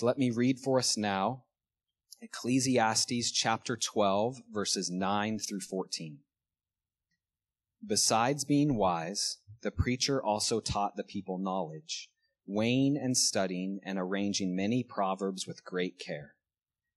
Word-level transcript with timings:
So 0.00 0.06
let 0.06 0.16
me 0.16 0.30
read 0.30 0.58
for 0.58 0.78
us 0.78 0.96
now 0.96 1.44
Ecclesiastes 2.22 3.30
chapter 3.32 3.76
12, 3.76 4.40
verses 4.50 4.90
9 4.90 5.38
through 5.38 5.60
14. 5.60 6.20
Besides 7.86 8.46
being 8.46 8.76
wise, 8.78 9.40
the 9.60 9.70
preacher 9.70 10.22
also 10.24 10.58
taught 10.58 10.96
the 10.96 11.04
people 11.04 11.36
knowledge, 11.36 12.08
weighing 12.46 12.96
and 12.96 13.14
studying 13.14 13.78
and 13.84 13.98
arranging 13.98 14.56
many 14.56 14.82
proverbs 14.82 15.46
with 15.46 15.66
great 15.66 15.98
care. 15.98 16.34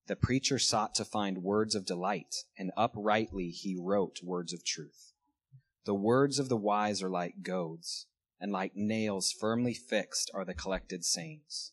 The 0.08 0.16
preacher 0.16 0.58
sought 0.58 0.96
to 0.96 1.04
find 1.04 1.44
words 1.44 1.76
of 1.76 1.86
delight, 1.86 2.46
and 2.58 2.72
uprightly 2.78 3.50
he 3.50 3.76
wrote 3.78 4.22
words 4.24 4.54
of 4.54 4.64
truth. 4.64 5.12
The 5.84 5.94
words 5.94 6.40
of 6.40 6.48
the 6.48 6.56
wise 6.56 7.04
are 7.04 7.10
like 7.10 7.44
goads, 7.44 8.08
and 8.40 8.54
like 8.54 8.78
nails 8.78 9.34
firmly 9.38 9.74
fixed 9.74 10.32
are 10.34 10.46
the 10.46 10.54
collected 10.54 11.04
sayings. 11.04 11.73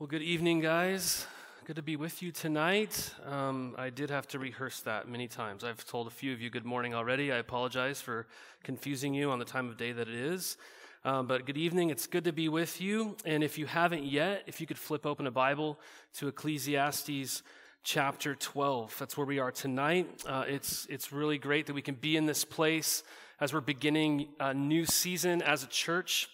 Well, 0.00 0.08
good 0.08 0.22
evening, 0.22 0.58
guys. 0.58 1.24
Good 1.66 1.76
to 1.76 1.82
be 1.82 1.94
with 1.94 2.20
you 2.20 2.32
tonight. 2.32 3.14
Um, 3.24 3.76
I 3.78 3.90
did 3.90 4.10
have 4.10 4.26
to 4.28 4.40
rehearse 4.40 4.80
that 4.80 5.08
many 5.08 5.28
times. 5.28 5.62
I've 5.62 5.86
told 5.86 6.08
a 6.08 6.10
few 6.10 6.32
of 6.32 6.40
you 6.40 6.50
good 6.50 6.64
morning 6.64 6.94
already. 6.94 7.30
I 7.30 7.36
apologize 7.36 8.00
for 8.00 8.26
confusing 8.64 9.14
you 9.14 9.30
on 9.30 9.38
the 9.38 9.44
time 9.44 9.68
of 9.68 9.76
day 9.76 9.92
that 9.92 10.08
it 10.08 10.14
is. 10.16 10.56
Um, 11.04 11.28
but 11.28 11.46
good 11.46 11.56
evening. 11.56 11.90
It's 11.90 12.08
good 12.08 12.24
to 12.24 12.32
be 12.32 12.48
with 12.48 12.80
you. 12.80 13.16
And 13.24 13.44
if 13.44 13.56
you 13.56 13.66
haven't 13.66 14.02
yet, 14.02 14.42
if 14.48 14.60
you 14.60 14.66
could 14.66 14.78
flip 14.78 15.06
open 15.06 15.28
a 15.28 15.30
Bible 15.30 15.78
to 16.14 16.26
Ecclesiastes 16.26 17.44
chapter 17.84 18.34
12. 18.34 18.96
That's 18.98 19.16
where 19.16 19.26
we 19.26 19.38
are 19.38 19.52
tonight. 19.52 20.24
Uh, 20.26 20.44
it's, 20.48 20.88
it's 20.90 21.12
really 21.12 21.38
great 21.38 21.66
that 21.66 21.74
we 21.74 21.82
can 21.82 21.94
be 21.94 22.16
in 22.16 22.26
this 22.26 22.44
place 22.44 23.04
as 23.40 23.54
we're 23.54 23.60
beginning 23.60 24.30
a 24.40 24.52
new 24.52 24.86
season 24.86 25.40
as 25.40 25.62
a 25.62 25.68
church 25.68 26.28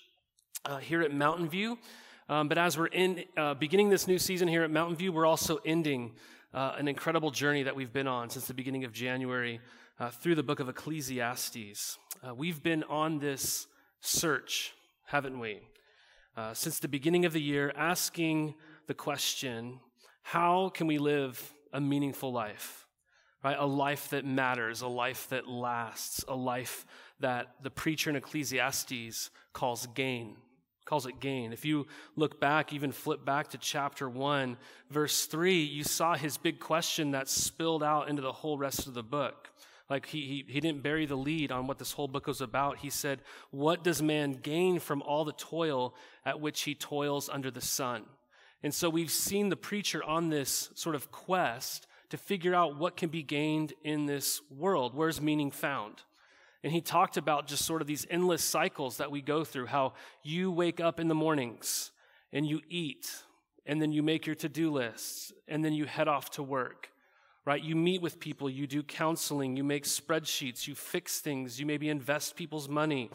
uh, 0.64 0.78
here 0.78 1.02
at 1.02 1.12
Mountain 1.12 1.50
View. 1.50 1.76
Um, 2.30 2.46
but 2.46 2.58
as 2.58 2.78
we're 2.78 2.86
in 2.86 3.24
uh, 3.36 3.54
beginning 3.54 3.90
this 3.90 4.06
new 4.06 4.16
season 4.16 4.46
here 4.46 4.62
at 4.62 4.70
Mountain 4.70 4.94
View, 4.94 5.10
we're 5.10 5.26
also 5.26 5.58
ending 5.66 6.12
uh, 6.54 6.74
an 6.78 6.86
incredible 6.86 7.32
journey 7.32 7.64
that 7.64 7.74
we've 7.74 7.92
been 7.92 8.06
on 8.06 8.30
since 8.30 8.46
the 8.46 8.54
beginning 8.54 8.84
of 8.84 8.92
January 8.92 9.60
uh, 9.98 10.10
through 10.10 10.36
the 10.36 10.42
book 10.44 10.60
of 10.60 10.68
Ecclesiastes. 10.68 11.98
Uh, 12.24 12.32
we've 12.32 12.62
been 12.62 12.84
on 12.84 13.18
this 13.18 13.66
search, 13.98 14.74
haven't 15.06 15.40
we? 15.40 15.58
Uh, 16.36 16.54
since 16.54 16.78
the 16.78 16.86
beginning 16.86 17.24
of 17.24 17.32
the 17.32 17.42
year, 17.42 17.72
asking 17.74 18.54
the 18.86 18.94
question 18.94 19.80
how 20.22 20.68
can 20.68 20.86
we 20.86 20.98
live 20.98 21.52
a 21.72 21.80
meaningful 21.80 22.30
life? 22.30 22.86
Right? 23.42 23.56
A 23.58 23.66
life 23.66 24.10
that 24.10 24.24
matters, 24.24 24.82
a 24.82 24.88
life 24.88 25.28
that 25.30 25.48
lasts, 25.48 26.24
a 26.28 26.36
life 26.36 26.86
that 27.18 27.48
the 27.60 27.70
preacher 27.70 28.08
in 28.08 28.14
Ecclesiastes 28.14 29.30
calls 29.52 29.88
gain 29.96 30.36
calls 30.90 31.06
it 31.06 31.20
gain. 31.20 31.52
If 31.52 31.64
you 31.64 31.86
look 32.16 32.40
back, 32.40 32.72
even 32.72 32.90
flip 32.90 33.24
back 33.24 33.50
to 33.50 33.58
chapter 33.58 34.10
1, 34.10 34.56
verse 34.90 35.24
3, 35.26 35.62
you 35.62 35.84
saw 35.84 36.16
his 36.16 36.36
big 36.36 36.58
question 36.58 37.12
that 37.12 37.28
spilled 37.28 37.84
out 37.84 38.08
into 38.08 38.22
the 38.22 38.32
whole 38.32 38.58
rest 38.58 38.88
of 38.88 38.94
the 38.94 39.02
book. 39.04 39.50
Like 39.88 40.06
he, 40.06 40.22
he, 40.22 40.52
he 40.52 40.58
didn't 40.58 40.82
bury 40.82 41.06
the 41.06 41.14
lead 41.14 41.52
on 41.52 41.68
what 41.68 41.78
this 41.78 41.92
whole 41.92 42.08
book 42.08 42.26
was 42.26 42.40
about. 42.40 42.78
He 42.78 42.90
said, 42.90 43.20
What 43.52 43.84
does 43.84 44.02
man 44.02 44.32
gain 44.32 44.80
from 44.80 45.00
all 45.02 45.24
the 45.24 45.32
toil 45.32 45.94
at 46.26 46.40
which 46.40 46.62
he 46.62 46.74
toils 46.74 47.28
under 47.28 47.52
the 47.52 47.60
sun? 47.60 48.02
And 48.64 48.74
so 48.74 48.90
we've 48.90 49.12
seen 49.12 49.48
the 49.48 49.54
preacher 49.54 50.02
on 50.02 50.28
this 50.28 50.70
sort 50.74 50.96
of 50.96 51.12
quest 51.12 51.86
to 52.08 52.16
figure 52.16 52.52
out 52.52 52.76
what 52.76 52.96
can 52.96 53.10
be 53.10 53.22
gained 53.22 53.74
in 53.84 54.06
this 54.06 54.40
world. 54.50 54.96
Where's 54.96 55.20
meaning 55.20 55.52
found? 55.52 56.02
And 56.62 56.72
he 56.72 56.80
talked 56.80 57.16
about 57.16 57.46
just 57.46 57.64
sort 57.64 57.80
of 57.80 57.86
these 57.86 58.06
endless 58.10 58.44
cycles 58.44 58.98
that 58.98 59.10
we 59.10 59.22
go 59.22 59.44
through 59.44 59.66
how 59.66 59.94
you 60.22 60.50
wake 60.50 60.78
up 60.80 61.00
in 61.00 61.08
the 61.08 61.14
mornings 61.14 61.90
and 62.32 62.46
you 62.46 62.60
eat, 62.68 63.10
and 63.66 63.80
then 63.80 63.92
you 63.92 64.02
make 64.02 64.26
your 64.26 64.36
to 64.36 64.48
do 64.48 64.70
lists, 64.70 65.32
and 65.48 65.64
then 65.64 65.72
you 65.72 65.84
head 65.84 66.06
off 66.06 66.30
to 66.32 66.42
work, 66.42 66.90
right? 67.44 67.62
You 67.62 67.74
meet 67.74 68.02
with 68.02 68.20
people, 68.20 68.48
you 68.48 68.66
do 68.66 68.82
counseling, 68.82 69.56
you 69.56 69.64
make 69.64 69.84
spreadsheets, 69.84 70.68
you 70.68 70.74
fix 70.74 71.20
things, 71.20 71.58
you 71.58 71.66
maybe 71.66 71.88
invest 71.88 72.36
people's 72.36 72.68
money, 72.68 73.10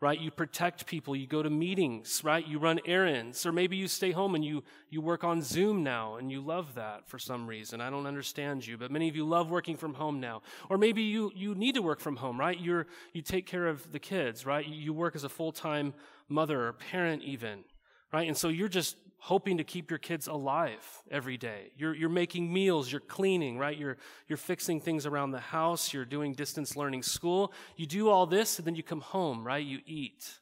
right? 0.00 0.18
You 0.18 0.30
protect 0.30 0.86
people, 0.86 1.14
you 1.14 1.26
go 1.26 1.42
to 1.42 1.50
meetings, 1.50 2.22
right? 2.24 2.46
You 2.46 2.58
run 2.58 2.80
errands, 2.86 3.44
or 3.44 3.52
maybe 3.52 3.76
you 3.76 3.86
stay 3.86 4.12
home 4.12 4.34
and 4.34 4.42
you, 4.42 4.64
you 4.88 5.02
work 5.02 5.24
on 5.24 5.42
Zoom 5.42 5.82
now 5.82 6.16
and 6.16 6.32
you 6.32 6.40
love 6.40 6.74
that 6.76 7.06
for 7.06 7.18
some 7.18 7.46
reason. 7.46 7.82
I 7.82 7.90
don't 7.90 8.06
understand 8.06 8.66
you, 8.66 8.78
but 8.78 8.90
many 8.90 9.08
of 9.08 9.16
you 9.16 9.26
love 9.26 9.50
working 9.50 9.76
from 9.76 9.94
home 9.94 10.18
now. 10.18 10.40
Or 10.70 10.78
maybe 10.78 11.02
you, 11.02 11.30
you 11.34 11.54
need 11.54 11.74
to 11.74 11.82
work 11.82 12.00
from 12.00 12.16
home, 12.16 12.40
right? 12.40 12.58
You're, 12.58 12.86
you 13.12 13.20
take 13.20 13.46
care 13.46 13.66
of 13.66 13.92
the 13.92 13.98
kids, 13.98 14.46
right? 14.46 14.66
You 14.66 14.94
work 14.94 15.14
as 15.14 15.24
a 15.24 15.28
full-time 15.28 15.92
mother 16.30 16.66
or 16.66 16.72
parent 16.72 17.22
even, 17.22 17.64
right? 18.10 18.26
And 18.26 18.36
so 18.36 18.48
you're 18.48 18.68
just 18.68 18.96
hoping 19.20 19.58
to 19.58 19.64
keep 19.64 19.90
your 19.90 19.98
kids 19.98 20.26
alive 20.26 21.02
every 21.10 21.36
day. 21.36 21.70
You're, 21.76 21.94
you're 21.94 22.08
making 22.08 22.50
meals, 22.50 22.90
you're 22.90 23.02
cleaning, 23.02 23.58
right? 23.58 23.76
You're, 23.76 23.98
you're 24.26 24.38
fixing 24.38 24.80
things 24.80 25.04
around 25.04 25.30
the 25.30 25.40
house, 25.40 25.92
you're 25.92 26.06
doing 26.06 26.32
distance 26.32 26.74
learning 26.74 27.02
school. 27.02 27.52
You 27.76 27.86
do 27.86 28.08
all 28.08 28.26
this, 28.26 28.58
and 28.58 28.66
then 28.66 28.74
you 28.74 28.82
come 28.82 29.02
home, 29.02 29.46
right? 29.46 29.64
You 29.64 29.80
eat, 29.86 30.38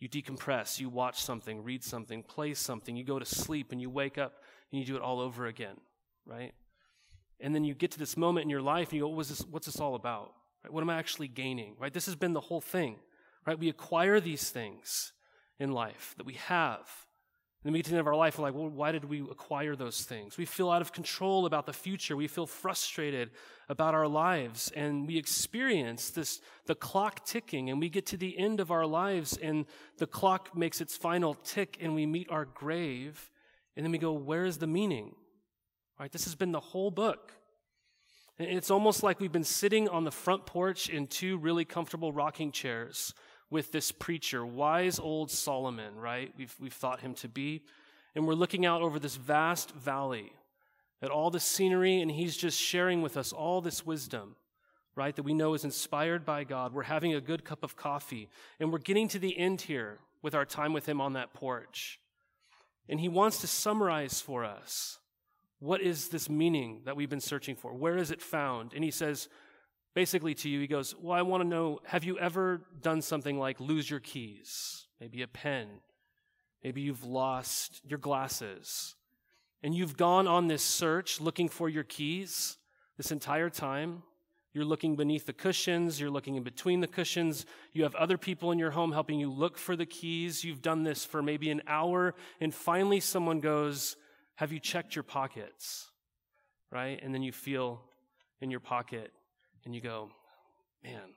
you 0.00 0.08
decompress, 0.08 0.80
you 0.80 0.88
watch 0.88 1.22
something, 1.22 1.62
read 1.62 1.84
something, 1.84 2.24
play 2.24 2.52
something, 2.54 2.96
you 2.96 3.04
go 3.04 3.20
to 3.20 3.24
sleep, 3.24 3.70
and 3.70 3.80
you 3.80 3.88
wake 3.88 4.18
up 4.18 4.42
and 4.72 4.80
you 4.80 4.84
do 4.84 4.96
it 4.96 5.02
all 5.02 5.20
over 5.20 5.46
again, 5.46 5.76
right? 6.26 6.52
And 7.38 7.54
then 7.54 7.64
you 7.64 7.74
get 7.74 7.92
to 7.92 7.98
this 7.98 8.16
moment 8.16 8.44
in 8.44 8.50
your 8.50 8.60
life 8.60 8.88
and 8.88 8.94
you 8.94 9.04
go, 9.04 9.08
what 9.08 9.28
this, 9.28 9.40
what's 9.50 9.66
this 9.66 9.80
all 9.80 9.94
about? 9.94 10.32
Right? 10.64 10.72
What 10.72 10.82
am 10.82 10.90
I 10.90 10.96
actually 10.96 11.28
gaining? 11.28 11.76
Right? 11.78 11.92
This 11.92 12.06
has 12.06 12.16
been 12.16 12.32
the 12.32 12.40
whole 12.40 12.60
thing, 12.60 12.96
right? 13.46 13.58
We 13.58 13.68
acquire 13.68 14.20
these 14.20 14.50
things 14.50 15.12
in 15.58 15.72
life 15.72 16.14
that 16.18 16.26
we 16.26 16.34
have 16.34 16.88
in 17.62 17.70
the 17.70 17.78
beginning 17.78 18.00
of 18.00 18.06
our 18.06 18.16
life, 18.16 18.38
we're 18.38 18.44
like, 18.44 18.54
well, 18.54 18.70
why 18.70 18.90
did 18.90 19.04
we 19.04 19.20
acquire 19.20 19.76
those 19.76 20.02
things? 20.02 20.38
We 20.38 20.46
feel 20.46 20.70
out 20.70 20.80
of 20.80 20.92
control 20.92 21.44
about 21.44 21.66
the 21.66 21.74
future. 21.74 22.16
We 22.16 22.26
feel 22.26 22.46
frustrated 22.46 23.30
about 23.68 23.94
our 23.94 24.08
lives. 24.08 24.72
And 24.74 25.06
we 25.06 25.18
experience 25.18 26.08
this, 26.08 26.40
the 26.64 26.74
clock 26.74 27.26
ticking, 27.26 27.68
and 27.68 27.78
we 27.78 27.90
get 27.90 28.06
to 28.06 28.16
the 28.16 28.38
end 28.38 28.60
of 28.60 28.70
our 28.70 28.86
lives, 28.86 29.36
and 29.36 29.66
the 29.98 30.06
clock 30.06 30.56
makes 30.56 30.80
its 30.80 30.96
final 30.96 31.34
tick, 31.34 31.76
and 31.82 31.94
we 31.94 32.06
meet 32.06 32.30
our 32.30 32.46
grave. 32.46 33.30
And 33.76 33.84
then 33.84 33.92
we 33.92 33.98
go, 33.98 34.12
where 34.12 34.46
is 34.46 34.56
the 34.56 34.66
meaning? 34.66 35.14
Right? 35.98 36.10
This 36.10 36.24
has 36.24 36.34
been 36.34 36.52
the 36.52 36.60
whole 36.60 36.90
book. 36.90 37.32
it's 38.38 38.70
almost 38.70 39.02
like 39.02 39.20
we've 39.20 39.30
been 39.30 39.44
sitting 39.44 39.86
on 39.86 40.04
the 40.04 40.10
front 40.10 40.46
porch 40.46 40.88
in 40.88 41.06
two 41.06 41.36
really 41.36 41.66
comfortable 41.66 42.10
rocking 42.10 42.52
chairs 42.52 43.12
with 43.50 43.72
this 43.72 43.92
preacher, 43.92 44.46
wise 44.46 44.98
old 44.98 45.30
Solomon, 45.30 45.96
right? 45.96 46.32
We've, 46.36 46.54
we've 46.60 46.72
thought 46.72 47.00
him 47.00 47.14
to 47.14 47.28
be. 47.28 47.62
And 48.14 48.26
we're 48.26 48.34
looking 48.34 48.64
out 48.64 48.82
over 48.82 48.98
this 48.98 49.16
vast 49.16 49.72
valley 49.72 50.32
at 51.02 51.10
all 51.10 51.30
the 51.30 51.40
scenery, 51.40 52.00
and 52.00 52.10
he's 52.10 52.36
just 52.36 52.60
sharing 52.60 53.02
with 53.02 53.16
us 53.16 53.32
all 53.32 53.60
this 53.60 53.86
wisdom, 53.86 54.36
right? 54.94 55.14
That 55.14 55.22
we 55.22 55.34
know 55.34 55.54
is 55.54 55.64
inspired 55.64 56.24
by 56.24 56.44
God. 56.44 56.72
We're 56.72 56.82
having 56.82 57.14
a 57.14 57.20
good 57.20 57.44
cup 57.44 57.64
of 57.64 57.76
coffee, 57.76 58.28
and 58.58 58.72
we're 58.72 58.78
getting 58.78 59.08
to 59.08 59.18
the 59.18 59.36
end 59.38 59.62
here 59.62 59.98
with 60.22 60.34
our 60.34 60.44
time 60.44 60.72
with 60.72 60.86
him 60.86 61.00
on 61.00 61.14
that 61.14 61.32
porch. 61.32 62.00
And 62.88 63.00
he 63.00 63.08
wants 63.08 63.40
to 63.40 63.46
summarize 63.46 64.20
for 64.20 64.44
us 64.44 64.98
what 65.60 65.80
is 65.80 66.08
this 66.08 66.28
meaning 66.28 66.80
that 66.84 66.96
we've 66.96 67.10
been 67.10 67.20
searching 67.20 67.54
for? 67.54 67.72
Where 67.72 67.96
is 67.96 68.10
it 68.10 68.22
found? 68.22 68.72
And 68.74 68.82
he 68.82 68.90
says, 68.90 69.28
basically 69.94 70.34
to 70.34 70.48
you, 70.48 70.60
he 70.60 70.66
goes, 70.66 70.94
Well, 71.00 71.16
I 71.16 71.22
want 71.22 71.42
to 71.42 71.48
know 71.48 71.80
have 71.84 72.04
you 72.04 72.18
ever 72.18 72.62
done 72.80 73.02
something 73.02 73.38
like 73.38 73.60
lose 73.60 73.88
your 73.88 74.00
keys? 74.00 74.86
Maybe 75.00 75.22
a 75.22 75.28
pen. 75.28 75.68
Maybe 76.62 76.82
you've 76.82 77.04
lost 77.04 77.80
your 77.84 77.98
glasses. 77.98 78.94
And 79.62 79.74
you've 79.74 79.96
gone 79.96 80.26
on 80.26 80.46
this 80.46 80.62
search 80.62 81.20
looking 81.20 81.48
for 81.48 81.68
your 81.68 81.84
keys 81.84 82.56
this 82.96 83.10
entire 83.10 83.50
time. 83.50 84.02
You're 84.52 84.64
looking 84.64 84.96
beneath 84.96 85.26
the 85.26 85.32
cushions. 85.32 86.00
You're 86.00 86.10
looking 86.10 86.34
in 86.34 86.42
between 86.42 86.80
the 86.80 86.86
cushions. 86.86 87.46
You 87.72 87.84
have 87.84 87.94
other 87.94 88.18
people 88.18 88.50
in 88.50 88.58
your 88.58 88.72
home 88.72 88.92
helping 88.92 89.18
you 89.18 89.30
look 89.30 89.56
for 89.56 89.76
the 89.76 89.86
keys. 89.86 90.44
You've 90.44 90.62
done 90.62 90.82
this 90.82 91.04
for 91.04 91.22
maybe 91.22 91.50
an 91.50 91.62
hour. 91.66 92.14
And 92.40 92.52
finally, 92.52 93.00
someone 93.00 93.40
goes, 93.40 93.96
Have 94.36 94.52
you 94.52 94.58
checked 94.58 94.96
your 94.96 95.04
pockets? 95.04 95.90
Right? 96.70 97.00
And 97.02 97.14
then 97.14 97.22
you 97.22 97.32
feel 97.32 97.80
in 98.40 98.50
your 98.50 98.60
pocket 98.60 99.12
and 99.64 99.74
you 99.74 99.80
go, 99.80 100.10
man, 100.82 101.14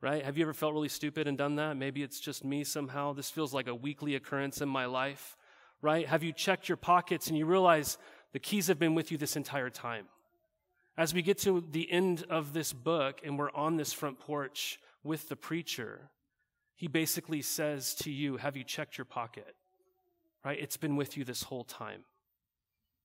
right? 0.00 0.24
Have 0.24 0.36
you 0.36 0.44
ever 0.44 0.52
felt 0.52 0.74
really 0.74 0.88
stupid 0.88 1.26
and 1.26 1.36
done 1.36 1.56
that? 1.56 1.76
Maybe 1.76 2.02
it's 2.02 2.20
just 2.20 2.44
me 2.44 2.64
somehow. 2.64 3.12
This 3.12 3.30
feels 3.30 3.54
like 3.54 3.68
a 3.68 3.74
weekly 3.74 4.14
occurrence 4.14 4.60
in 4.60 4.68
my 4.68 4.86
life, 4.86 5.36
right? 5.82 6.06
Have 6.06 6.22
you 6.22 6.32
checked 6.32 6.68
your 6.68 6.76
pockets 6.76 7.28
and 7.28 7.38
you 7.38 7.46
realize 7.46 7.98
the 8.32 8.38
keys 8.38 8.66
have 8.66 8.78
been 8.78 8.94
with 8.94 9.10
you 9.10 9.18
this 9.18 9.36
entire 9.36 9.70
time? 9.70 10.06
As 10.96 11.12
we 11.12 11.22
get 11.22 11.38
to 11.38 11.64
the 11.70 11.90
end 11.90 12.24
of 12.30 12.52
this 12.52 12.72
book 12.72 13.20
and 13.24 13.38
we're 13.38 13.50
on 13.52 13.76
this 13.76 13.92
front 13.92 14.20
porch 14.20 14.78
with 15.02 15.28
the 15.28 15.36
preacher, 15.36 16.10
he 16.76 16.86
basically 16.86 17.42
says 17.42 17.94
to 17.96 18.10
you, 18.10 18.36
Have 18.36 18.56
you 18.56 18.64
checked 18.64 18.98
your 18.98 19.04
pocket? 19.04 19.56
Right? 20.44 20.58
It's 20.60 20.76
been 20.76 20.96
with 20.96 21.16
you 21.16 21.24
this 21.24 21.42
whole 21.44 21.64
time. 21.64 22.04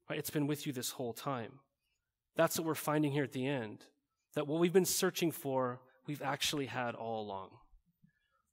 Right? 0.09 0.19
It's 0.19 0.29
been 0.29 0.47
with 0.47 0.67
you 0.67 0.73
this 0.73 0.91
whole 0.91 1.13
time. 1.13 1.59
That's 2.35 2.57
what 2.57 2.65
we're 2.65 2.75
finding 2.75 3.11
here 3.11 3.23
at 3.23 3.31
the 3.31 3.47
end. 3.47 3.85
That 4.35 4.47
what 4.47 4.59
we've 4.59 4.73
been 4.73 4.85
searching 4.85 5.31
for, 5.31 5.79
we've 6.07 6.21
actually 6.21 6.67
had 6.67 6.95
all 6.95 7.21
along. 7.21 7.49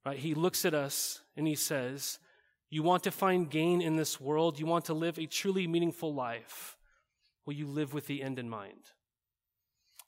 Right? 0.05 0.17
He 0.17 0.33
looks 0.33 0.65
at 0.65 0.73
us 0.73 1.21
and 1.35 1.47
he 1.47 1.55
says, 1.55 2.19
You 2.69 2.83
want 2.83 3.03
to 3.03 3.11
find 3.11 3.49
gain 3.49 3.81
in 3.81 3.95
this 3.95 4.19
world? 4.19 4.59
You 4.59 4.65
want 4.65 4.85
to 4.85 4.93
live 4.93 5.19
a 5.19 5.25
truly 5.25 5.67
meaningful 5.67 6.13
life? 6.13 6.77
Will 7.45 7.53
you 7.53 7.67
live 7.67 7.93
with 7.93 8.07
the 8.07 8.23
end 8.23 8.39
in 8.39 8.49
mind? 8.49 8.91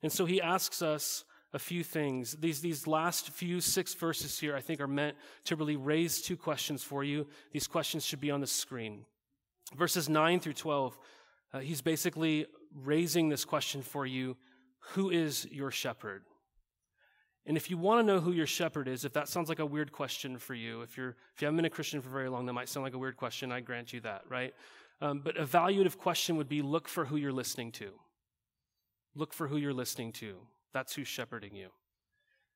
And 0.02 0.12
so 0.12 0.26
he 0.26 0.42
asks 0.42 0.82
us 0.82 1.24
a 1.54 1.60
few 1.60 1.84
things. 1.84 2.34
These, 2.34 2.62
these 2.62 2.88
last 2.88 3.30
few 3.30 3.60
six 3.60 3.94
verses 3.94 4.40
here, 4.40 4.56
I 4.56 4.62
think, 4.62 4.80
are 4.80 4.88
meant 4.88 5.18
to 5.46 5.56
really 5.56 5.76
raise 5.76 6.22
two 6.22 6.38
questions 6.38 6.84
for 6.84 7.04
you. 7.04 7.28
These 7.52 7.68
questions 7.68 8.06
should 8.06 8.22
be 8.22 8.32
on 8.32 8.42
the 8.42 8.48
screen. 8.48 9.06
Verses 9.76 10.10
9 10.10 10.40
through 10.40 10.54
12, 10.54 11.00
uh, 11.54 11.60
he's 11.60 11.82
basically 11.82 12.46
raising 12.74 13.30
this 13.30 13.46
question 13.46 13.82
for 13.82 14.06
you 14.06 14.38
Who 14.94 15.10
is 15.10 15.48
your 15.52 15.72
shepherd? 15.72 16.24
And 17.46 17.58
if 17.58 17.70
you 17.70 17.78
want 17.78 18.00
to 18.00 18.04
know 18.04 18.20
who 18.20 18.32
your 18.32 18.46
shepherd 18.46 18.88
is, 18.88 19.06
if 19.06 19.14
that 19.14 19.28
sounds 19.28 19.50
like 19.50 19.60
a 19.60 19.66
weird 19.66 19.92
question 19.92 20.38
for 20.38 20.54
you, 20.54 20.82
if 20.82 20.98
you're 20.98 21.16
if 21.36 21.42
you 21.42 21.46
haven't 21.46 21.58
been 21.58 21.66
a 21.66 21.70
Christian 21.70 22.02
for 22.02 22.10
very 22.10 22.30
long, 22.30 22.46
that 22.46 22.54
might 22.54 22.70
sound 22.70 22.84
like 22.84 22.94
a 22.94 22.98
weird 22.98 23.18
question. 23.18 23.52
I 23.52 23.62
grant 23.62 23.94
you 23.94 24.02
that, 24.02 24.24
right? 24.30 24.54
Um, 25.02 25.22
but 25.24 25.38
a 25.38 25.44
evaluative 25.46 25.98
question 25.98 26.38
would 26.38 26.50
be: 26.50 26.62
look 26.62 26.88
for 26.88 27.06
who 27.06 27.18
you're 27.18 27.32
listening 27.32 27.72
to. 27.74 27.92
Look 29.16 29.34
for 29.34 29.48
who 29.48 29.58
you're 29.58 29.74
listening 29.74 30.12
to. 30.14 30.38
That's 30.74 30.94
who's 30.94 31.08
shepherding 31.08 31.56
you. 31.56 31.70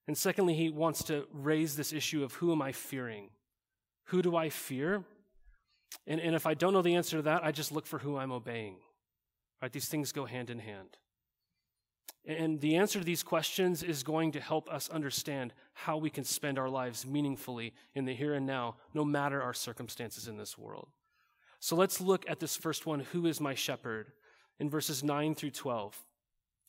And 0.07 0.17
secondly, 0.17 0.53
he 0.53 0.69
wants 0.69 1.03
to 1.05 1.27
raise 1.31 1.75
this 1.75 1.93
issue 1.93 2.23
of 2.23 2.33
who 2.33 2.51
am 2.51 2.61
I 2.61 2.71
fearing? 2.71 3.29
Who 4.05 4.21
do 4.21 4.35
I 4.35 4.49
fear? 4.49 5.03
And, 6.05 6.19
and 6.19 6.35
if 6.35 6.45
I 6.45 6.53
don't 6.53 6.73
know 6.73 6.81
the 6.81 6.95
answer 6.95 7.17
to 7.17 7.23
that, 7.23 7.43
I 7.43 7.51
just 7.51 7.71
look 7.71 7.85
for 7.85 7.99
who 7.99 8.17
I'm 8.17 8.31
obeying. 8.31 8.77
Right? 9.61 9.71
These 9.71 9.87
things 9.87 10.11
go 10.11 10.25
hand 10.25 10.49
in 10.49 10.59
hand. 10.59 10.97
And 12.25 12.61
the 12.61 12.77
answer 12.77 12.99
to 12.99 13.05
these 13.05 13.23
questions 13.23 13.83
is 13.83 14.01
going 14.03 14.31
to 14.31 14.39
help 14.39 14.69
us 14.69 14.89
understand 14.89 15.53
how 15.73 15.97
we 15.97 16.09
can 16.09 16.23
spend 16.23 16.57
our 16.57 16.69
lives 16.69 17.05
meaningfully 17.05 17.73
in 17.95 18.05
the 18.05 18.13
here 18.13 18.33
and 18.33 18.45
now, 18.45 18.77
no 18.93 19.03
matter 19.03 19.41
our 19.41 19.53
circumstances 19.53 20.27
in 20.27 20.37
this 20.37 20.57
world. 20.57 20.87
So 21.59 21.75
let's 21.75 21.99
look 21.99 22.29
at 22.29 22.39
this 22.39 22.55
first 22.55 22.85
one 22.85 23.01
Who 23.01 23.25
is 23.25 23.41
my 23.41 23.55
shepherd? 23.55 24.13
in 24.59 24.69
verses 24.69 25.03
9 25.03 25.35
through 25.35 25.51
12. 25.51 26.01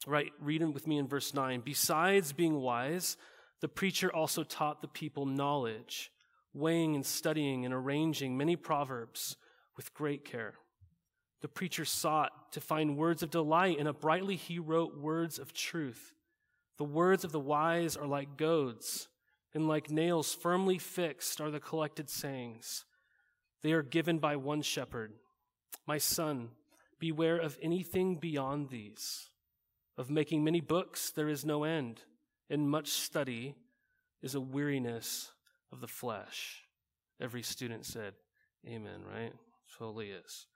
Right, 0.06 0.32
read 0.40 0.62
it 0.62 0.66
with 0.66 0.86
me 0.86 0.98
in 0.98 1.06
verse 1.06 1.32
9. 1.32 1.62
Besides 1.64 2.32
being 2.32 2.56
wise, 2.56 3.16
the 3.60 3.68
preacher 3.68 4.12
also 4.12 4.42
taught 4.42 4.82
the 4.82 4.88
people 4.88 5.26
knowledge, 5.26 6.10
weighing 6.52 6.94
and 6.94 7.06
studying 7.06 7.64
and 7.64 7.72
arranging 7.72 8.36
many 8.36 8.56
proverbs 8.56 9.36
with 9.76 9.94
great 9.94 10.24
care. 10.24 10.54
The 11.44 11.48
preacher 11.48 11.84
sought 11.84 12.52
to 12.52 12.60
find 12.62 12.96
words 12.96 13.22
of 13.22 13.28
delight, 13.28 13.78
and 13.78 13.86
uprightly 13.86 14.34
he 14.34 14.58
wrote 14.58 14.96
words 14.96 15.38
of 15.38 15.52
truth. 15.52 16.14
The 16.78 16.84
words 16.84 17.22
of 17.22 17.32
the 17.32 17.38
wise 17.38 17.98
are 17.98 18.06
like 18.06 18.38
goads, 18.38 19.08
and 19.52 19.68
like 19.68 19.90
nails 19.90 20.32
firmly 20.32 20.78
fixed 20.78 21.42
are 21.42 21.50
the 21.50 21.60
collected 21.60 22.08
sayings. 22.08 22.86
They 23.60 23.72
are 23.72 23.82
given 23.82 24.20
by 24.20 24.36
one 24.36 24.62
shepherd. 24.62 25.12
My 25.86 25.98
son, 25.98 26.48
beware 26.98 27.36
of 27.36 27.58
anything 27.60 28.16
beyond 28.16 28.70
these. 28.70 29.28
Of 29.98 30.08
making 30.08 30.44
many 30.44 30.62
books, 30.62 31.10
there 31.10 31.28
is 31.28 31.44
no 31.44 31.64
end, 31.64 32.00
and 32.48 32.70
much 32.70 32.88
study 32.88 33.54
is 34.22 34.34
a 34.34 34.40
weariness 34.40 35.30
of 35.70 35.82
the 35.82 35.88
flesh. 35.88 36.62
Every 37.20 37.42
student 37.42 37.84
said, 37.84 38.14
Amen, 38.66 39.02
right? 39.06 39.34
Totally 39.78 40.08
is. 40.08 40.46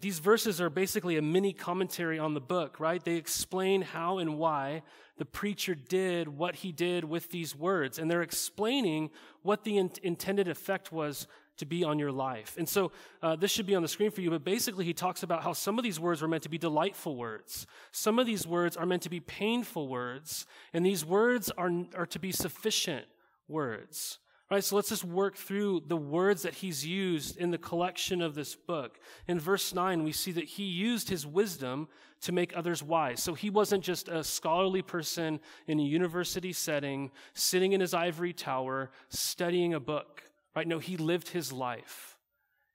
These 0.00 0.18
verses 0.18 0.60
are 0.60 0.70
basically 0.70 1.16
a 1.16 1.22
mini 1.22 1.52
commentary 1.52 2.18
on 2.18 2.34
the 2.34 2.40
book, 2.40 2.80
right? 2.80 3.04
They 3.04 3.16
explain 3.16 3.82
how 3.82 4.18
and 4.18 4.38
why 4.38 4.82
the 5.18 5.24
preacher 5.24 5.74
did 5.74 6.26
what 6.26 6.56
he 6.56 6.72
did 6.72 7.04
with 7.04 7.30
these 7.30 7.54
words, 7.54 7.98
and 7.98 8.10
they're 8.10 8.22
explaining 8.22 9.10
what 9.42 9.62
the 9.62 9.78
in- 9.78 9.92
intended 10.02 10.48
effect 10.48 10.90
was 10.90 11.26
to 11.58 11.66
be 11.66 11.84
on 11.84 11.98
your 11.98 12.10
life. 12.10 12.56
And 12.58 12.68
so 12.68 12.90
uh, 13.22 13.36
this 13.36 13.50
should 13.52 13.66
be 13.66 13.76
on 13.76 13.82
the 13.82 13.88
screen 13.88 14.10
for 14.10 14.20
you, 14.20 14.30
but 14.30 14.42
basically 14.42 14.84
he 14.84 14.92
talks 14.92 15.22
about 15.22 15.42
how 15.42 15.52
some 15.52 15.78
of 15.78 15.84
these 15.84 16.00
words 16.00 16.20
were 16.20 16.28
meant 16.28 16.42
to 16.42 16.48
be 16.48 16.58
delightful 16.58 17.16
words. 17.16 17.66
Some 17.92 18.18
of 18.18 18.26
these 18.26 18.46
words 18.46 18.76
are 18.76 18.86
meant 18.86 19.02
to 19.02 19.10
be 19.10 19.20
painful 19.20 19.86
words, 19.86 20.46
and 20.72 20.84
these 20.84 21.04
words 21.04 21.50
are, 21.56 21.70
are 21.94 22.06
to 22.06 22.18
be 22.18 22.32
sufficient 22.32 23.06
words. 23.46 24.18
Right, 24.50 24.62
so 24.62 24.76
let's 24.76 24.90
just 24.90 25.04
work 25.04 25.36
through 25.36 25.84
the 25.86 25.96
words 25.96 26.42
that 26.42 26.54
he's 26.54 26.86
used 26.86 27.38
in 27.38 27.50
the 27.50 27.58
collection 27.58 28.20
of 28.20 28.34
this 28.34 28.54
book. 28.54 29.00
In 29.26 29.40
verse 29.40 29.74
9, 29.74 30.04
we 30.04 30.12
see 30.12 30.32
that 30.32 30.44
he 30.44 30.64
used 30.64 31.08
his 31.08 31.26
wisdom 31.26 31.88
to 32.20 32.32
make 32.32 32.54
others 32.54 32.82
wise. 32.82 33.22
So 33.22 33.32
he 33.32 33.48
wasn't 33.48 33.82
just 33.82 34.08
a 34.08 34.22
scholarly 34.22 34.82
person 34.82 35.40
in 35.66 35.80
a 35.80 35.82
university 35.82 36.52
setting, 36.52 37.10
sitting 37.32 37.72
in 37.72 37.80
his 37.80 37.94
ivory 37.94 38.34
tower, 38.34 38.90
studying 39.08 39.72
a 39.72 39.80
book. 39.80 40.22
Right? 40.54 40.68
No, 40.68 40.78
he 40.78 40.98
lived 40.98 41.30
his 41.30 41.50
life. 41.50 42.13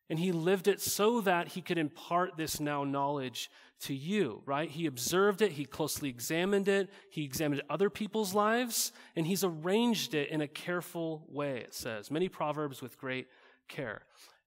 And 0.09 0.17
he 0.17 0.31
lived 0.31 0.67
it 0.67 0.81
so 0.81 1.21
that 1.21 1.49
he 1.49 1.61
could 1.61 1.77
impart 1.77 2.35
this 2.35 2.59
now 2.59 2.83
knowledge 2.83 3.51
to 3.81 3.93
you, 3.93 4.41
right? 4.45 4.69
He 4.69 4.87
observed 4.87 5.41
it, 5.41 5.53
he 5.53 5.65
closely 5.65 6.09
examined 6.09 6.67
it, 6.67 6.89
he 7.11 7.23
examined 7.23 7.61
other 7.69 7.89
people's 7.89 8.33
lives, 8.33 8.91
and 9.15 9.25
he's 9.25 9.43
arranged 9.43 10.15
it 10.15 10.29
in 10.29 10.41
a 10.41 10.47
careful 10.47 11.25
way, 11.29 11.59
it 11.59 11.73
says. 11.73 12.11
Many 12.11 12.27
proverbs 12.27 12.81
with 12.81 12.97
great 12.97 13.27
care. 13.67 14.01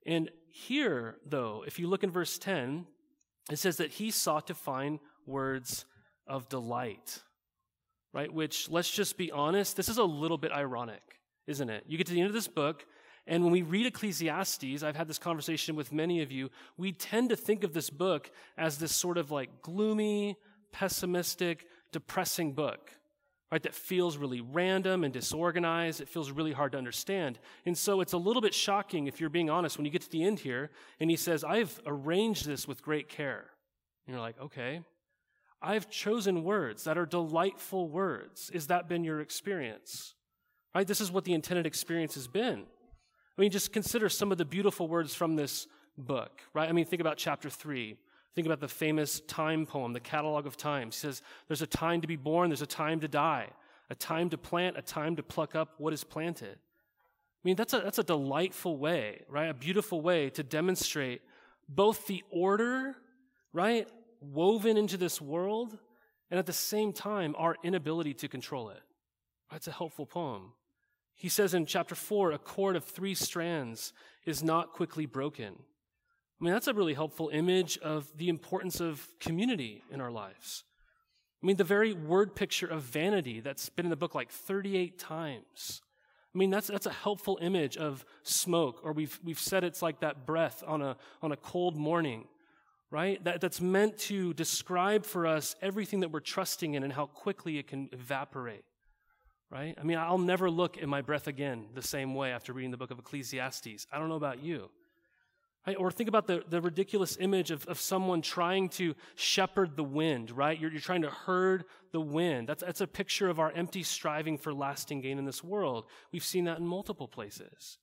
And 0.05 0.31
here, 0.49 1.17
though, 1.25 1.65
if 1.67 1.79
you 1.79 1.87
look 1.87 2.05
in 2.05 2.11
verse 2.11 2.37
10, 2.39 2.87
it 3.51 3.59
says 3.59 3.79
that 3.79 3.93
he 3.93 4.11
sought 4.11 4.49
to 4.49 4.55
find 4.55 4.99
words 5.27 5.87
of 6.27 6.49
delight, 6.49 7.23
right? 8.13 8.33
Which, 8.33 8.69
let's 8.69 8.91
just 8.91 9.17
be 9.17 9.31
honest, 9.31 9.77
this 9.77 9.89
is 9.89 9.99
a 9.99 10.05
little 10.05 10.39
bit 10.39 10.53
ironic, 10.53 11.21
isn't 11.47 11.71
it? 11.71 11.85
You 11.87 11.97
get 11.97 12.07
to 12.09 12.13
the 12.13 12.21
end 12.21 12.29
of 12.29 12.35
this 12.35 12.49
book, 12.49 12.85
and 13.27 13.45
when 13.45 13.53
we 13.53 13.63
read 13.63 13.87
Ecclesiastes, 13.87 14.83
I've 14.83 14.97
had 14.97 15.07
this 15.09 15.19
conversation 15.19 15.77
with 15.77 15.93
many 15.93 16.23
of 16.23 16.33
you, 16.33 16.51
we 16.77 16.93
tend 16.93 17.31
to 17.31 17.37
think 17.37 17.63
of 17.63 17.73
this 17.73 17.89
book 17.89 18.31
as 18.59 18.79
this 18.79 18.93
sort 18.93 19.17
of 19.17 19.31
like 19.31 19.63
gloomy, 19.63 20.37
pessimistic, 20.73 21.67
depressing 21.93 22.53
book, 22.53 22.91
right? 23.53 23.63
That 23.63 23.75
feels 23.75 24.17
really 24.17 24.41
random 24.41 25.05
and 25.05 25.13
disorganized. 25.13 26.01
It 26.01 26.09
feels 26.09 26.33
really 26.33 26.53
hard 26.53 26.73
to 26.73 26.79
understand. 26.79 27.39
And 27.65 27.79
so 27.79 28.01
it's 28.01 28.13
a 28.13 28.19
little 28.19 28.43
bit 28.43 28.55
shocking, 28.55 29.07
if 29.07 29.21
you're 29.21 29.31
being 29.31 29.51
honest, 29.51 29.77
when 29.77 29.85
you 29.85 29.93
get 29.93 30.03
to 30.03 30.11
the 30.11 30.25
end 30.25 30.41
here 30.41 30.71
and 30.99 31.09
he 31.09 31.17
says, 31.17 31.45
I've 31.45 31.81
arranged 31.87 32.45
this 32.45 32.67
with 32.67 32.83
great 32.83 33.09
care. 33.09 33.45
And 34.07 34.15
you're 34.15 34.21
like, 34.21 34.41
okay. 34.41 34.81
I've 35.65 35.89
chosen 35.89 36.43
words 36.43 36.83
that 36.85 36.99
are 36.99 37.07
delightful 37.07 37.89
words. 37.89 38.51
Is 38.53 38.67
that 38.67 38.89
been 38.89 39.05
your 39.05 39.21
experience? 39.21 40.15
Right? 40.75 40.89
This 40.89 41.01
is 41.01 41.13
what 41.13 41.25
the 41.25 41.35
intended 41.35 41.67
experience 41.67 42.15
has 42.15 42.27
been. 42.27 42.65
I 43.37 43.41
mean, 43.41 43.51
just 43.51 43.73
consider 43.73 44.09
some 44.09 44.31
of 44.31 44.39
the 44.39 44.45
beautiful 44.45 44.89
words 44.89 45.15
from 45.15 45.37
this 45.37 45.67
book, 45.97 46.41
right? 46.55 46.69
I 46.69 46.73
mean, 46.73 46.85
think 46.85 47.01
about 47.01 47.17
chapter 47.17 47.49
3. 47.49 47.97
Think 48.35 48.47
about 48.47 48.61
the 48.61 48.69
famous 48.69 49.21
time 49.21 49.67
poem, 49.67 49.93
the 49.93 50.01
Catalogue 50.01 50.47
of 50.47 50.57
Times. 50.57 50.97
He 50.97 51.01
says, 51.01 51.23
There's 51.49 51.63
a 51.63 51.67
time 51.67 52.01
to 52.01 52.07
be 52.07 52.17
born, 52.17 52.51
there's 52.51 52.63
a 52.63 52.67
time 52.67 53.01
to 53.01 53.09
die, 53.09 53.49
a 53.91 53.95
time 53.95 54.31
to 54.31 54.39
plant, 54.39 54.77
a 54.79 54.83
time 54.83 55.17
to 55.17 55.23
pluck 55.23 55.55
up 55.55 55.75
what 55.79 55.93
is 55.93 56.05
planted. 56.05 56.57
I 56.57 57.49
mean, 57.49 57.57
that's 57.57 57.75
a, 57.75 57.81
that's 57.81 57.99
a 57.99 58.05
delightful 58.05 58.77
way, 58.77 59.23
right? 59.29 59.49
A 59.49 59.55
beautiful 59.55 60.01
way 60.01 60.31
to 60.31 60.43
demonstrate 60.43 61.23
both 61.69 62.07
the 62.07 62.23
order, 62.31 62.97
right, 63.53 63.89
woven 64.21 64.77
into 64.77 64.97
this 64.97 65.21
world, 65.21 65.77
and 66.31 66.39
at 66.39 66.47
the 66.47 66.53
same 66.53 66.93
time, 66.93 67.35
our 67.37 67.57
inability 67.63 68.15
to 68.15 68.29
control 68.29 68.71
it. 68.71 68.81
That's 69.51 69.69
a 69.69 69.73
helpful 69.73 70.07
poem. 70.07 70.53
He 71.15 71.29
says 71.29 71.55
in 71.55 71.67
chapter 71.67 71.95
4 71.95 72.33
a 72.33 72.39
cord 72.39 72.77
of 72.77 72.85
three 72.85 73.15
strands 73.15 73.93
is 74.25 74.43
not 74.43 74.73
quickly 74.73 75.07
broken. 75.07 75.55
I 76.41 76.45
mean, 76.45 76.53
that's 76.53 76.67
a 76.67 76.75
really 76.75 76.95
helpful 76.95 77.31
image 77.33 77.79
of 77.79 78.11
the 78.17 78.29
importance 78.29 78.81
of 78.81 79.07
community 79.21 79.85
in 79.91 80.01
our 80.01 80.11
lives. 80.11 80.65
I 81.43 81.47
mean, 81.47 81.57
the 81.57 81.65
very 81.65 81.93
word 81.93 82.35
picture 82.35 82.67
of 82.67 82.83
vanity 82.83 83.41
that's 83.41 83.69
been 83.69 83.87
in 83.87 83.91
the 83.91 83.97
book 83.97 84.15
like 84.15 84.31
38 84.31 84.99
times. 84.99 85.83
I 86.35 86.39
mean, 86.39 86.51
that's, 86.51 86.69
that's 86.69 86.87
a 86.87 86.93
helpful 86.93 87.39
image 87.41 87.77
of 87.77 88.05
smoke, 88.23 88.81
or 88.83 88.93
we've, 88.93 89.21
we've 89.23 89.39
said 89.39 89.65
it's 89.65 89.83
like 89.83 90.01
that 90.01 90.27
breath 90.27 90.65
on 90.67 90.83
a, 90.83 90.97
on 91.21 91.31
a 91.31 91.37
cold 91.37 91.77
morning, 91.77 92.27
right? 92.91 93.23
That, 93.23 93.41
that's 93.41 93.61
meant 93.61 93.99
to 93.99 94.33
describe 94.35 95.05
for 95.05 95.27
us 95.27 95.55
everything 95.61 96.01
that 96.01 96.11
we're 96.11 96.21
trusting 96.21 96.75
in 96.75 96.83
and 96.83 96.93
how 96.93 97.07
quickly 97.07 97.59
it 97.59 97.67
can 97.69 97.89
evaporate 97.93 98.65
right? 99.53 99.77
I 99.79 99.85
mean, 99.85 99.99
I'll 99.99 100.17
never 100.17 100.51
look 100.51 100.79
at 100.79 100.89
my 100.89 101.03
breath 101.03 101.27
again 101.27 101.67
the 101.75 101.83
same 101.83 102.15
way 102.15 102.33
after 102.33 102.55
reading 102.55 102.71
the 102.71 102.79
book 102.79 102.91
of 102.91 102.99
Ecclesiastes. 102.99 103.87
I 103.93 103.99
don't 103.99 104.09
know 104.09 104.17
about 104.17 104.43
you. 104.43 104.71
Right? 105.67 105.77
Or 105.79 105.93
think 105.93 106.09
about 106.09 106.27
the, 106.27 106.43
the 106.49 106.61
ridiculous 106.61 107.19
image 107.21 107.51
of, 107.51 107.67
of 107.67 107.79
someone 107.79 108.23
trying 108.23 108.71
to 108.71 108.95
shepherd 109.15 109.77
the 109.77 109.85
wind, 109.85 110.31
right? 110.31 110.59
You're, 110.59 110.73
you're 110.73 110.81
trying 110.81 111.03
to 111.03 111.11
herd 111.11 111.65
the 111.93 112.01
wind. 112.01 112.49
That's, 112.49 112.65
that's 112.65 112.81
a 112.81 112.87
picture 112.87 113.29
of 113.29 113.39
our 113.39 113.53
empty 113.53 113.83
striving 113.83 114.39
for 114.39 114.55
lasting 114.55 115.03
gain 115.03 115.19
in 115.19 115.25
this 115.27 115.45
world. 115.45 115.85
We've 116.11 116.25
seen 116.25 116.45
that 116.45 116.59
in 116.59 116.67
multiple 116.67 117.07
places. 117.07 117.79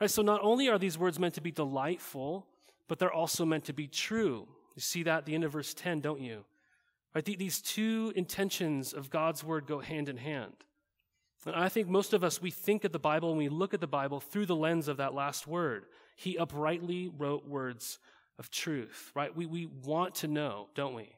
Right? 0.00 0.10
So 0.10 0.22
not 0.22 0.40
only 0.42 0.68
are 0.68 0.78
these 0.78 0.98
words 0.98 1.18
meant 1.18 1.34
to 1.34 1.40
be 1.40 1.52
delightful, 1.52 2.48
but 2.88 2.98
they're 2.98 3.12
also 3.12 3.46
meant 3.46 3.64
to 3.66 3.72
be 3.72 3.86
true. 3.86 4.46
You 4.74 4.82
see 4.82 5.04
that 5.04 5.18
at 5.18 5.26
the 5.26 5.34
end 5.34 5.44
of 5.44 5.52
verse 5.52 5.72
10, 5.72 6.00
don't 6.00 6.20
you? 6.20 6.44
Right? 7.14 7.24
These 7.24 7.62
two 7.62 8.12
intentions 8.14 8.92
of 8.92 9.08
God's 9.08 9.42
word 9.42 9.66
go 9.66 9.78
hand 9.78 10.10
in 10.10 10.18
hand. 10.18 10.52
And 11.46 11.54
I 11.54 11.68
think 11.68 11.88
most 11.88 12.12
of 12.12 12.24
us, 12.24 12.42
we 12.42 12.50
think 12.50 12.84
of 12.84 12.90
the 12.90 12.98
Bible 12.98 13.30
and 13.30 13.38
we 13.38 13.48
look 13.48 13.72
at 13.72 13.80
the 13.80 13.86
Bible 13.86 14.18
through 14.18 14.46
the 14.46 14.56
lens 14.56 14.88
of 14.88 14.96
that 14.96 15.14
last 15.14 15.46
word. 15.46 15.86
He 16.16 16.36
uprightly 16.36 17.08
wrote 17.16 17.46
words 17.46 18.00
of 18.38 18.50
truth, 18.50 19.12
right? 19.14 19.34
We, 19.34 19.46
we 19.46 19.66
want 19.66 20.16
to 20.16 20.28
know, 20.28 20.68
don't 20.74 20.94
we, 20.94 21.08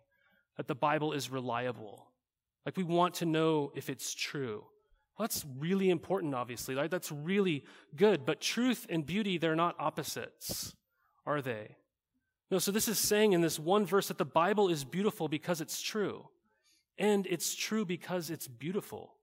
that 0.58 0.68
the 0.68 0.74
Bible 0.74 1.12
is 1.12 1.30
reliable. 1.30 2.06
Like 2.66 2.76
we 2.76 2.84
want 2.84 3.14
to 3.14 3.26
know 3.26 3.72
if 3.74 3.88
it's 3.88 4.14
true. 4.14 4.64
Well, 5.18 5.26
that's 5.26 5.46
really 5.58 5.88
important, 5.88 6.34
obviously. 6.34 6.74
Right? 6.74 6.90
That's 6.90 7.10
really 7.10 7.64
good. 7.96 8.26
But 8.26 8.40
truth 8.40 8.86
and 8.90 9.04
beauty, 9.04 9.38
they're 9.38 9.56
not 9.56 9.76
opposites, 9.78 10.76
are 11.26 11.40
they? 11.40 11.76
No, 12.50 12.58
so 12.58 12.70
this 12.70 12.88
is 12.88 12.98
saying 12.98 13.32
in 13.32 13.40
this 13.40 13.58
one 13.58 13.84
verse 13.84 14.08
that 14.08 14.18
the 14.18 14.24
Bible 14.24 14.68
is 14.68 14.84
beautiful 14.84 15.28
because 15.28 15.60
it's 15.60 15.80
true. 15.80 16.28
And 16.98 17.26
it's 17.26 17.54
true 17.54 17.84
because 17.84 18.30
it's 18.30 18.48
beautiful. 18.48 19.14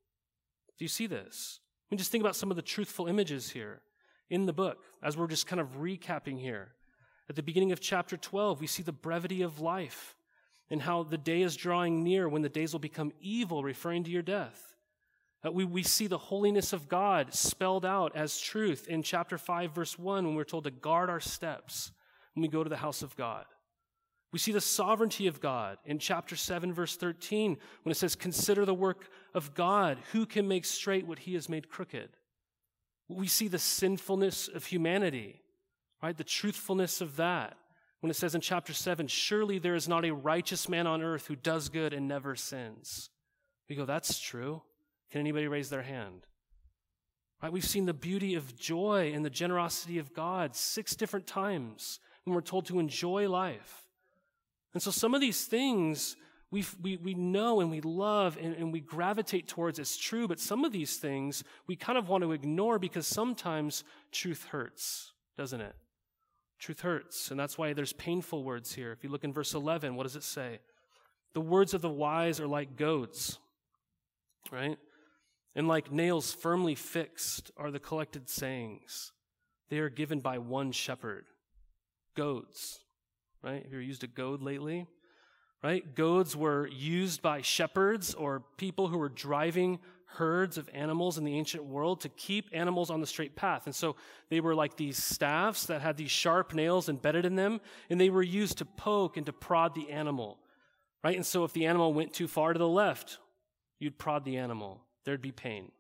Do 0.78 0.86
you 0.86 0.90
see 0.90 1.08
this? 1.08 1.60
I 1.62 1.94
mean, 1.94 1.98
just 1.98 2.12
think 2.12 2.24
about 2.24 2.36
some 2.36 2.50
of 2.50 2.56
the 2.56 2.62
truthful 2.62 3.08
images 3.08 3.50
here 3.50 3.82
in 4.30 4.46
the 4.46 4.54
book 4.54 4.80
as 5.04 5.16
we're 5.16 5.28
just 5.28 5.48
kind 5.48 5.60
of 5.60 5.78
recapping 5.78 6.40
here. 6.40 6.70
At 7.30 7.36
the 7.36 7.44
beginning 7.44 7.72
of 7.72 7.80
chapter 7.80 8.18
12, 8.18 8.62
we 8.62 8.68
see 8.68 8.84
the 8.84 8.92
brevity 8.92 9.42
of 9.42 9.60
life 9.60 10.16
and 10.70 10.82
how 10.82 11.04
the 11.04 11.18
day 11.18 11.42
is 11.42 11.56
drawing 11.56 12.04
near 12.04 12.28
when 12.28 12.42
the 12.42 12.50
days 12.50 12.74
will 12.74 12.80
become 12.80 13.12
evil, 13.20 13.64
referring 13.64 14.04
to 14.04 14.12
your 14.12 14.22
death. 14.22 14.76
Uh, 15.46 15.52
we, 15.52 15.64
we 15.64 15.84
see 15.84 16.08
the 16.08 16.18
holiness 16.18 16.74
of 16.74 16.88
God 16.88 17.34
spelled 17.34 17.86
out 17.86 18.16
as 18.16 18.40
truth 18.40 18.88
in 18.88 19.04
chapter 19.04 19.38
5, 19.38 19.74
verse 19.74 20.00
1, 20.00 20.26
when 20.26 20.36
we're 20.36 20.44
told 20.44 20.64
to 20.64 20.72
guard 20.72 21.10
our 21.10 21.20
steps 21.20 21.92
when 22.34 22.42
we 22.42 22.48
go 22.48 22.64
to 22.64 22.70
the 22.70 22.78
house 22.78 23.04
of 23.04 23.16
God. 23.16 23.46
We 24.36 24.40
see 24.40 24.52
the 24.52 24.60
sovereignty 24.60 25.28
of 25.28 25.40
God 25.40 25.78
in 25.86 25.98
chapter 25.98 26.36
7, 26.36 26.74
verse 26.74 26.98
13, 26.98 27.58
when 27.84 27.92
it 27.92 27.96
says, 27.96 28.18
Consider 28.18 28.66
the 28.66 28.74
work 28.74 29.08
of 29.34 29.54
God. 29.54 29.98
Who 30.12 30.26
can 30.26 30.46
make 30.46 30.66
straight 30.66 31.08
what 31.08 31.20
he 31.20 31.36
has 31.36 31.48
made 31.48 31.70
crooked? 31.70 32.10
We 33.08 33.28
see 33.28 33.48
the 33.48 33.58
sinfulness 33.58 34.50
of 34.50 34.66
humanity, 34.66 35.40
right? 36.04 36.18
The 36.18 36.26
truthfulness 36.26 37.00
of 37.00 37.16
that. 37.16 37.56
When 38.02 38.12
it 38.12 38.18
says 38.18 38.36
in 38.36 38.42
chapter 38.42 38.74
7, 38.74 39.08
Surely 39.08 39.58
there 39.58 39.74
is 39.74 39.88
not 39.88 40.04
a 40.04 40.14
righteous 40.14 40.68
man 40.68 40.86
on 40.86 41.02
earth 41.02 41.28
who 41.28 41.38
does 41.38 41.70
good 41.70 41.94
and 41.94 42.06
never 42.06 42.36
sins. 42.36 43.10
We 43.70 43.78
go, 43.78 43.86
That's 43.86 44.20
true. 44.20 44.64
Can 45.12 45.22
anybody 45.22 45.48
raise 45.48 45.70
their 45.70 45.84
hand? 45.84 46.28
Right? 47.42 47.54
We've 47.54 47.64
seen 47.64 47.86
the 47.86 47.94
beauty 47.94 48.36
of 48.36 48.58
joy 48.58 49.14
and 49.16 49.24
the 49.24 49.30
generosity 49.30 49.98
of 49.98 50.14
God 50.14 50.58
six 50.58 50.94
different 50.94 51.26
times 51.26 52.02
when 52.26 52.36
we're 52.36 52.42
told 52.42 52.66
to 52.66 52.80
enjoy 52.80 53.30
life. 53.30 53.85
And 54.76 54.84
so 54.84 54.92
some 54.92 55.16
of 55.16 55.22
these 55.22 55.46
things 55.46 56.18
we, 56.52 56.64
we, 56.82 56.98
we 56.98 57.14
know 57.16 57.62
and 57.62 57.72
we 57.72 57.82
love 57.82 58.38
and, 58.40 58.54
and 58.56 58.72
we 58.72 58.82
gravitate 58.82 59.48
towards 59.48 59.80
as 59.80 59.98
true, 59.98 60.28
but 60.28 60.40
some 60.40 60.64
of 60.64 60.72
these 60.72 60.98
things 60.98 61.44
we 61.66 61.76
kind 61.76 61.98
of 61.98 62.08
want 62.08 62.24
to 62.24 62.34
ignore 62.34 62.78
because 62.78 63.08
sometimes 63.08 63.84
truth 64.12 64.46
hurts, 64.52 65.14
doesn't 65.38 65.62
it? 65.62 65.76
Truth 66.60 66.82
hurts. 66.82 67.32
And 67.32 67.40
that's 67.40 67.58
why 67.58 67.74
there's 67.74 67.94
painful 67.94 68.44
words 68.44 68.74
here. 68.74 68.92
If 68.92 69.04
you 69.04 69.10
look 69.10 69.24
in 69.24 69.34
verse 69.34 69.54
11, 69.54 69.96
what 69.96 70.04
does 70.04 70.16
it 70.16 70.24
say? 70.24 70.60
The 71.34 71.42
words 71.42 71.74
of 71.74 71.82
the 71.82 71.90
wise 71.90 72.40
are 72.40 72.48
like 72.48 72.76
goads, 72.76 73.40
right? 74.52 74.78
And 75.56 75.68
like 75.68 75.92
nails 75.92 76.34
firmly 76.34 76.76
fixed 76.76 77.50
are 77.58 77.72
the 77.72 77.80
collected 77.80 78.30
sayings. 78.30 79.14
They 79.70 79.80
are 79.80 79.90
given 79.90 80.20
by 80.20 80.38
one 80.38 80.72
shepherd 80.74 81.26
goads, 82.16 82.85
right? 83.46 83.64
Have 83.64 83.72
you 83.72 83.80
used 83.80 84.04
a 84.04 84.08
goad 84.08 84.42
lately? 84.42 84.88
Right? 85.64 85.96
Goads 85.96 86.36
were 86.36 86.68
used 86.68 87.22
by 87.22 87.42
shepherds 87.42 88.14
or 88.14 88.44
people 88.58 88.88
who 88.88 88.98
were 88.98 89.10
driving 89.10 89.80
herds 90.06 90.58
of 90.58 90.70
animals 90.74 91.18
in 91.18 91.24
the 91.24 91.38
ancient 91.38 91.64
world 91.64 92.02
to 92.02 92.10
keep 92.10 92.50
animals 92.54 92.90
on 92.90 93.02
the 93.02 93.08
straight 93.08 93.36
path. 93.36 93.66
And 93.66 93.76
so 93.76 93.96
they 94.30 94.40
were 94.40 94.56
like 94.56 94.78
these 94.78 95.02
staffs 95.02 95.66
that 95.68 95.82
had 95.82 95.98
these 95.98 96.12
sharp 96.12 96.54
nails 96.54 96.90
embedded 96.90 97.26
in 97.26 97.36
them, 97.36 97.62
and 97.90 98.00
they 98.00 98.10
were 98.10 98.24
used 98.24 98.58
to 98.60 98.66
poke 98.66 99.18
and 99.18 99.26
to 99.26 99.34
prod 99.34 99.76
the 99.76 99.90
animal. 99.92 100.40
Right? 101.04 101.16
And 101.16 101.26
so 101.26 101.44
if 101.44 101.54
the 101.54 101.66
animal 101.66 101.94
went 101.94 102.14
too 102.14 102.28
far 102.28 102.54
to 102.54 102.60
the 102.60 102.68
left, 102.68 103.20
you'd 103.80 103.98
prod 103.98 104.26
the 104.26 104.38
animal. 104.38 104.82
There'd 105.04 105.22
be 105.22 105.32
pain. 105.32 105.72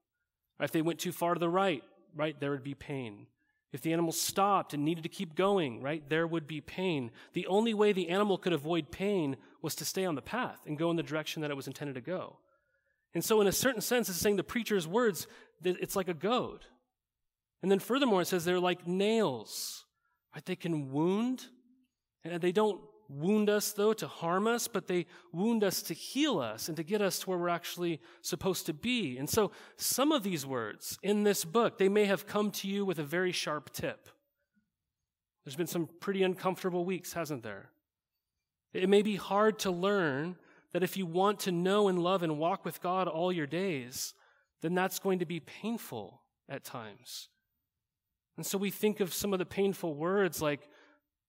If 0.60 0.72
they 0.72 0.82
went 0.82 1.00
too 1.00 1.12
far 1.12 1.34
to 1.34 1.40
the 1.40 1.50
right, 1.50 1.84
right, 2.16 2.40
there 2.40 2.52
would 2.52 2.64
be 2.64 2.76
pain. 2.76 3.28
If 3.76 3.82
the 3.82 3.92
animal 3.92 4.14
stopped 4.14 4.74
and 4.74 4.86
needed 4.86 5.04
to 5.04 5.10
keep 5.10 5.36
going, 5.36 5.82
right, 5.82 6.02
there 6.08 6.26
would 6.26 6.48
be 6.48 6.62
pain. 6.62 7.12
The 7.34 7.46
only 7.48 7.74
way 7.74 7.92
the 7.92 8.08
animal 8.08 8.38
could 8.38 8.54
avoid 8.54 8.90
pain 8.90 9.36
was 9.62 9.76
to 9.76 9.84
stay 9.84 10.06
on 10.06 10.16
the 10.16 10.22
path 10.22 10.62
and 10.66 10.78
go 10.78 10.90
in 10.92 10.96
the 10.96 11.04
direction 11.04 11.42
that 11.42 11.52
it 11.52 11.58
was 11.58 11.68
intended 11.68 11.96
to 11.96 12.02
go. 12.02 12.38
And 13.14 13.22
so, 13.22 13.42
in 13.42 13.48
a 13.48 13.52
certain 13.52 13.82
sense, 13.82 14.08
it's 14.08 14.18
saying 14.18 14.38
the 14.38 14.46
preacher's 14.46 14.88
words, 14.88 15.28
it's 15.62 15.98
like 15.98 16.08
a 16.08 16.14
goad. 16.14 16.64
And 17.62 17.70
then 17.70 17.80
furthermore, 17.80 18.22
it 18.22 18.28
says 18.28 18.46
they're 18.46 18.62
like 18.62 18.88
nails, 18.88 19.84
right? 20.34 20.46
They 20.46 20.56
can 20.56 20.94
wound, 20.94 21.44
and 22.24 22.40
they 22.40 22.54
don't 22.54 22.80
wound 23.08 23.50
us, 23.50 23.72
though, 23.72 23.94
to 23.94 24.08
harm 24.08 24.48
us, 24.48 24.68
but 24.68 24.88
they 24.88 25.06
wound 25.32 25.64
us 25.64 25.82
to 25.84 25.94
heal 25.94 26.40
us 26.40 26.68
and 26.68 26.78
to 26.78 26.84
get 26.84 27.02
us 27.02 27.20
to 27.20 27.30
where 27.30 27.38
we're 27.38 27.50
actually 27.50 28.02
supposed 28.22 28.66
to 28.66 28.74
be. 28.74 29.18
And 29.18 29.30
so 29.30 29.52
some 29.78 30.12
of 30.12 30.24
these 30.24 30.46
words 30.46 30.98
in 31.04 31.24
this 31.24 31.46
book, 31.46 31.78
they 31.78 31.90
may 31.90 32.06
have 32.06 32.26
come 32.26 32.52
to 32.52 32.68
you 32.68 32.86
with 32.86 33.00
a 33.00 33.04
very 33.04 33.32
sharp 33.32 33.72
tip. 33.72 34.10
There's 35.44 35.56
been 35.56 35.68
some 35.68 35.88
pretty 36.00 36.24
uncomfortable 36.24 36.86
weeks, 36.86 37.14
hasn't 37.14 37.44
there? 37.44 37.70
It 38.74 38.90
may 38.90 39.04
be 39.04 39.16
hard 39.16 39.60
to 39.60 39.72
learn 39.72 40.38
that 40.74 40.84
if 40.84 40.98
you 40.98 41.06
want 41.06 41.40
to 41.42 41.52
know 41.52 41.88
and 41.88 42.00
love 42.00 42.24
and 42.24 42.38
walk 42.38 42.66
with 42.66 42.82
God 42.82 43.08
all 43.08 43.32
your 43.32 43.48
days, 43.48 44.14
then 44.62 44.74
that's 44.74 45.00
going 45.00 45.20
to 45.20 45.26
be 45.26 45.40
painful 45.40 46.22
at 46.50 46.64
times. 46.64 47.30
And 48.38 48.46
so 48.46 48.58
we 48.58 48.72
think 48.72 49.00
of 49.00 49.14
some 49.14 49.32
of 49.32 49.40
the 49.40 49.46
painful 49.46 49.94
words 49.94 50.42
like 50.42 50.68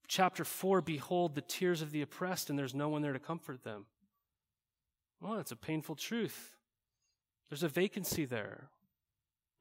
chapter 0.08 0.44
4 0.44 0.80
Behold 0.80 1.34
the 1.34 1.40
tears 1.40 1.82
of 1.82 1.90
the 1.90 2.02
oppressed, 2.02 2.50
and 2.50 2.58
there's 2.58 2.74
no 2.74 2.88
one 2.88 3.02
there 3.02 3.12
to 3.12 3.18
comfort 3.18 3.64
them. 3.64 3.86
Well, 5.20 5.36
that's 5.36 5.52
a 5.52 5.56
painful 5.56 5.94
truth. 5.94 6.52
There's 7.48 7.62
a 7.62 7.68
vacancy 7.68 8.24
there. 8.24 8.68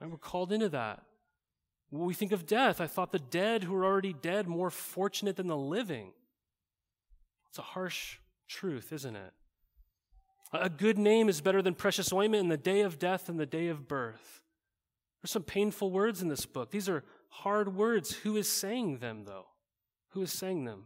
And 0.01 0.11
we're 0.11 0.17
called 0.17 0.51
into 0.51 0.69
that. 0.69 1.03
When 1.89 2.05
we 2.05 2.13
think 2.13 2.31
of 2.31 2.45
death, 2.45 2.81
I 2.81 2.87
thought 2.87 3.11
the 3.11 3.19
dead 3.19 3.63
who 3.63 3.75
are 3.75 3.85
already 3.85 4.13
dead 4.13 4.47
more 4.47 4.69
fortunate 4.69 5.35
than 5.35 5.47
the 5.47 5.57
living. 5.57 6.11
It's 7.49 7.59
a 7.59 7.61
harsh 7.61 8.17
truth, 8.47 8.91
isn't 8.91 9.15
it? 9.15 9.33
A 10.51 10.69
good 10.69 10.97
name 10.97 11.29
is 11.29 11.41
better 11.41 11.61
than 11.61 11.73
precious 11.73 12.11
ointment 12.11 12.43
in 12.43 12.49
the 12.49 12.57
day 12.57 12.81
of 12.81 12.99
death 12.99 13.29
and 13.29 13.39
the 13.39 13.45
day 13.45 13.67
of 13.67 13.87
birth. 13.87 14.41
There's 15.21 15.31
some 15.31 15.43
painful 15.43 15.91
words 15.91 16.21
in 16.21 16.27
this 16.27 16.45
book. 16.45 16.71
These 16.71 16.89
are 16.89 17.03
hard 17.29 17.75
words. 17.75 18.13
Who 18.13 18.35
is 18.35 18.47
saying 18.47 18.97
them, 18.97 19.23
though? 19.25 19.47
Who 20.15 20.21
is 20.21 20.31
saying 20.31 20.63
them? 20.63 20.85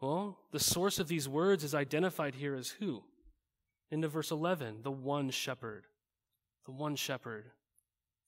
Well, 0.00 0.40
the 0.50 0.58
source 0.58 0.98
of 0.98 1.06
these 1.06 1.28
words 1.28 1.62
is 1.62 1.76
identified 1.76 2.34
here 2.34 2.56
as 2.56 2.70
who? 2.70 3.04
Into 3.88 4.08
verse 4.08 4.32
11, 4.32 4.80
the 4.82 4.90
one 4.90 5.30
shepherd. 5.30 5.86
The 6.66 6.72
one 6.72 6.96
shepherd. 6.96 7.44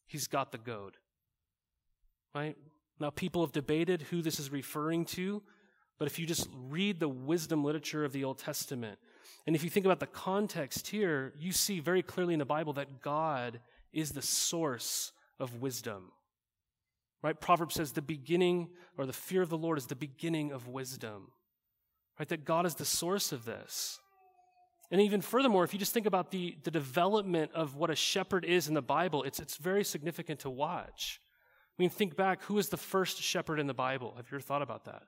He's 0.07 0.29
got 0.29 0.53
the 0.53 0.59
goad. 0.59 0.99
Right? 2.33 2.57
Now, 3.01 3.11
people 3.11 3.43
have 3.43 3.51
debated 3.51 4.03
who 4.03 4.23
this 4.23 4.39
is 4.39 4.53
referring 4.53 5.05
to, 5.07 5.43
but 5.99 6.07
if 6.07 6.17
you 6.21 6.27
just 6.27 6.49
read 6.55 7.01
the 7.01 7.09
wisdom 7.09 7.65
literature 7.65 8.05
of 8.05 8.13
the 8.13 8.23
Old 8.23 8.39
Testament, 8.39 9.01
and 9.49 9.57
if 9.57 9.65
you 9.65 9.71
think 9.71 9.85
about 9.85 9.99
the 9.99 10.07
context 10.07 10.87
here, 10.87 11.33
you 11.41 11.51
see 11.51 11.81
very 11.81 12.03
clearly 12.03 12.35
in 12.35 12.39
the 12.39 12.45
Bible 12.45 12.75
that 12.75 13.03
God 13.03 13.59
is 13.93 14.13
the 14.13 14.23
source 14.23 15.11
of 15.41 15.61
wisdom. 15.61 16.13
Right? 17.27 17.41
Proverbs 17.41 17.75
says 17.75 17.91
the 17.91 18.01
beginning 18.01 18.69
or 18.97 19.05
the 19.05 19.13
fear 19.13 19.43
of 19.43 19.49
the 19.49 19.59
Lord 19.59 19.79
is 19.79 19.87
the 19.87 19.97
beginning 19.97 20.53
of 20.53 20.69
wisdom. 20.69 21.33
Right? 22.21 22.29
That 22.29 22.45
God 22.45 22.67
is 22.67 22.77
the 22.77 22.85
source 22.85 23.33
of 23.33 23.45
this. 23.45 23.99
And 24.93 25.01
even 25.01 25.21
furthermore, 25.21 25.65
if 25.65 25.73
you 25.73 25.79
just 25.81 25.93
think 25.93 26.07
about 26.07 26.31
the, 26.31 26.57
the 26.63 26.71
development 26.71 27.51
of 27.53 27.75
what 27.75 27.91
a 27.91 27.97
shepherd 27.97 28.45
is 28.45 28.69
in 28.69 28.75
the 28.75 28.81
Bible, 28.81 29.25
it's, 29.25 29.41
it's 29.41 29.57
very 29.57 29.83
significant 29.83 30.39
to 30.41 30.51
watch. 30.51 31.21
I 31.77 31.83
mean, 31.83 31.91
think 31.91 32.15
back 32.15 32.45
who 32.45 32.59
is 32.59 32.69
the 32.69 32.77
first 32.77 33.21
shepherd 33.21 33.59
in 33.59 33.67
the 33.67 33.75
Bible? 33.75 34.15
Have 34.17 34.27
you 34.31 34.37
ever 34.37 34.41
thought 34.41 34.63
about 34.63 34.85
that? 34.85 35.03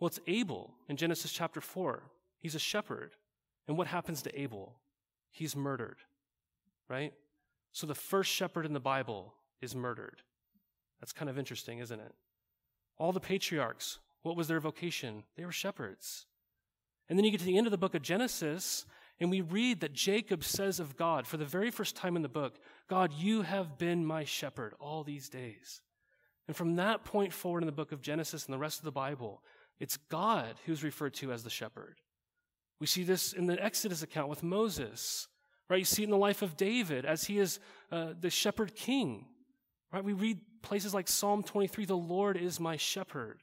Well, 0.00 0.08
it's 0.08 0.18
Abel 0.26 0.74
in 0.88 0.96
Genesis 0.96 1.30
chapter 1.30 1.60
4. 1.60 2.10
He's 2.40 2.56
a 2.56 2.58
shepherd. 2.58 3.12
And 3.68 3.78
what 3.78 3.86
happens 3.86 4.20
to 4.22 4.36
Abel? 4.36 4.80
He's 5.30 5.54
murdered, 5.54 5.98
right? 6.88 7.12
So 7.70 7.86
the 7.86 7.94
first 7.94 8.32
shepherd 8.32 8.66
in 8.66 8.72
the 8.72 8.80
Bible 8.80 9.34
is 9.62 9.76
murdered. 9.76 10.22
That's 11.00 11.12
kind 11.12 11.30
of 11.30 11.38
interesting, 11.38 11.78
isn't 11.78 12.00
it? 12.00 12.14
All 12.98 13.12
the 13.12 13.20
patriarchs, 13.20 13.98
what 14.22 14.36
was 14.36 14.48
their 14.48 14.60
vocation? 14.60 15.24
They 15.36 15.44
were 15.44 15.52
shepherds. 15.52 16.26
And 17.08 17.18
then 17.18 17.24
you 17.24 17.30
get 17.30 17.40
to 17.40 17.46
the 17.46 17.58
end 17.58 17.66
of 17.66 17.70
the 17.70 17.78
book 17.78 17.94
of 17.94 18.02
Genesis, 18.02 18.84
and 19.18 19.30
we 19.30 19.40
read 19.40 19.80
that 19.80 19.92
Jacob 19.92 20.44
says 20.44 20.78
of 20.78 20.96
God, 20.96 21.26
for 21.26 21.36
the 21.36 21.44
very 21.44 21.70
first 21.70 21.96
time 21.96 22.16
in 22.16 22.22
the 22.22 22.28
book, 22.28 22.58
God, 22.88 23.12
you 23.12 23.42
have 23.42 23.78
been 23.78 24.04
my 24.04 24.24
shepherd 24.24 24.74
all 24.78 25.02
these 25.02 25.28
days. 25.28 25.82
And 26.46 26.56
from 26.56 26.76
that 26.76 27.04
point 27.04 27.32
forward 27.32 27.62
in 27.62 27.66
the 27.66 27.72
book 27.72 27.92
of 27.92 28.02
Genesis 28.02 28.46
and 28.46 28.54
the 28.54 28.58
rest 28.58 28.78
of 28.78 28.84
the 28.84 28.92
Bible, 28.92 29.42
it's 29.78 29.96
God 29.96 30.56
who's 30.66 30.84
referred 30.84 31.14
to 31.14 31.32
as 31.32 31.42
the 31.42 31.50
shepherd. 31.50 31.96
We 32.80 32.86
see 32.86 33.02
this 33.02 33.32
in 33.32 33.46
the 33.46 33.62
Exodus 33.62 34.02
account 34.02 34.28
with 34.28 34.42
Moses, 34.42 35.28
right? 35.68 35.78
You 35.78 35.84
see 35.84 36.02
it 36.02 36.06
in 36.06 36.10
the 36.10 36.16
life 36.16 36.42
of 36.42 36.56
David 36.56 37.04
as 37.04 37.24
he 37.24 37.38
is 37.38 37.60
uh, 37.92 38.14
the 38.18 38.30
shepherd 38.30 38.74
king, 38.74 39.26
right? 39.92 40.04
We 40.04 40.12
read 40.12 40.40
places 40.62 40.94
like 40.94 41.08
Psalm 41.08 41.42
23, 41.42 41.84
the 41.84 41.96
Lord 41.96 42.36
is 42.36 42.60
my 42.60 42.76
shepherd. 42.76 43.40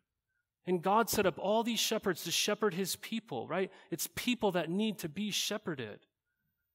And 0.66 0.82
God 0.82 1.10
set 1.10 1.26
up 1.26 1.40
all 1.40 1.64
these 1.64 1.80
shepherds 1.80 2.24
to 2.24 2.32
shepherd 2.32 2.74
his 2.74 2.98
people, 2.98 3.48
right? 3.48 3.72
It's 3.90 4.10
people 4.16 4.52
that 4.52 4.70
need 4.70 5.00
to 5.00 5.10
be 5.10 5.32
shepherded. 5.32 6.00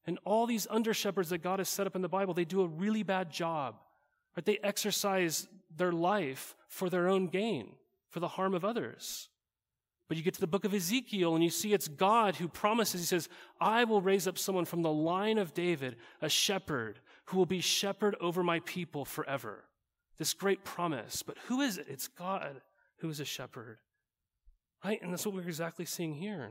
And 0.07 0.19
all 0.25 0.47
these 0.47 0.67
under 0.71 0.95
shepherds 0.95 1.29
that 1.29 1.43
God 1.43 1.59
has 1.59 1.69
set 1.69 1.87
up 1.87 1.95
in 1.95 2.03
the 2.03 2.09
Bible, 2.09 2.35
they 2.35 2.45
do 2.45 2.63
a 2.63 2.67
really 2.67 3.03
bad 3.03 3.31
job. 3.31 3.77
Right? 4.37 4.45
They 4.45 4.59
exercise 4.63 5.47
their 5.77 5.93
life 5.93 6.57
for 6.69 6.89
their 6.89 7.09
own 7.09 7.29
gain, 7.29 7.73
for 8.09 8.21
the 8.21 8.29
harm 8.29 8.55
of 8.55 8.65
others. 8.65 9.29
But 10.09 10.17
you 10.17 10.23
get 10.23 10.35
to 10.35 10.41
the 10.41 10.47
book 10.47 10.65
of 10.65 10.75
Ezekiel 10.75 11.35
and 11.35 11.45
you 11.45 11.51
see 11.51 11.73
it's 11.73 11.89
God 11.89 12.37
who 12.37 12.49
promises, 12.49 13.01
He 13.01 13.07
says, 13.07 13.29
I 13.61 13.85
will 13.85 14.03
raise 14.03 14.27
up 14.27 14.39
someone 14.39 14.65
from 14.65 14.83
the 14.83 14.93
line 14.93 15.39
of 15.39 15.55
David, 15.55 15.97
a 16.21 16.29
shepherd, 16.29 16.99
who 17.33 17.39
will 17.39 17.47
be 17.47 17.63
shepherd 17.63 18.15
over 18.21 18.43
my 18.43 18.61
people 18.61 19.07
forever. 19.07 19.65
This 20.19 20.35
great 20.35 20.65
promise. 20.65 21.23
But 21.23 21.39
who 21.47 21.63
is 21.63 21.79
it? 21.79 21.87
It's 21.89 22.07
God 22.07 22.61
who 22.99 23.09
is 23.09 23.21
a 23.21 23.25
shepherd. 23.25 23.79
Right? 24.85 25.01
And 25.01 25.11
that's 25.11 25.25
what 25.25 25.35
we're 25.35 25.41
exactly 25.41 25.87
seeing 25.87 26.13
here. 26.13 26.51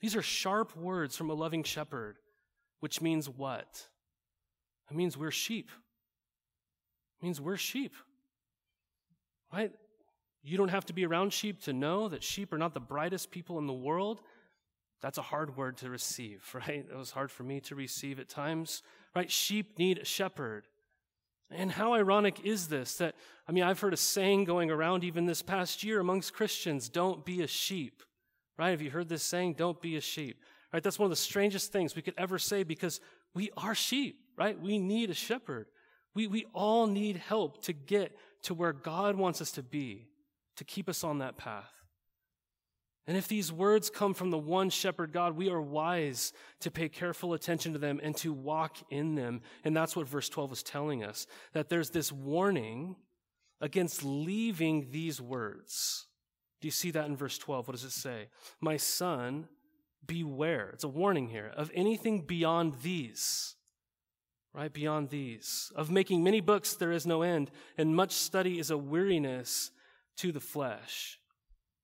These 0.00 0.16
are 0.16 0.22
sharp 0.22 0.76
words 0.76 1.16
from 1.16 1.30
a 1.30 1.34
loving 1.34 1.62
shepherd, 1.62 2.16
which 2.80 3.00
means 3.00 3.28
what? 3.28 3.86
It 4.90 4.96
means 4.96 5.16
we're 5.16 5.30
sheep. 5.30 5.70
It 7.20 7.24
means 7.24 7.40
we're 7.40 7.56
sheep. 7.56 7.94
Right? 9.52 9.70
You 10.42 10.58
don't 10.58 10.70
have 10.70 10.86
to 10.86 10.92
be 10.92 11.06
around 11.06 11.32
sheep 11.32 11.62
to 11.62 11.72
know 11.72 12.08
that 12.08 12.24
sheep 12.24 12.52
are 12.52 12.58
not 12.58 12.74
the 12.74 12.80
brightest 12.80 13.30
people 13.30 13.60
in 13.60 13.68
the 13.68 13.72
world. 13.72 14.22
That's 15.02 15.18
a 15.18 15.22
hard 15.22 15.56
word 15.56 15.76
to 15.78 15.88
receive, 15.88 16.44
right? 16.52 16.84
It 16.90 16.96
was 16.96 17.12
hard 17.12 17.30
for 17.30 17.44
me 17.44 17.60
to 17.60 17.76
receive 17.76 18.18
at 18.18 18.28
times, 18.28 18.82
right? 19.14 19.30
Sheep 19.30 19.78
need 19.78 19.98
a 19.98 20.04
shepherd. 20.04 20.66
And 21.50 21.70
how 21.70 21.94
ironic 21.94 22.44
is 22.44 22.68
this 22.68 22.96
that, 22.96 23.14
I 23.46 23.52
mean, 23.52 23.64
I've 23.64 23.80
heard 23.80 23.92
a 23.92 23.98
saying 23.98 24.44
going 24.44 24.70
around 24.70 25.04
even 25.04 25.26
this 25.26 25.42
past 25.42 25.84
year 25.84 26.00
amongst 26.00 26.32
Christians 26.32 26.88
don't 26.88 27.24
be 27.24 27.42
a 27.42 27.46
sheep, 27.46 28.02
right? 28.58 28.70
Have 28.70 28.82
you 28.82 28.90
heard 28.90 29.08
this 29.08 29.22
saying? 29.22 29.54
Don't 29.54 29.80
be 29.80 29.96
a 29.96 30.00
sheep, 30.00 30.40
right? 30.72 30.82
That's 30.82 30.98
one 30.98 31.06
of 31.06 31.10
the 31.10 31.16
strangest 31.16 31.72
things 31.72 31.94
we 31.94 32.02
could 32.02 32.14
ever 32.16 32.38
say 32.38 32.62
because 32.62 33.00
we 33.34 33.50
are 33.56 33.74
sheep, 33.74 34.20
right? 34.36 34.58
We 34.58 34.78
need 34.78 35.10
a 35.10 35.14
shepherd. 35.14 35.66
We, 36.14 36.26
we 36.26 36.46
all 36.54 36.86
need 36.86 37.16
help 37.16 37.62
to 37.64 37.72
get 37.72 38.16
to 38.42 38.54
where 38.54 38.72
God 38.72 39.16
wants 39.16 39.40
us 39.40 39.52
to 39.52 39.62
be, 39.62 40.08
to 40.56 40.64
keep 40.64 40.88
us 40.88 41.04
on 41.04 41.18
that 41.18 41.36
path. 41.36 41.81
And 43.06 43.16
if 43.16 43.26
these 43.26 43.52
words 43.52 43.90
come 43.90 44.14
from 44.14 44.30
the 44.30 44.38
one 44.38 44.70
shepherd 44.70 45.12
God, 45.12 45.36
we 45.36 45.50
are 45.50 45.60
wise 45.60 46.32
to 46.60 46.70
pay 46.70 46.88
careful 46.88 47.34
attention 47.34 47.72
to 47.72 47.78
them 47.78 48.00
and 48.02 48.16
to 48.18 48.32
walk 48.32 48.76
in 48.90 49.16
them. 49.16 49.40
And 49.64 49.76
that's 49.76 49.96
what 49.96 50.06
verse 50.06 50.28
12 50.28 50.52
is 50.52 50.62
telling 50.62 51.02
us 51.02 51.26
that 51.52 51.68
there's 51.68 51.90
this 51.90 52.12
warning 52.12 52.94
against 53.60 54.04
leaving 54.04 54.88
these 54.90 55.20
words. 55.20 56.06
Do 56.60 56.68
you 56.68 56.72
see 56.72 56.92
that 56.92 57.06
in 57.06 57.16
verse 57.16 57.38
12? 57.38 57.66
What 57.66 57.72
does 57.72 57.84
it 57.84 57.90
say? 57.90 58.28
My 58.60 58.76
son, 58.76 59.48
beware. 60.06 60.70
It's 60.72 60.84
a 60.84 60.88
warning 60.88 61.28
here 61.28 61.52
of 61.56 61.72
anything 61.74 62.20
beyond 62.20 62.74
these. 62.82 63.56
Right? 64.54 64.72
Beyond 64.72 65.10
these. 65.10 65.72
Of 65.74 65.90
making 65.90 66.22
many 66.22 66.40
books, 66.40 66.74
there 66.74 66.92
is 66.92 67.06
no 67.06 67.22
end, 67.22 67.50
and 67.76 67.96
much 67.96 68.12
study 68.12 68.60
is 68.60 68.70
a 68.70 68.78
weariness 68.78 69.72
to 70.18 70.30
the 70.30 70.40
flesh. 70.40 71.18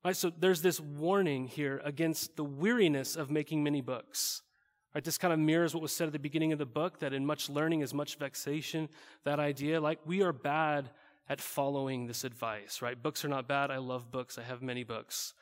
Right, 0.04 0.16
so 0.16 0.30
there's 0.30 0.62
this 0.62 0.78
warning 0.80 1.48
here 1.48 1.80
against 1.84 2.37
the 2.37 2.44
weariness 2.44 3.16
of 3.16 3.30
making 3.30 3.64
many 3.64 3.80
books. 3.80 4.42
Right, 4.94 5.04
this 5.04 5.18
kind 5.18 5.34
of 5.34 5.38
mirrors 5.38 5.74
what 5.74 5.82
was 5.82 5.92
said 5.92 6.06
at 6.06 6.12
the 6.12 6.18
beginning 6.18 6.52
of 6.52 6.58
the 6.58 6.66
book 6.66 7.00
that 7.00 7.12
in 7.12 7.26
much 7.26 7.50
learning 7.50 7.80
is 7.80 7.92
much 7.92 8.16
vexation. 8.16 8.88
That 9.24 9.38
idea, 9.38 9.80
like 9.80 9.98
we 10.06 10.22
are 10.22 10.32
bad 10.32 10.90
at 11.28 11.40
following 11.40 12.06
this 12.06 12.24
advice, 12.24 12.80
right? 12.80 13.00
Books 13.00 13.24
are 13.24 13.28
not 13.28 13.46
bad. 13.46 13.70
I 13.70 13.78
love 13.78 14.11
books. 14.11 14.38
I 14.38 14.42
have 14.42 14.62
many 14.62 14.82
books, 14.82 15.34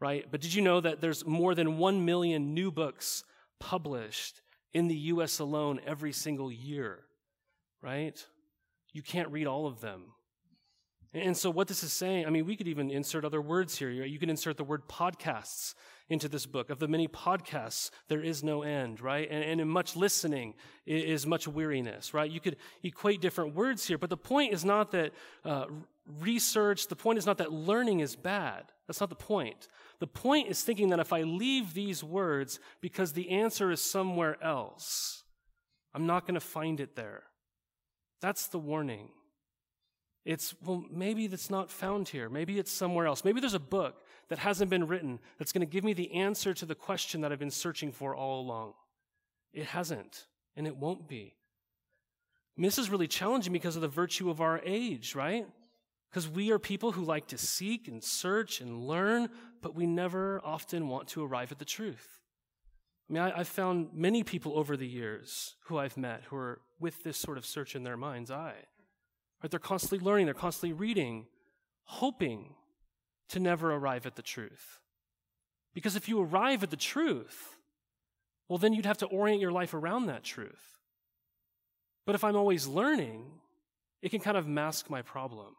right? 0.00 0.24
But 0.30 0.40
did 0.40 0.54
you 0.54 0.62
know 0.62 0.80
that 0.80 1.00
there's 1.00 1.26
more 1.26 1.54
than 1.54 1.76
1 1.76 2.04
million 2.04 2.54
new 2.54 2.70
books 2.70 3.24
published 3.60 4.40
in 4.72 4.88
the 4.88 4.96
US 4.96 5.38
alone 5.38 5.80
every 5.86 6.12
single 6.12 6.50
year, 6.50 7.00
right? 7.82 8.24
You 8.92 9.02
can't 9.02 9.30
read 9.30 9.46
all 9.46 9.66
of 9.66 9.80
them. 9.80 10.13
And 11.14 11.36
so, 11.36 11.48
what 11.48 11.68
this 11.68 11.84
is 11.84 11.92
saying, 11.92 12.26
I 12.26 12.30
mean, 12.30 12.44
we 12.44 12.56
could 12.56 12.66
even 12.66 12.90
insert 12.90 13.24
other 13.24 13.40
words 13.40 13.78
here. 13.78 13.88
You 13.88 14.18
can 14.18 14.28
insert 14.28 14.56
the 14.56 14.64
word 14.64 14.88
podcasts 14.88 15.74
into 16.08 16.28
this 16.28 16.44
book. 16.44 16.70
Of 16.70 16.80
the 16.80 16.88
many 16.88 17.06
podcasts, 17.06 17.90
there 18.08 18.20
is 18.20 18.42
no 18.42 18.62
end, 18.62 19.00
right? 19.00 19.28
And, 19.30 19.44
and 19.44 19.60
in 19.60 19.68
much 19.68 19.94
listening 19.94 20.54
is 20.86 21.24
much 21.24 21.46
weariness, 21.46 22.14
right? 22.14 22.28
You 22.28 22.40
could 22.40 22.56
equate 22.82 23.20
different 23.20 23.54
words 23.54 23.86
here, 23.86 23.96
but 23.96 24.10
the 24.10 24.16
point 24.16 24.52
is 24.52 24.64
not 24.64 24.90
that 24.90 25.12
uh, 25.44 25.66
research, 26.20 26.88
the 26.88 26.96
point 26.96 27.18
is 27.18 27.26
not 27.26 27.38
that 27.38 27.52
learning 27.52 28.00
is 28.00 28.16
bad. 28.16 28.64
That's 28.88 29.00
not 29.00 29.08
the 29.08 29.14
point. 29.14 29.68
The 30.00 30.08
point 30.08 30.48
is 30.48 30.62
thinking 30.62 30.88
that 30.90 30.98
if 30.98 31.12
I 31.12 31.22
leave 31.22 31.74
these 31.74 32.02
words 32.02 32.58
because 32.80 33.12
the 33.12 33.30
answer 33.30 33.70
is 33.70 33.80
somewhere 33.80 34.36
else, 34.42 35.22
I'm 35.94 36.06
not 36.06 36.26
going 36.26 36.34
to 36.34 36.40
find 36.40 36.80
it 36.80 36.96
there. 36.96 37.22
That's 38.20 38.48
the 38.48 38.58
warning. 38.58 39.10
It's, 40.24 40.54
well, 40.64 40.84
maybe 40.90 41.26
that's 41.26 41.50
not 41.50 41.70
found 41.70 42.08
here. 42.08 42.28
Maybe 42.30 42.58
it's 42.58 42.72
somewhere 42.72 43.06
else. 43.06 43.24
Maybe 43.24 43.40
there's 43.40 43.54
a 43.54 43.60
book 43.60 44.02
that 44.28 44.38
hasn't 44.38 44.70
been 44.70 44.86
written 44.86 45.18
that's 45.38 45.52
going 45.52 45.66
to 45.66 45.70
give 45.70 45.84
me 45.84 45.92
the 45.92 46.12
answer 46.12 46.54
to 46.54 46.64
the 46.64 46.74
question 46.74 47.20
that 47.20 47.32
I've 47.32 47.38
been 47.38 47.50
searching 47.50 47.92
for 47.92 48.14
all 48.14 48.40
along. 48.40 48.72
It 49.52 49.66
hasn't, 49.66 50.26
and 50.56 50.66
it 50.66 50.76
won't 50.76 51.08
be. 51.08 51.34
Mean, 52.56 52.66
this 52.66 52.78
is 52.78 52.90
really 52.90 53.08
challenging 53.08 53.52
because 53.52 53.76
of 53.76 53.82
the 53.82 53.88
virtue 53.88 54.30
of 54.30 54.40
our 54.40 54.60
age, 54.64 55.14
right? 55.14 55.46
Because 56.10 56.28
we 56.28 56.52
are 56.52 56.58
people 56.58 56.92
who 56.92 57.04
like 57.04 57.26
to 57.28 57.38
seek 57.38 57.88
and 57.88 58.02
search 58.02 58.60
and 58.60 58.86
learn, 58.86 59.28
but 59.60 59.74
we 59.74 59.86
never 59.86 60.40
often 60.44 60.88
want 60.88 61.08
to 61.08 61.24
arrive 61.24 61.50
at 61.50 61.58
the 61.58 61.64
truth. 61.64 62.20
I 63.10 63.12
mean, 63.12 63.22
I, 63.22 63.38
have 63.38 63.48
found 63.48 63.88
many 63.92 64.22
people 64.22 64.56
over 64.56 64.76
the 64.76 64.86
years 64.86 65.56
who 65.64 65.78
I've 65.78 65.96
met 65.96 66.22
who 66.28 66.36
are 66.36 66.60
with 66.78 67.02
this 67.02 67.18
sort 67.18 67.36
of 67.36 67.44
search 67.44 67.74
in 67.74 67.82
their 67.82 67.96
mind's 67.96 68.30
eye. 68.30 68.64
Right? 69.44 69.50
They're 69.50 69.60
constantly 69.60 70.02
learning, 70.02 70.24
they're 70.24 70.34
constantly 70.34 70.72
reading, 70.72 71.26
hoping 71.82 72.54
to 73.28 73.38
never 73.38 73.74
arrive 73.74 74.06
at 74.06 74.16
the 74.16 74.22
truth. 74.22 74.78
Because 75.74 75.96
if 75.96 76.08
you 76.08 76.18
arrive 76.18 76.62
at 76.62 76.70
the 76.70 76.78
truth, 76.78 77.58
well, 78.48 78.56
then 78.56 78.72
you'd 78.72 78.86
have 78.86 78.96
to 78.98 79.06
orient 79.06 79.42
your 79.42 79.52
life 79.52 79.74
around 79.74 80.06
that 80.06 80.24
truth. 80.24 80.80
But 82.06 82.14
if 82.14 82.24
I'm 82.24 82.36
always 82.36 82.66
learning, 82.66 83.26
it 84.00 84.08
can 84.08 84.20
kind 84.20 84.38
of 84.38 84.48
mask 84.48 84.88
my 84.88 85.02
problem, 85.02 85.54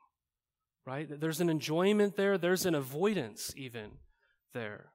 right? 0.87 1.07
There's 1.07 1.39
an 1.39 1.51
enjoyment 1.51 2.15
there, 2.15 2.39
there's 2.39 2.65
an 2.65 2.73
avoidance 2.73 3.53
even 3.55 3.91
there. 4.55 4.85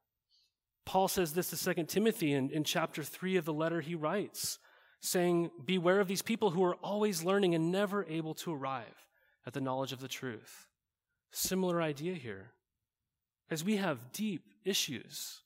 Paul 0.85 1.07
says 1.07 1.35
this 1.35 1.51
to 1.51 1.75
2 1.75 1.85
Timothy 1.85 2.33
in, 2.33 2.51
in 2.51 2.65
chapter 2.65 3.05
3 3.05 3.37
of 3.37 3.45
the 3.45 3.53
letter 3.53 3.83
he 3.83 3.95
writes 3.95 4.59
saying, 5.01 5.51
Beware 5.65 6.01
of 6.01 6.09
these 6.09 6.23
people 6.23 6.51
who 6.51 6.65
are 6.65 6.77
always 6.77 7.25
learning 7.25 7.55
and 7.55 7.73
never 7.73 8.05
able 8.05 8.35
to 8.35 8.53
arrive 8.53 9.09
at 9.47 9.53
the 9.53 9.61
knowledge 9.61 9.93
of 9.93 10.01
the 10.01 10.09
truth. 10.09 10.69
Similar 11.33 11.81
idea 11.81 12.15
here. 12.15 12.53
As 13.51 13.65
we 13.65 13.77
have 13.77 14.13
deep 14.13 14.45
issues, 14.65 15.41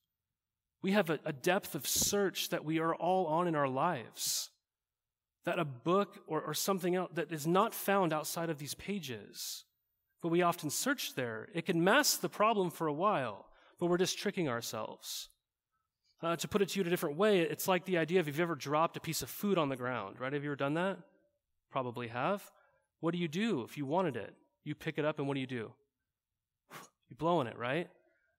we 0.82 0.92
have 0.92 1.08
a, 1.08 1.18
a 1.24 1.32
depth 1.32 1.74
of 1.74 1.86
search 1.86 2.50
that 2.50 2.64
we 2.64 2.78
are 2.78 2.94
all 2.94 3.26
on 3.26 3.48
in 3.48 3.54
our 3.54 3.68
lives. 3.68 4.50
That 5.44 5.58
a 5.58 5.64
book 5.64 6.18
or, 6.26 6.42
or 6.42 6.54
something 6.54 6.94
else 6.94 7.10
that 7.14 7.32
is 7.32 7.46
not 7.46 7.74
found 7.74 8.12
outside 8.12 8.50
of 8.50 8.58
these 8.58 8.74
pages, 8.74 9.64
but 10.22 10.30
we 10.30 10.42
often 10.42 10.70
search 10.70 11.14
there, 11.14 11.48
it 11.54 11.66
can 11.66 11.84
mask 11.84 12.20
the 12.20 12.30
problem 12.30 12.70
for 12.70 12.86
a 12.86 12.92
while, 12.92 13.46
but 13.78 13.86
we're 13.86 13.98
just 13.98 14.18
tricking 14.18 14.48
ourselves. 14.48 15.28
Uh, 16.22 16.36
to 16.36 16.48
put 16.48 16.62
it 16.62 16.68
to 16.70 16.78
you 16.78 16.82
in 16.82 16.86
a 16.86 16.90
different 16.90 17.16
way, 17.16 17.40
it's 17.40 17.68
like 17.68 17.84
the 17.84 17.98
idea 17.98 18.20
of 18.20 18.28
if 18.28 18.34
you've 18.34 18.42
ever 18.42 18.54
dropped 18.54 18.96
a 18.96 19.00
piece 19.00 19.20
of 19.20 19.28
food 19.28 19.58
on 19.58 19.68
the 19.68 19.76
ground, 19.76 20.20
right? 20.20 20.32
Have 20.32 20.42
you 20.42 20.50
ever 20.50 20.56
done 20.56 20.74
that? 20.74 20.98
Probably 21.70 22.08
have. 22.08 22.50
What 23.00 23.12
do 23.12 23.18
you 23.18 23.28
do 23.28 23.62
if 23.62 23.76
you 23.76 23.84
wanted 23.84 24.16
it? 24.16 24.34
You 24.64 24.74
pick 24.74 24.96
it 24.96 25.04
up 25.04 25.18
and 25.18 25.28
what 25.28 25.34
do 25.34 25.40
you 25.40 25.46
do? 25.46 25.72
You 27.10 27.16
blow 27.16 27.38
on 27.38 27.46
it, 27.46 27.58
right? 27.58 27.90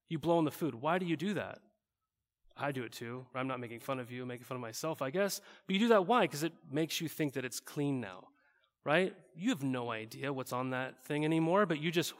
You 0.09 0.17
blow 0.17 0.39
on 0.39 0.43
the 0.45 0.51
food. 0.51 0.73
Why 0.73 0.97
do 0.97 1.05
you 1.05 1.15
do 1.15 1.35
that? 1.35 1.59
I 2.57 2.71
do 2.71 2.83
it 2.83 2.91
too. 2.91 3.25
I'm 3.35 3.47
not 3.47 3.59
making 3.59 3.79
fun 3.79 3.99
of 3.99 4.11
you, 4.11 4.21
I'm 4.21 4.27
making 4.27 4.45
fun 4.45 4.55
of 4.55 4.61
myself, 4.61 5.01
I 5.01 5.09
guess. 5.09 5.41
But 5.67 5.73
you 5.73 5.79
do 5.79 5.88
that 5.89 6.07
why? 6.07 6.21
Because 6.21 6.43
it 6.43 6.53
makes 6.71 7.01
you 7.01 7.07
think 7.07 7.33
that 7.33 7.45
it's 7.45 7.59
clean 7.59 7.99
now, 7.99 8.29
right? 8.83 9.13
You 9.35 9.49
have 9.49 9.63
no 9.63 9.91
idea 9.91 10.31
what's 10.31 10.53
on 10.53 10.69
that 10.71 11.03
thing 11.05 11.25
anymore, 11.25 11.65
but 11.65 11.79
you 11.79 11.91
just 11.91 12.13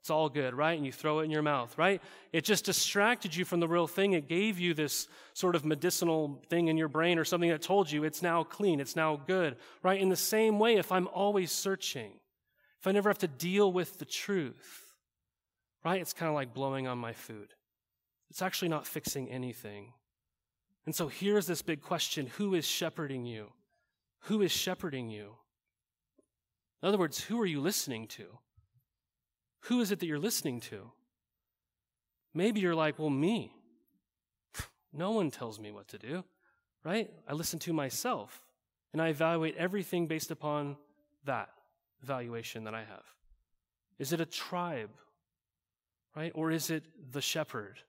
It's 0.00 0.10
all 0.10 0.28
good, 0.28 0.54
right? 0.54 0.76
And 0.76 0.86
you 0.86 0.92
throw 0.92 1.18
it 1.18 1.24
in 1.24 1.30
your 1.30 1.42
mouth, 1.42 1.76
right? 1.76 2.00
It 2.32 2.44
just 2.44 2.64
distracted 2.64 3.34
you 3.34 3.44
from 3.44 3.60
the 3.60 3.68
real 3.68 3.86
thing. 3.86 4.12
It 4.12 4.28
gave 4.28 4.58
you 4.58 4.72
this 4.72 5.08
sort 5.34 5.54
of 5.54 5.64
medicinal 5.64 6.40
thing 6.48 6.68
in 6.68 6.76
your 6.76 6.88
brain 6.88 7.18
or 7.18 7.24
something 7.24 7.50
that 7.50 7.62
told 7.62 7.90
you 7.90 8.04
it's 8.04 8.22
now 8.22 8.44
clean, 8.44 8.80
it's 8.80 8.96
now 8.96 9.16
good, 9.26 9.56
right? 9.82 10.00
In 10.00 10.08
the 10.08 10.16
same 10.16 10.58
way, 10.58 10.76
if 10.76 10.92
I'm 10.92 11.08
always 11.08 11.50
searching, 11.50 12.12
if 12.80 12.86
I 12.86 12.92
never 12.92 13.10
have 13.10 13.18
to 13.18 13.28
deal 13.28 13.72
with 13.72 13.98
the 13.98 14.04
truth, 14.04 14.94
right? 15.84 16.00
It's 16.00 16.12
kind 16.12 16.28
of 16.28 16.34
like 16.34 16.54
blowing 16.54 16.86
on 16.86 16.98
my 16.98 17.12
food. 17.12 17.54
It's 18.30 18.42
actually 18.42 18.68
not 18.68 18.86
fixing 18.86 19.28
anything. 19.28 19.92
And 20.86 20.94
so 20.94 21.08
here's 21.08 21.46
this 21.46 21.60
big 21.60 21.82
question 21.82 22.28
Who 22.38 22.54
is 22.54 22.64
shepherding 22.64 23.26
you? 23.26 23.48
Who 24.22 24.42
is 24.42 24.52
shepherding 24.52 25.10
you? 25.10 25.34
In 26.82 26.88
other 26.88 26.98
words, 26.98 27.20
who 27.20 27.40
are 27.40 27.46
you 27.46 27.60
listening 27.60 28.06
to? 28.08 28.26
Who 29.62 29.80
is 29.80 29.90
it 29.90 30.00
that 30.00 30.06
you're 30.06 30.18
listening 30.18 30.60
to? 30.60 30.90
Maybe 32.34 32.60
you're 32.60 32.74
like, 32.74 32.98
well, 32.98 33.10
me. 33.10 33.52
No 34.92 35.10
one 35.10 35.30
tells 35.30 35.60
me 35.60 35.70
what 35.70 35.88
to 35.88 35.98
do, 35.98 36.24
right? 36.84 37.10
I 37.28 37.34
listen 37.34 37.58
to 37.60 37.72
myself 37.72 38.42
and 38.92 39.02
I 39.02 39.08
evaluate 39.08 39.56
everything 39.56 40.06
based 40.06 40.30
upon 40.30 40.76
that 41.24 41.50
evaluation 42.02 42.64
that 42.64 42.74
I 42.74 42.80
have. 42.80 43.04
Is 43.98 44.12
it 44.12 44.20
a 44.20 44.26
tribe, 44.26 44.90
right? 46.16 46.32
Or 46.34 46.50
is 46.50 46.70
it 46.70 46.84
the 47.12 47.20
shepherd, 47.20 47.80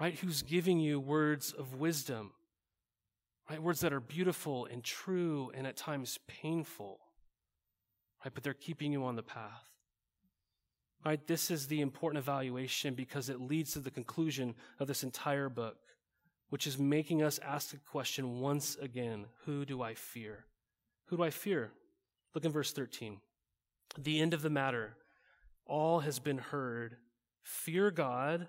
right? 0.00 0.14
Who's 0.14 0.42
giving 0.42 0.80
you 0.80 0.98
words 0.98 1.52
of 1.52 1.74
wisdom, 1.74 2.32
right? 3.50 3.60
Words 3.60 3.80
that 3.80 3.92
are 3.92 4.00
beautiful 4.00 4.66
and 4.66 4.82
true 4.82 5.50
and 5.54 5.66
at 5.66 5.76
times 5.76 6.18
painful, 6.26 7.00
right? 8.24 8.32
But 8.32 8.44
they're 8.44 8.54
keeping 8.54 8.92
you 8.92 9.04
on 9.04 9.16
the 9.16 9.22
path. 9.22 9.75
This 11.26 11.52
is 11.52 11.68
the 11.68 11.80
important 11.80 12.18
evaluation 12.18 12.94
because 12.94 13.28
it 13.28 13.40
leads 13.40 13.72
to 13.72 13.78
the 13.78 13.92
conclusion 13.92 14.54
of 14.80 14.88
this 14.88 15.04
entire 15.04 15.48
book, 15.48 15.76
which 16.50 16.66
is 16.66 16.78
making 16.78 17.22
us 17.22 17.38
ask 17.38 17.70
the 17.70 17.76
question 17.76 18.40
once 18.40 18.76
again 18.76 19.26
Who 19.44 19.64
do 19.64 19.82
I 19.82 19.94
fear? 19.94 20.46
Who 21.06 21.16
do 21.16 21.22
I 21.22 21.30
fear? 21.30 21.70
Look 22.34 22.44
in 22.44 22.50
verse 22.50 22.72
13. 22.72 23.20
The 23.98 24.20
end 24.20 24.34
of 24.34 24.42
the 24.42 24.50
matter, 24.50 24.96
all 25.64 26.00
has 26.00 26.18
been 26.18 26.38
heard. 26.38 26.96
Fear 27.42 27.92
God 27.92 28.48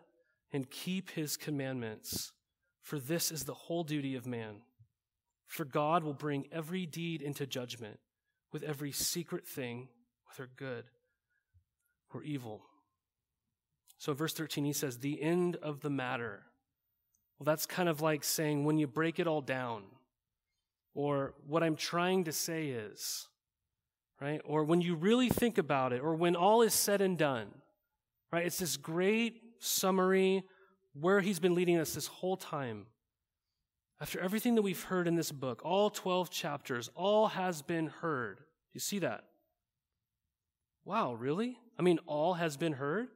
and 0.52 0.70
keep 0.70 1.12
his 1.12 1.38
commandments, 1.38 2.32
for 2.82 2.98
this 2.98 3.32
is 3.32 3.43
the 3.43 3.54
whole 3.54 3.84
duty 3.84 4.15
of 4.15 4.26
man. 4.26 4.62
For 5.46 5.63
God 5.63 6.04
will 6.04 6.13
bring 6.15 6.48
every 6.52 6.88
deed 6.88 7.22
into 7.22 7.46
judgment 7.46 8.00
with 8.52 8.63
every 8.63 8.91
secret 8.91 9.46
thing, 9.48 9.89
whether 10.26 10.50
good 10.56 10.86
or 12.13 12.24
evil. 12.24 12.62
So, 13.98 14.13
verse 14.13 14.34
13, 14.34 14.65
he 14.65 14.74
says, 14.74 15.00
the 15.00 15.22
end 15.22 15.56
of 15.58 15.82
the 15.82 15.89
matter. 15.89 16.43
Well, 17.39 17.46
that's 17.46 17.65
kind 17.65 17.89
of 17.89 18.02
like 18.02 18.24
saying 18.24 18.63
when 18.63 18.78
you 18.78 18.88
break 18.88 19.20
it 19.20 19.28
all 19.28 19.41
down, 19.41 19.84
or 20.93 21.34
what 21.46 21.63
I'm 21.63 21.76
trying 21.76 22.24
to 22.26 22.32
say 22.32 22.67
is, 22.67 23.28
right? 24.20 24.41
Or 24.46 24.63
when 24.63 24.82
you 24.82 24.96
really 24.96 25.30
think 25.30 25.58
about 25.58 25.93
it, 25.93 26.02
or 26.02 26.15
when 26.15 26.36
all 26.36 26.62
is 26.62 26.74
said 26.74 27.02
and 27.02 27.17
done, 27.17 27.48
right? 28.32 28.46
It's 28.46 28.60
this 28.60 28.78
great 28.78 29.41
summary 29.60 30.43
where 30.93 31.22
he's 31.22 31.39
been 31.39 31.56
leading 31.56 31.78
us 31.78 31.93
this 31.93 32.08
whole 32.08 32.38
time. 32.38 32.88
After 34.00 34.20
everything 34.20 34.56
that 34.56 34.62
we've 34.62 34.84
heard 34.84 35.08
in 35.08 35.15
this 35.15 35.32
book, 35.32 35.62
all 35.63 35.89
12 35.89 36.30
chapters, 36.30 36.89
all 36.96 37.28
has 37.28 37.62
been 37.62 37.88
heard. 37.88 38.41
You 38.74 38.80
see 38.80 39.00
that? 39.00 39.24
Wow, 40.86 41.13
really? 41.13 41.58
I 41.77 41.83
mean, 41.83 41.99
all 42.05 42.35
has 42.35 42.57
been 42.57 42.73
heard? 42.73 43.09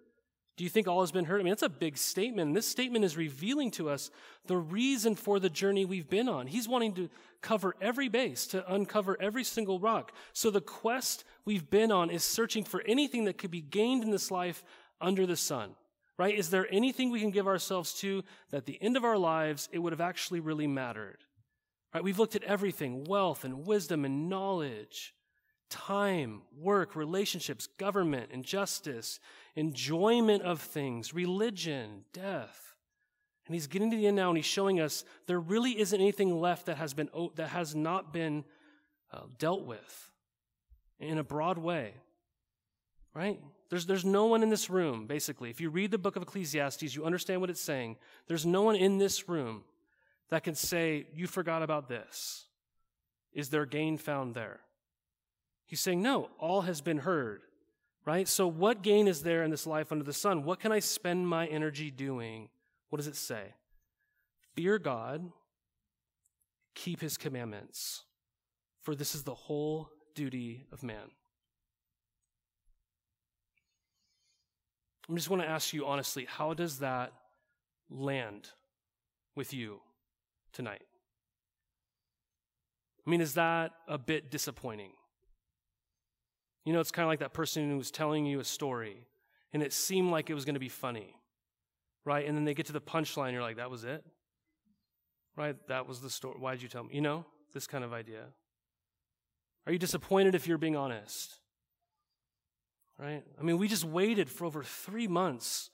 Do 0.57 0.63
you 0.63 0.69
think 0.69 0.87
all 0.87 1.01
has 1.01 1.11
been 1.11 1.25
heard? 1.25 1.39
I 1.39 1.43
mean, 1.43 1.51
that's 1.51 1.63
a 1.63 1.69
big 1.69 1.97
statement. 1.97 2.53
This 2.53 2.67
statement 2.67 3.03
is 3.03 3.17
revealing 3.17 3.71
to 3.71 3.89
us 3.89 4.11
the 4.45 4.57
reason 4.57 5.15
for 5.15 5.39
the 5.39 5.49
journey 5.49 5.85
we've 5.85 6.09
been 6.09 6.29
on. 6.29 6.45
He's 6.45 6.67
wanting 6.67 6.93
to 6.95 7.09
cover 7.41 7.75
every 7.81 8.09
base, 8.09 8.45
to 8.47 8.71
uncover 8.71 9.17
every 9.19 9.43
single 9.43 9.79
rock. 9.79 10.11
So 10.33 10.51
the 10.51 10.61
quest 10.61 11.23
we've 11.45 11.69
been 11.69 11.91
on 11.91 12.09
is 12.11 12.23
searching 12.23 12.63
for 12.63 12.83
anything 12.85 13.25
that 13.25 13.37
could 13.37 13.49
be 13.49 13.61
gained 13.61 14.03
in 14.03 14.11
this 14.11 14.29
life 14.29 14.63
under 14.99 15.25
the 15.25 15.37
sun. 15.37 15.71
Right? 16.19 16.37
Is 16.37 16.51
there 16.51 16.67
anything 16.71 17.09
we 17.09 17.21
can 17.21 17.31
give 17.31 17.47
ourselves 17.47 17.93
to 17.95 18.23
that 18.51 18.57
at 18.57 18.65
the 18.67 18.79
end 18.81 18.95
of 18.97 19.05
our 19.05 19.17
lives 19.17 19.67
it 19.71 19.79
would 19.79 19.93
have 19.93 20.01
actually 20.01 20.41
really 20.41 20.67
mattered? 20.67 21.17
Right? 21.91 22.03
We've 22.03 22.19
looked 22.19 22.35
at 22.35 22.43
everything, 22.43 23.05
wealth 23.05 23.43
and 23.43 23.65
wisdom 23.65 24.05
and 24.05 24.29
knowledge 24.29 25.15
time, 25.71 26.43
work, 26.55 26.95
relationships, 26.95 27.65
government, 27.65 28.29
injustice, 28.31 29.19
enjoyment 29.55 30.43
of 30.43 30.61
things, 30.61 31.13
religion, 31.13 32.03
death. 32.13 32.75
And 33.47 33.55
he's 33.55 33.67
getting 33.67 33.89
to 33.89 33.97
the 33.97 34.05
end 34.05 34.15
now 34.15 34.29
and 34.29 34.37
he's 34.37 34.45
showing 34.45 34.79
us 34.79 35.03
there 35.25 35.39
really 35.39 35.79
isn't 35.79 35.99
anything 35.99 36.39
left 36.39 36.67
that 36.67 36.77
has, 36.77 36.93
been, 36.93 37.09
that 37.35 37.49
has 37.49 37.73
not 37.73 38.13
been 38.13 38.43
uh, 39.11 39.21
dealt 39.39 39.65
with 39.65 40.11
in 40.99 41.17
a 41.17 41.23
broad 41.23 41.57
way. 41.57 41.93
Right? 43.13 43.39
There's, 43.69 43.85
there's 43.85 44.05
no 44.05 44.25
one 44.25 44.43
in 44.43 44.49
this 44.49 44.69
room, 44.69 45.07
basically. 45.07 45.49
If 45.49 45.59
you 45.59 45.69
read 45.69 45.91
the 45.91 45.97
book 45.97 46.15
of 46.15 46.21
Ecclesiastes, 46.21 46.95
you 46.95 47.03
understand 47.03 47.41
what 47.41 47.49
it's 47.49 47.61
saying. 47.61 47.97
There's 48.27 48.45
no 48.45 48.61
one 48.61 48.75
in 48.75 48.99
this 48.99 49.27
room 49.27 49.63
that 50.29 50.43
can 50.43 50.55
say, 50.55 51.07
You 51.13 51.27
forgot 51.27 51.63
about 51.63 51.89
this. 51.89 52.45
Is 53.33 53.49
there 53.49 53.65
gain 53.65 53.97
found 53.97 54.35
there? 54.35 54.59
He's 55.71 55.79
saying, 55.79 56.01
no, 56.01 56.29
all 56.37 56.63
has 56.63 56.81
been 56.81 56.97
heard, 56.97 57.43
right? 58.05 58.27
So, 58.27 58.45
what 58.45 58.81
gain 58.81 59.07
is 59.07 59.23
there 59.23 59.41
in 59.41 59.51
this 59.51 59.65
life 59.65 59.93
under 59.93 60.03
the 60.03 60.11
sun? 60.11 60.43
What 60.43 60.59
can 60.59 60.73
I 60.73 60.79
spend 60.79 61.29
my 61.29 61.47
energy 61.47 61.89
doing? 61.89 62.49
What 62.89 62.97
does 62.97 63.07
it 63.07 63.15
say? 63.15 63.53
Fear 64.53 64.79
God, 64.79 65.31
keep 66.75 66.99
his 66.99 67.15
commandments, 67.15 68.03
for 68.81 68.95
this 68.95 69.15
is 69.15 69.23
the 69.23 69.33
whole 69.33 69.89
duty 70.13 70.65
of 70.73 70.83
man. 70.83 71.09
I 75.09 75.15
just 75.15 75.29
want 75.29 75.41
to 75.41 75.47
ask 75.47 75.71
you 75.71 75.85
honestly, 75.85 76.27
how 76.27 76.53
does 76.53 76.79
that 76.79 77.13
land 77.89 78.49
with 79.37 79.53
you 79.53 79.79
tonight? 80.51 80.83
I 83.07 83.09
mean, 83.09 83.21
is 83.21 83.35
that 83.35 83.71
a 83.87 83.97
bit 83.97 84.29
disappointing? 84.29 84.91
You 86.65 86.73
know, 86.73 86.79
it's 86.79 86.91
kind 86.91 87.03
of 87.03 87.09
like 87.09 87.19
that 87.19 87.33
person 87.33 87.69
who 87.69 87.77
was 87.77 87.91
telling 87.91 88.25
you 88.25 88.39
a 88.39 88.43
story 88.43 89.07
and 89.53 89.61
it 89.61 89.73
seemed 89.73 90.11
like 90.11 90.29
it 90.29 90.33
was 90.33 90.45
going 90.45 90.53
to 90.53 90.59
be 90.59 90.69
funny, 90.69 91.15
right? 92.05 92.25
And 92.25 92.37
then 92.37 92.45
they 92.45 92.53
get 92.53 92.67
to 92.67 92.73
the 92.73 92.81
punchline, 92.81 93.33
you're 93.33 93.41
like, 93.41 93.57
that 93.57 93.69
was 93.69 93.83
it? 93.83 94.03
Right? 95.35 95.55
That 95.67 95.87
was 95.87 96.01
the 96.01 96.09
story. 96.09 96.35
Why'd 96.39 96.61
you 96.61 96.67
tell 96.67 96.83
me? 96.83 96.95
You 96.95 97.01
know, 97.01 97.25
this 97.53 97.67
kind 97.67 97.83
of 97.83 97.93
idea. 97.93 98.25
Are 99.65 99.73
you 99.73 99.79
disappointed 99.79 100.35
if 100.35 100.47
you're 100.47 100.57
being 100.57 100.75
honest? 100.75 101.39
Right? 102.97 103.23
I 103.39 103.43
mean, 103.43 103.57
we 103.57 103.67
just 103.67 103.83
waited 103.83 104.29
for 104.29 104.45
over 104.45 104.63
three 104.63 105.07
months 105.07 105.69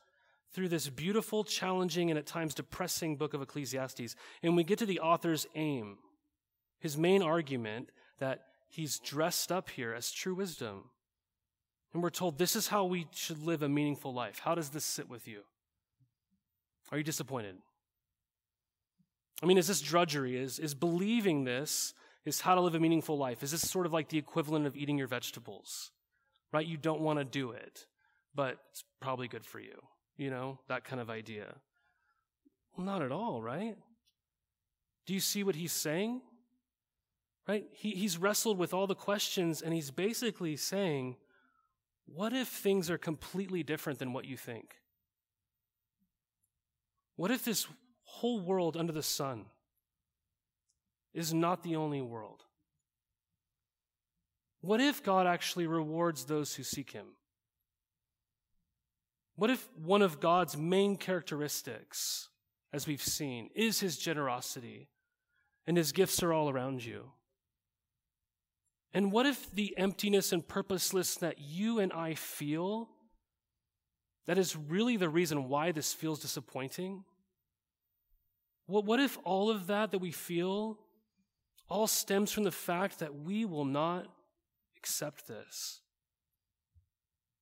through 0.53 0.69
this 0.69 0.89
beautiful, 0.89 1.43
challenging, 1.43 2.09
and 2.09 2.17
at 2.17 2.25
times 2.25 2.53
depressing 2.53 3.17
book 3.17 3.33
of 3.33 3.41
Ecclesiastes. 3.41 4.15
And 4.41 4.55
we 4.55 4.63
get 4.63 4.79
to 4.79 4.85
the 4.85 5.01
author's 5.01 5.45
aim, 5.55 5.97
his 6.79 6.97
main 6.97 7.21
argument 7.21 7.91
that 8.19 8.46
he's 8.69 8.99
dressed 8.99 9.51
up 9.51 9.69
here 9.69 9.93
as 9.93 10.11
true 10.11 10.35
wisdom. 10.35 10.89
And 11.93 12.03
we're 12.03 12.09
told 12.09 12.37
this 12.37 12.55
is 12.55 12.67
how 12.67 12.85
we 12.85 13.07
should 13.11 13.43
live 13.43 13.63
a 13.63 13.69
meaningful 13.69 14.13
life. 14.13 14.39
How 14.39 14.55
does 14.55 14.69
this 14.69 14.85
sit 14.85 15.09
with 15.09 15.27
you? 15.27 15.41
Are 16.91 16.97
you 16.97 17.03
disappointed? 17.03 17.55
I 19.41 19.45
mean, 19.45 19.57
is 19.57 19.67
this 19.67 19.81
drudgery? 19.81 20.37
Is, 20.37 20.59
is 20.59 20.73
believing 20.73 21.43
this 21.43 21.93
is 22.25 22.41
how 22.41 22.55
to 22.55 22.61
live 22.61 22.75
a 22.75 22.79
meaningful 22.79 23.17
life? 23.17 23.43
Is 23.43 23.51
this 23.51 23.69
sort 23.69 23.85
of 23.85 23.93
like 23.93 24.09
the 24.09 24.17
equivalent 24.17 24.65
of 24.65 24.75
eating 24.75 24.97
your 24.97 25.07
vegetables? 25.07 25.91
Right? 26.51 26.65
You 26.65 26.77
don't 26.77 27.01
want 27.01 27.19
to 27.19 27.25
do 27.25 27.51
it, 27.51 27.85
but 28.33 28.57
it's 28.71 28.83
probably 28.99 29.27
good 29.27 29.45
for 29.45 29.59
you. 29.59 29.81
You 30.17 30.29
know, 30.29 30.59
that 30.67 30.83
kind 30.83 31.01
of 31.01 31.09
idea. 31.09 31.55
Well, 32.75 32.85
not 32.85 33.01
at 33.01 33.11
all, 33.11 33.41
right? 33.41 33.75
Do 35.05 35.13
you 35.13 35.19
see 35.19 35.43
what 35.43 35.55
he's 35.55 35.71
saying? 35.71 36.21
Right? 37.47 37.65
He, 37.71 37.91
he's 37.91 38.17
wrestled 38.17 38.57
with 38.57 38.73
all 38.73 38.87
the 38.87 38.95
questions 38.95 39.61
and 39.61 39.73
he's 39.73 39.91
basically 39.91 40.57
saying, 40.57 41.15
what 42.05 42.33
if 42.33 42.47
things 42.47 42.89
are 42.89 42.97
completely 42.97 43.63
different 43.63 43.99
than 43.99 44.13
what 44.13 44.25
you 44.25 44.37
think? 44.37 44.75
What 47.15 47.31
if 47.31 47.43
this 47.43 47.67
whole 48.03 48.39
world 48.39 48.77
under 48.77 48.93
the 48.93 49.03
sun 49.03 49.45
is 51.13 51.33
not 51.33 51.63
the 51.63 51.75
only 51.75 52.01
world? 52.01 52.43
What 54.61 54.81
if 54.81 55.03
God 55.03 55.27
actually 55.27 55.67
rewards 55.67 56.25
those 56.25 56.55
who 56.55 56.63
seek 56.63 56.91
Him? 56.91 57.07
What 59.35 59.49
if 59.49 59.67
one 59.77 60.01
of 60.01 60.19
God's 60.19 60.57
main 60.57 60.95
characteristics, 60.95 62.29
as 62.73 62.87
we've 62.87 63.01
seen, 63.01 63.49
is 63.55 63.79
His 63.79 63.97
generosity 63.97 64.89
and 65.65 65.77
His 65.77 65.91
gifts 65.91 66.23
are 66.23 66.33
all 66.33 66.49
around 66.49 66.83
you? 66.83 67.11
And 68.93 69.11
what 69.11 69.25
if 69.25 69.51
the 69.53 69.77
emptiness 69.77 70.31
and 70.31 70.47
purposelessness 70.47 71.15
that 71.17 71.39
you 71.39 71.79
and 71.79 71.91
I 71.93 72.15
feel 72.15 72.89
that 74.25 74.37
is 74.37 74.55
really 74.55 74.97
the 74.97 75.09
reason 75.09 75.47
why 75.49 75.71
this 75.71 75.93
feels 75.93 76.19
disappointing? 76.19 77.03
What, 78.65 78.85
what 78.85 78.99
if 78.99 79.17
all 79.23 79.49
of 79.49 79.67
that 79.67 79.91
that 79.91 79.99
we 79.99 80.11
feel 80.11 80.77
all 81.69 81.87
stems 81.87 82.31
from 82.31 82.43
the 82.43 82.51
fact 82.51 82.99
that 82.99 83.15
we 83.15 83.45
will 83.45 83.65
not 83.65 84.07
accept 84.77 85.27
this? 85.27 85.81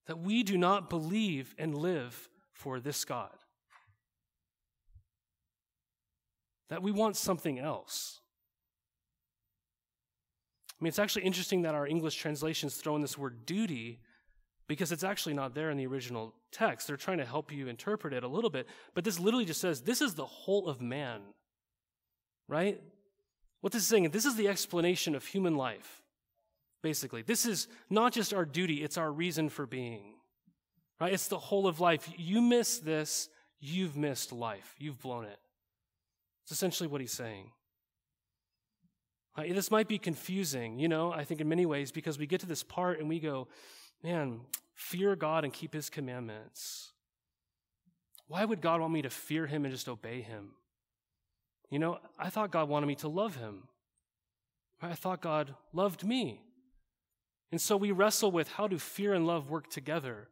That 0.07 0.19
we 0.19 0.43
do 0.43 0.57
not 0.57 0.89
believe 0.89 1.55
and 1.57 1.75
live 1.75 2.29
for 2.53 2.79
this 2.79 3.03
God? 3.05 3.35
That 6.69 6.83
we 6.83 6.91
want 6.91 7.15
something 7.17 7.59
else? 7.59 8.21
I 10.79 10.83
mean, 10.83 10.89
it's 10.89 10.99
actually 10.99 11.23
interesting 11.23 11.61
that 11.61 11.75
our 11.75 11.87
English 11.87 12.15
translations 12.15 12.75
throw 12.75 12.95
in 12.95 13.01
this 13.01 13.17
word 13.17 13.45
duty 13.45 13.99
because 14.67 14.91
it's 14.91 15.03
actually 15.03 15.33
not 15.33 15.53
there 15.53 15.69
in 15.69 15.77
the 15.77 15.87
original 15.87 16.33
text. 16.51 16.87
They're 16.87 16.97
trying 16.97 17.19
to 17.19 17.25
help 17.25 17.51
you 17.51 17.67
interpret 17.67 18.13
it 18.13 18.23
a 18.23 18.27
little 18.27 18.49
bit, 18.49 18.67
but 18.93 19.03
this 19.03 19.19
literally 19.19 19.45
just 19.45 19.61
says 19.61 19.81
this 19.81 20.01
is 20.01 20.15
the 20.15 20.25
whole 20.25 20.67
of 20.67 20.81
man, 20.81 21.21
right? 22.47 22.81
What 23.61 23.73
this 23.73 23.83
is 23.83 23.87
saying, 23.87 24.09
this 24.09 24.25
is 24.25 24.35
the 24.35 24.47
explanation 24.47 25.15
of 25.15 25.25
human 25.25 25.55
life, 25.55 26.03
basically. 26.83 27.21
This 27.21 27.45
is 27.45 27.67
not 27.89 28.11
just 28.11 28.33
our 28.33 28.45
duty, 28.45 28.83
it's 28.83 28.97
our 28.97 29.11
reason 29.11 29.49
for 29.49 29.65
being, 29.65 30.15
right? 30.99 31.13
It's 31.13 31.27
the 31.27 31.39
whole 31.39 31.67
of 31.67 31.79
life. 31.79 32.11
You 32.17 32.41
miss 32.41 32.79
this, 32.79 33.29
you've 33.59 33.95
missed 33.95 34.33
life, 34.33 34.75
you've 34.77 35.01
blown 35.01 35.25
it. 35.25 35.39
It's 36.43 36.51
essentially 36.51 36.87
what 36.87 37.01
he's 37.01 37.13
saying. 37.13 37.51
Uh, 39.37 39.43
this 39.49 39.69
might 39.69 39.87
be 39.87 39.97
confusing, 39.97 40.79
you 40.79 40.87
know, 40.87 41.11
I 41.11 41.25
think 41.25 41.41
in 41.41 41.49
many 41.49 41.65
ways, 41.65 41.91
because 41.91 42.17
we 42.17 42.25
get 42.25 42.39
to 42.41 42.45
this 42.45 42.63
part 42.63 42.99
and 42.99 43.09
we 43.09 43.19
go, 43.19 43.47
man, 44.03 44.41
fear 44.73 45.15
God 45.15 45.43
and 45.43 45.51
keep 45.51 45.73
his 45.73 45.89
commandments. 45.89 46.93
Why 48.27 48.45
would 48.45 48.61
God 48.61 48.81
want 48.81 48.93
me 48.93 49.01
to 49.01 49.09
fear 49.09 49.45
him 49.45 49.65
and 49.65 49.73
just 49.73 49.89
obey 49.89 50.21
him? 50.21 50.51
You 51.69 51.79
know, 51.79 51.99
I 52.17 52.29
thought 52.29 52.51
God 52.51 52.69
wanted 52.69 52.85
me 52.87 52.95
to 52.95 53.07
love 53.07 53.35
him. 53.35 53.63
I 54.81 54.93
thought 54.93 55.21
God 55.21 55.55
loved 55.73 56.03
me. 56.03 56.41
And 57.51 57.59
so 57.59 57.77
we 57.77 57.91
wrestle 57.91 58.31
with 58.31 58.49
how 58.49 58.67
do 58.67 58.77
fear 58.77 59.13
and 59.13 59.25
love 59.25 59.49
work 59.49 59.69
together, 59.69 60.27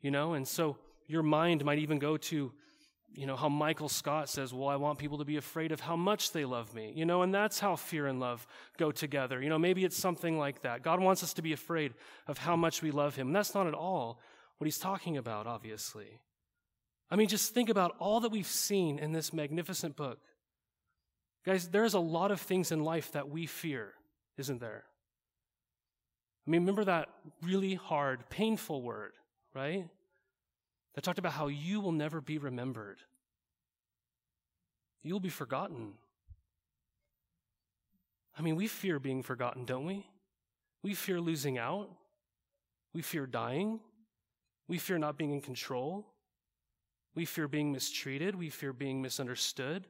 you 0.00 0.10
know? 0.10 0.34
And 0.34 0.46
so 0.46 0.76
your 1.06 1.22
mind 1.22 1.64
might 1.64 1.78
even 1.78 1.98
go 1.98 2.16
to, 2.16 2.52
you 3.14 3.26
know, 3.26 3.36
how 3.36 3.48
Michael 3.48 3.88
Scott 3.88 4.28
says, 4.28 4.54
well, 4.54 4.68
I 4.68 4.76
want 4.76 4.98
people 4.98 5.18
to 5.18 5.24
be 5.24 5.36
afraid 5.36 5.72
of 5.72 5.80
how 5.80 5.96
much 5.96 6.32
they 6.32 6.44
love 6.44 6.74
me, 6.74 6.92
you 6.96 7.04
know, 7.04 7.22
and 7.22 7.34
that's 7.34 7.60
how 7.60 7.76
fear 7.76 8.06
and 8.06 8.20
love 8.20 8.46
go 8.78 8.90
together. 8.90 9.42
You 9.42 9.50
know, 9.50 9.58
maybe 9.58 9.84
it's 9.84 9.96
something 9.96 10.38
like 10.38 10.62
that. 10.62 10.82
God 10.82 11.00
wants 11.00 11.22
us 11.22 11.34
to 11.34 11.42
be 11.42 11.52
afraid 11.52 11.94
of 12.26 12.38
how 12.38 12.56
much 12.56 12.82
we 12.82 12.90
love 12.90 13.14
him. 13.16 13.28
And 13.28 13.36
that's 13.36 13.54
not 13.54 13.66
at 13.66 13.74
all 13.74 14.20
what 14.58 14.66
he's 14.66 14.78
talking 14.78 15.16
about, 15.16 15.46
obviously. 15.46 16.20
I 17.10 17.16
mean, 17.16 17.28
just 17.28 17.52
think 17.52 17.68
about 17.68 17.94
all 17.98 18.20
that 18.20 18.30
we've 18.30 18.46
seen 18.46 18.98
in 18.98 19.12
this 19.12 19.32
magnificent 19.32 19.96
book. 19.96 20.18
Guys, 21.44 21.68
there's 21.68 21.94
a 21.94 22.00
lot 22.00 22.30
of 22.30 22.40
things 22.40 22.72
in 22.72 22.82
life 22.82 23.12
that 23.12 23.28
we 23.28 23.46
fear, 23.46 23.92
isn't 24.38 24.60
there? 24.60 24.84
I 26.46 26.50
mean, 26.50 26.62
remember 26.62 26.84
that 26.84 27.08
really 27.42 27.74
hard, 27.74 28.28
painful 28.30 28.82
word, 28.82 29.12
right? 29.54 29.88
That 30.94 31.02
talked 31.02 31.18
about 31.18 31.32
how 31.32 31.48
you 31.48 31.80
will 31.80 31.92
never 31.92 32.20
be 32.20 32.38
remembered. 32.38 32.98
You'll 35.02 35.20
be 35.20 35.28
forgotten. 35.28 35.94
I 38.38 38.42
mean, 38.42 38.56
we 38.56 38.66
fear 38.66 38.98
being 38.98 39.22
forgotten, 39.22 39.64
don't 39.64 39.84
we? 39.84 40.06
We 40.82 40.94
fear 40.94 41.20
losing 41.20 41.58
out. 41.58 41.90
We 42.92 43.02
fear 43.02 43.26
dying. 43.26 43.80
We 44.68 44.78
fear 44.78 44.98
not 44.98 45.18
being 45.18 45.32
in 45.32 45.40
control. 45.40 46.06
We 47.14 47.24
fear 47.24 47.48
being 47.48 47.72
mistreated. 47.72 48.34
We 48.34 48.48
fear 48.48 48.72
being 48.72 49.02
misunderstood. 49.02 49.86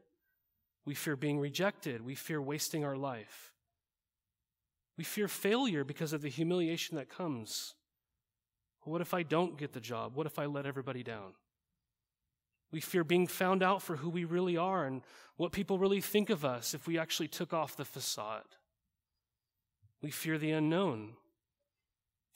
We 0.85 0.95
fear 0.95 1.15
being 1.17 1.39
rejected. 1.39 2.05
We 2.05 2.15
fear 2.15 2.41
wasting 2.43 2.85
our 2.85 2.97
life. 2.97 3.53
We 4.99 5.05
fear 5.05 5.29
failure 5.29 5.85
because 5.85 6.13
of 6.13 6.23
the 6.23 6.29
humiliation 6.29 6.97
that 6.97 7.09
comes. 7.09 7.75
What 8.85 9.01
if 9.01 9.15
I 9.15 9.23
don't 9.23 9.57
get 9.57 9.73
the 9.73 9.81
job? 9.81 10.17
What 10.17 10.27
if 10.27 10.39
I 10.39 10.47
let 10.47 10.67
everybody 10.67 11.03
down? 11.03 11.35
We 12.73 12.81
fear 12.81 13.05
being 13.05 13.27
found 13.27 13.63
out 13.63 13.83
for 13.83 13.97
who 13.97 14.09
we 14.09 14.25
really 14.25 14.57
are 14.57 14.87
and 14.87 15.03
what 15.37 15.53
people 15.53 15.79
really 15.79 16.01
think 16.01 16.31
of 16.31 16.45
us 16.45 16.75
if 16.75 16.87
we 16.87 16.99
actually 16.99 17.29
took 17.29 17.53
off 17.53 17.77
the 17.77 17.85
facade. 17.85 18.57
We 20.01 20.11
fear 20.11 20.39
the 20.39 20.51
unknown. 20.53 21.11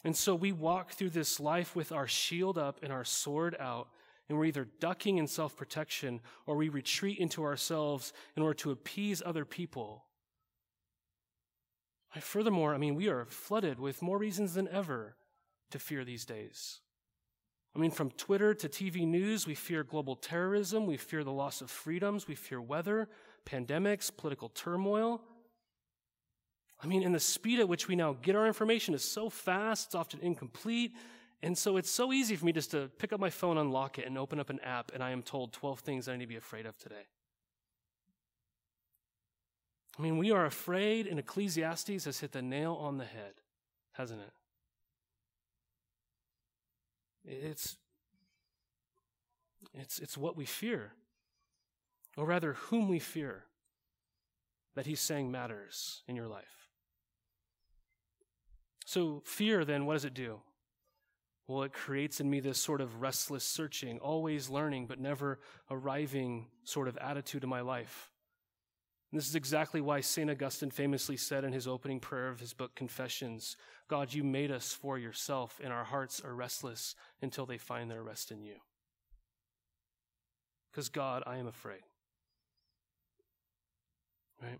And 0.05 0.15
so 0.17 0.35
we 0.35 0.53
walk 0.53 0.93
through 0.93 1.11
this 1.11 1.41
life 1.41 1.75
with 1.75 1.91
our 1.91 2.07
shield 2.07 2.59
up 2.59 2.79
and 2.83 2.93
our 2.93 3.05
sword 3.05 3.57
out, 3.59 3.89
and 4.29 4.39
we're 4.39 4.45
either 4.45 4.69
ducking 4.79 5.19
in 5.19 5.27
self 5.27 5.57
protection 5.57 6.21
or 6.47 6.55
we 6.55 6.69
retreat 6.69 7.19
into 7.19 7.43
ourselves 7.43 8.13
in 8.37 8.43
order 8.43 8.55
to 8.55 8.71
appease 8.71 9.23
other 9.25 9.45
people. 9.45 10.05
Furthermore, 12.21 12.75
I 12.75 12.79
mean, 12.79 12.95
we 12.95 13.09
are 13.09 13.25
flooded 13.25 13.79
with 13.79 14.01
more 14.01 14.17
reasons 14.17 14.55
than 14.55 14.69
ever 14.69 15.17
to 15.71 15.79
fear 15.79 16.05
these 16.05 16.25
days. 16.25 16.81
I 17.75 17.79
mean, 17.79 17.91
from 17.91 18.11
Twitter 18.13 18.55
to 18.55 18.69
TV 18.69 19.07
news, 19.07 19.47
we 19.47 19.55
fear 19.55 19.85
global 19.85 20.17
terrorism, 20.17 20.87
we 20.87 20.97
fear 20.97 21.23
the 21.23 21.33
loss 21.33 21.61
of 21.61 21.71
freedoms, 21.71 22.27
we 22.27 22.35
fear 22.35 22.61
weather, 22.61 23.09
pandemics, 23.45 24.11
political 24.17 24.49
turmoil. 24.49 25.21
I 26.83 26.87
mean, 26.87 27.03
and 27.03 27.15
the 27.15 27.21
speed 27.21 27.61
at 27.61 27.69
which 27.69 27.87
we 27.87 27.97
now 27.97 28.17
get 28.23 28.35
our 28.35 28.47
information 28.47 28.95
is 28.95 29.05
so 29.05 29.29
fast, 29.29 29.89
it's 29.89 29.95
often 29.95 30.21
incomplete. 30.21 30.93
And 31.43 31.57
so 31.57 31.77
it's 31.77 31.91
so 31.91 32.15
easy 32.15 32.35
for 32.35 32.47
me 32.47 32.53
just 32.53 32.71
to 32.71 32.91
pick 32.99 33.13
up 33.13 33.21
my 33.21 33.31
phone, 33.31 33.59
unlock 33.59 33.99
it, 33.99 34.07
and 34.07 34.17
open 34.17 34.41
up 34.41 34.49
an 34.49 34.59
app, 34.61 34.91
and 34.95 35.03
I 35.03 35.11
am 35.11 35.23
told 35.23 35.53
12 35.53 35.81
things 35.81 36.09
I 36.09 36.17
need 36.17 36.25
to 36.25 36.29
be 36.29 36.37
afraid 36.37 36.65
of 36.65 36.79
today. 36.79 37.07
I 39.99 40.03
mean, 40.03 40.19
we 40.19 40.31
are 40.31 40.47
afraid, 40.47 41.07
and 41.07 41.19
Ecclesiastes 41.19 42.05
has 42.05 42.21
hit 42.21 42.33
the 42.33 42.43
nail 42.43 42.75
on 42.75 42.97
the 42.97 43.05
head, 43.05 43.35
hasn't 43.93 44.21
it? 44.21 44.33
It's, 47.27 47.77
it's, 49.75 49.99
it's 49.99 50.17
what 50.17 50.37
we 50.37 50.45
fear, 50.45 50.93
or 52.17 52.25
rather, 52.25 52.55
whom 52.55 52.89
we 52.89 52.99
fear, 52.99 53.45
that 54.75 54.87
he's 54.87 55.01
saying 55.01 55.31
matters 55.31 56.03
in 56.07 56.15
your 56.15 56.29
life. 56.29 56.71
So, 58.85 59.23
fear, 59.25 59.65
then, 59.65 59.87
what 59.87 59.95
does 59.95 60.05
it 60.05 60.15
do? 60.15 60.41
Well, 61.49 61.63
it 61.63 61.73
creates 61.73 62.21
in 62.21 62.29
me 62.31 62.41
this 62.41 62.59
sort 62.59 62.81
of 62.81 63.01
restless 63.01 63.45
searching, 63.45 63.99
always 63.99 64.49
learning, 64.49 64.87
but 64.87 65.01
never 65.01 65.41
arriving 65.71 66.47
sort 66.65 66.89
of 66.89 66.97
attitude 66.99 67.45
in 67.45 67.51
my 67.51 67.61
life. 67.61 68.11
And 69.13 69.21
this 69.21 69.29
is 69.29 69.37
exactly 69.37 69.81
why 69.81 70.01
St. 70.01 70.31
Augustine 70.31 70.71
famously 70.71 71.17
said 71.17 71.45
in 71.45 71.53
his 71.53 71.69
opening 71.69 72.01
prayer 72.01 72.29
of 72.29 72.41
his 72.41 72.53
book, 72.53 72.75
Confessions 72.75 73.57
God, 73.89 74.13
you 74.13 74.25
made 74.25 74.51
us 74.51 74.73
for 74.73 74.99
yourself, 74.99 75.61
and 75.63 75.73
our 75.73 75.85
hearts 75.85 76.21
are 76.25 76.35
restless 76.35 76.97
until 77.23 77.47
they 77.47 77.59
find 77.59 77.89
their 77.89 78.03
rest 78.03 78.33
in 78.33 78.43
you. 78.43 78.57
Because, 80.71 80.89
God, 80.89 81.23
I 81.25 81.37
am 81.37 81.47
afraid. 81.47 81.83
Right? 84.43 84.59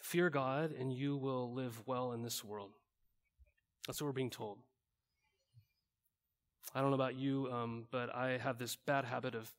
Fear 0.00 0.30
God, 0.30 0.72
and 0.72 0.92
you 0.92 1.16
will 1.16 1.52
live 1.52 1.82
well 1.84 2.12
in 2.12 2.22
this 2.22 2.42
world. 2.42 2.70
That's 3.86 4.00
what 4.00 4.06
we're 4.06 4.12
being 4.12 4.30
told. 4.30 4.58
I 6.74 6.80
don't 6.80 6.90
know 6.90 6.96
about 6.96 7.16
you, 7.16 7.48
um, 7.52 7.86
but 7.90 8.14
I 8.14 8.38
have 8.38 8.58
this 8.58 8.74
bad 8.74 9.04
habit 9.04 9.34
of 9.34 9.52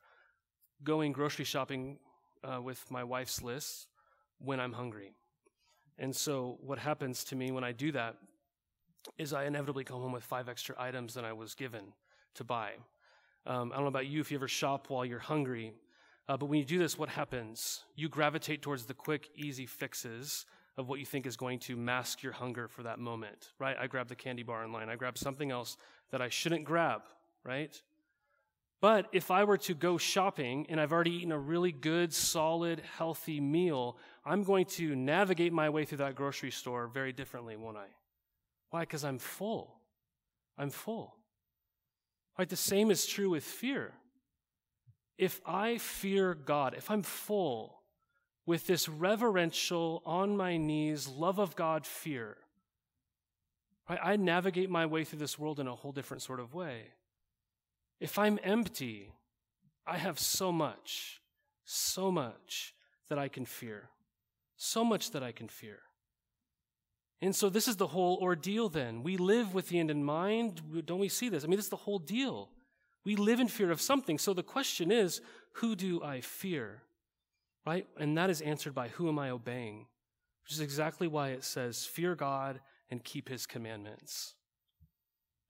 going 0.83 1.11
grocery 1.11 1.45
shopping 1.45 1.97
uh, 2.43 2.61
with 2.61 2.89
my 2.91 3.03
wife's 3.03 3.41
list 3.41 3.87
when 4.39 4.59
I'm 4.59 4.73
hungry. 4.73 5.13
And 5.97 6.15
so, 6.15 6.57
what 6.61 6.77
happens 6.77 7.23
to 7.25 7.35
me 7.35 7.51
when 7.51 7.63
I 7.63 7.71
do 7.71 7.91
that 7.93 8.15
is 9.17 9.33
I 9.33 9.45
inevitably 9.45 9.83
come 9.83 10.01
home 10.01 10.11
with 10.11 10.23
five 10.23 10.47
extra 10.49 10.75
items 10.77 11.13
than 11.13 11.25
I 11.25 11.33
was 11.33 11.55
given 11.55 11.93
to 12.35 12.43
buy. 12.43 12.73
Um, 13.45 13.71
I 13.71 13.75
don't 13.75 13.85
know 13.85 13.89
about 13.89 14.07
you 14.07 14.21
if 14.21 14.31
you 14.31 14.37
ever 14.37 14.47
shop 14.47 14.89
while 14.89 15.05
you're 15.05 15.19
hungry, 15.19 15.73
uh, 16.29 16.37
but 16.37 16.47
when 16.47 16.59
you 16.59 16.65
do 16.65 16.77
this, 16.77 16.97
what 16.97 17.09
happens? 17.09 17.83
You 17.95 18.09
gravitate 18.09 18.61
towards 18.61 18.85
the 18.85 18.93
quick, 18.93 19.29
easy 19.35 19.65
fixes 19.65 20.45
of 20.77 20.87
what 20.87 20.99
you 20.99 21.05
think 21.05 21.25
is 21.25 21.37
going 21.37 21.57
to 21.59 21.75
mask 21.75 22.21
your 22.21 22.33
hunger 22.33 22.67
for 22.67 22.83
that 22.83 22.99
moment, 22.99 23.53
right? 23.57 23.75
I 23.79 23.87
grab 23.87 24.07
the 24.07 24.15
candy 24.15 24.43
bar 24.43 24.63
in 24.63 24.71
line. 24.71 24.89
I 24.89 24.95
grab 24.95 25.17
something 25.17 25.49
else 25.49 25.77
that 26.11 26.21
I 26.21 26.29
shouldn't 26.29 26.65
grab, 26.65 27.01
right? 27.43 27.81
But 28.79 29.07
if 29.11 29.31
I 29.31 29.43
were 29.43 29.57
to 29.59 29.73
go 29.73 29.97
shopping 29.97 30.67
and 30.69 30.79
I've 30.79 30.91
already 30.91 31.11
eaten 31.11 31.31
a 31.31 31.39
really 31.39 31.71
good, 31.71 32.13
solid, 32.13 32.81
healthy 32.97 33.39
meal, 33.39 33.97
I'm 34.23 34.43
going 34.43 34.65
to 34.65 34.95
navigate 34.95 35.51
my 35.51 35.69
way 35.69 35.85
through 35.85 35.99
that 35.99 36.15
grocery 36.15 36.51
store 36.51 36.87
very 36.87 37.11
differently, 37.11 37.55
won't 37.55 37.77
I? 37.77 37.87
Why? 38.69 38.81
Because 38.81 39.03
I'm 39.03 39.17
full. 39.17 39.73
I'm 40.57 40.69
full. 40.69 41.15
Right? 42.37 42.47
The 42.47 42.55
same 42.55 42.91
is 42.91 43.07
true 43.07 43.31
with 43.31 43.43
fear. 43.43 43.93
If 45.17 45.41
I 45.43 45.79
fear 45.79 46.35
God, 46.35 46.75
if 46.77 46.91
I'm 46.91 47.01
full 47.01 47.81
with 48.45 48.67
this 48.67 48.87
reverential, 48.87 50.03
on 50.05 50.37
my 50.37 50.57
knees, 50.57 51.07
love 51.07 51.39
of 51.39 51.55
God 51.55 51.85
fear, 51.85 52.37
Right? 53.89 53.99
I 54.03 54.15
navigate 54.17 54.69
my 54.69 54.85
way 54.85 55.03
through 55.03 55.19
this 55.19 55.39
world 55.39 55.59
in 55.59 55.67
a 55.67 55.75
whole 55.75 55.91
different 55.91 56.23
sort 56.23 56.39
of 56.39 56.53
way. 56.53 56.87
If 57.99 58.19
I'm 58.19 58.39
empty, 58.43 59.13
I 59.85 59.97
have 59.97 60.19
so 60.19 60.51
much, 60.51 61.21
so 61.65 62.11
much 62.11 62.73
that 63.09 63.17
I 63.17 63.27
can 63.27 63.45
fear. 63.45 63.89
So 64.55 64.83
much 64.83 65.11
that 65.11 65.23
I 65.23 65.31
can 65.31 65.47
fear. 65.47 65.79
And 67.21 67.35
so 67.35 67.49
this 67.49 67.67
is 67.67 67.77
the 67.77 67.87
whole 67.87 68.19
ordeal 68.21 68.69
then. 68.69 69.01
We 69.01 69.17
live 69.17 69.53
with 69.53 69.69
the 69.69 69.79
end 69.79 69.89
in 69.89 70.03
mind. 70.03 70.61
Don't 70.85 70.99
we 70.99 71.09
see 71.09 71.29
this? 71.29 71.43
I 71.43 71.47
mean, 71.47 71.57
this 71.57 71.65
is 71.65 71.71
the 71.71 71.77
whole 71.77 71.99
deal. 71.99 72.49
We 73.05 73.15
live 73.15 73.39
in 73.39 73.47
fear 73.47 73.71
of 73.71 73.81
something. 73.81 74.17
So 74.17 74.33
the 74.33 74.43
question 74.43 74.91
is, 74.91 75.21
who 75.53 75.75
do 75.75 76.03
I 76.03 76.21
fear? 76.21 76.83
Right? 77.65 77.87
And 77.97 78.17
that 78.17 78.29
is 78.29 78.41
answered 78.41 78.75
by 78.75 78.89
who 78.89 79.09
am 79.09 79.17
I 79.17 79.29
obeying? 79.31 79.87
Which 80.43 80.53
is 80.53 80.59
exactly 80.59 81.07
why 81.07 81.29
it 81.29 81.43
says, 81.43 81.85
fear 81.85 82.15
God 82.15 82.59
and 82.89 83.03
keep 83.03 83.29
his 83.29 83.45
commandments. 83.45 84.35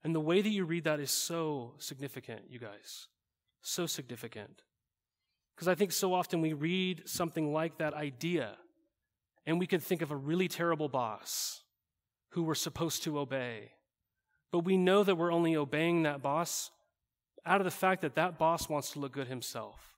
And 0.04 0.14
the 0.14 0.20
way 0.20 0.40
that 0.40 0.48
you 0.48 0.64
read 0.64 0.84
that 0.84 1.00
is 1.00 1.10
so 1.10 1.74
significant, 1.78 2.42
you 2.48 2.58
guys. 2.58 3.08
So 3.62 3.86
significant. 3.86 4.62
Because 5.54 5.68
I 5.68 5.74
think 5.74 5.92
so 5.92 6.14
often 6.14 6.40
we 6.40 6.52
read 6.52 7.08
something 7.08 7.52
like 7.52 7.78
that 7.78 7.94
idea 7.94 8.56
and 9.44 9.58
we 9.58 9.66
can 9.66 9.80
think 9.80 10.02
of 10.02 10.10
a 10.10 10.16
really 10.16 10.46
terrible 10.46 10.88
boss 10.88 11.62
who 12.30 12.42
we're 12.42 12.54
supposed 12.54 13.02
to 13.04 13.18
obey. 13.18 13.72
But 14.52 14.60
we 14.60 14.76
know 14.76 15.02
that 15.02 15.16
we're 15.16 15.32
only 15.32 15.56
obeying 15.56 16.04
that 16.04 16.22
boss 16.22 16.70
out 17.44 17.60
of 17.60 17.64
the 17.64 17.70
fact 17.70 18.02
that 18.02 18.14
that 18.14 18.38
boss 18.38 18.68
wants 18.68 18.92
to 18.92 19.00
look 19.00 19.12
good 19.12 19.26
himself. 19.26 19.96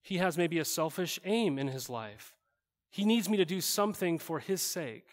He 0.00 0.18
has 0.18 0.38
maybe 0.38 0.58
a 0.58 0.64
selfish 0.64 1.20
aim 1.24 1.58
in 1.58 1.68
his 1.68 1.88
life. 1.90 2.34
He 2.90 3.04
needs 3.04 3.28
me 3.28 3.36
to 3.36 3.44
do 3.44 3.60
something 3.60 4.18
for 4.18 4.38
his 4.38 4.62
sake. 4.62 5.08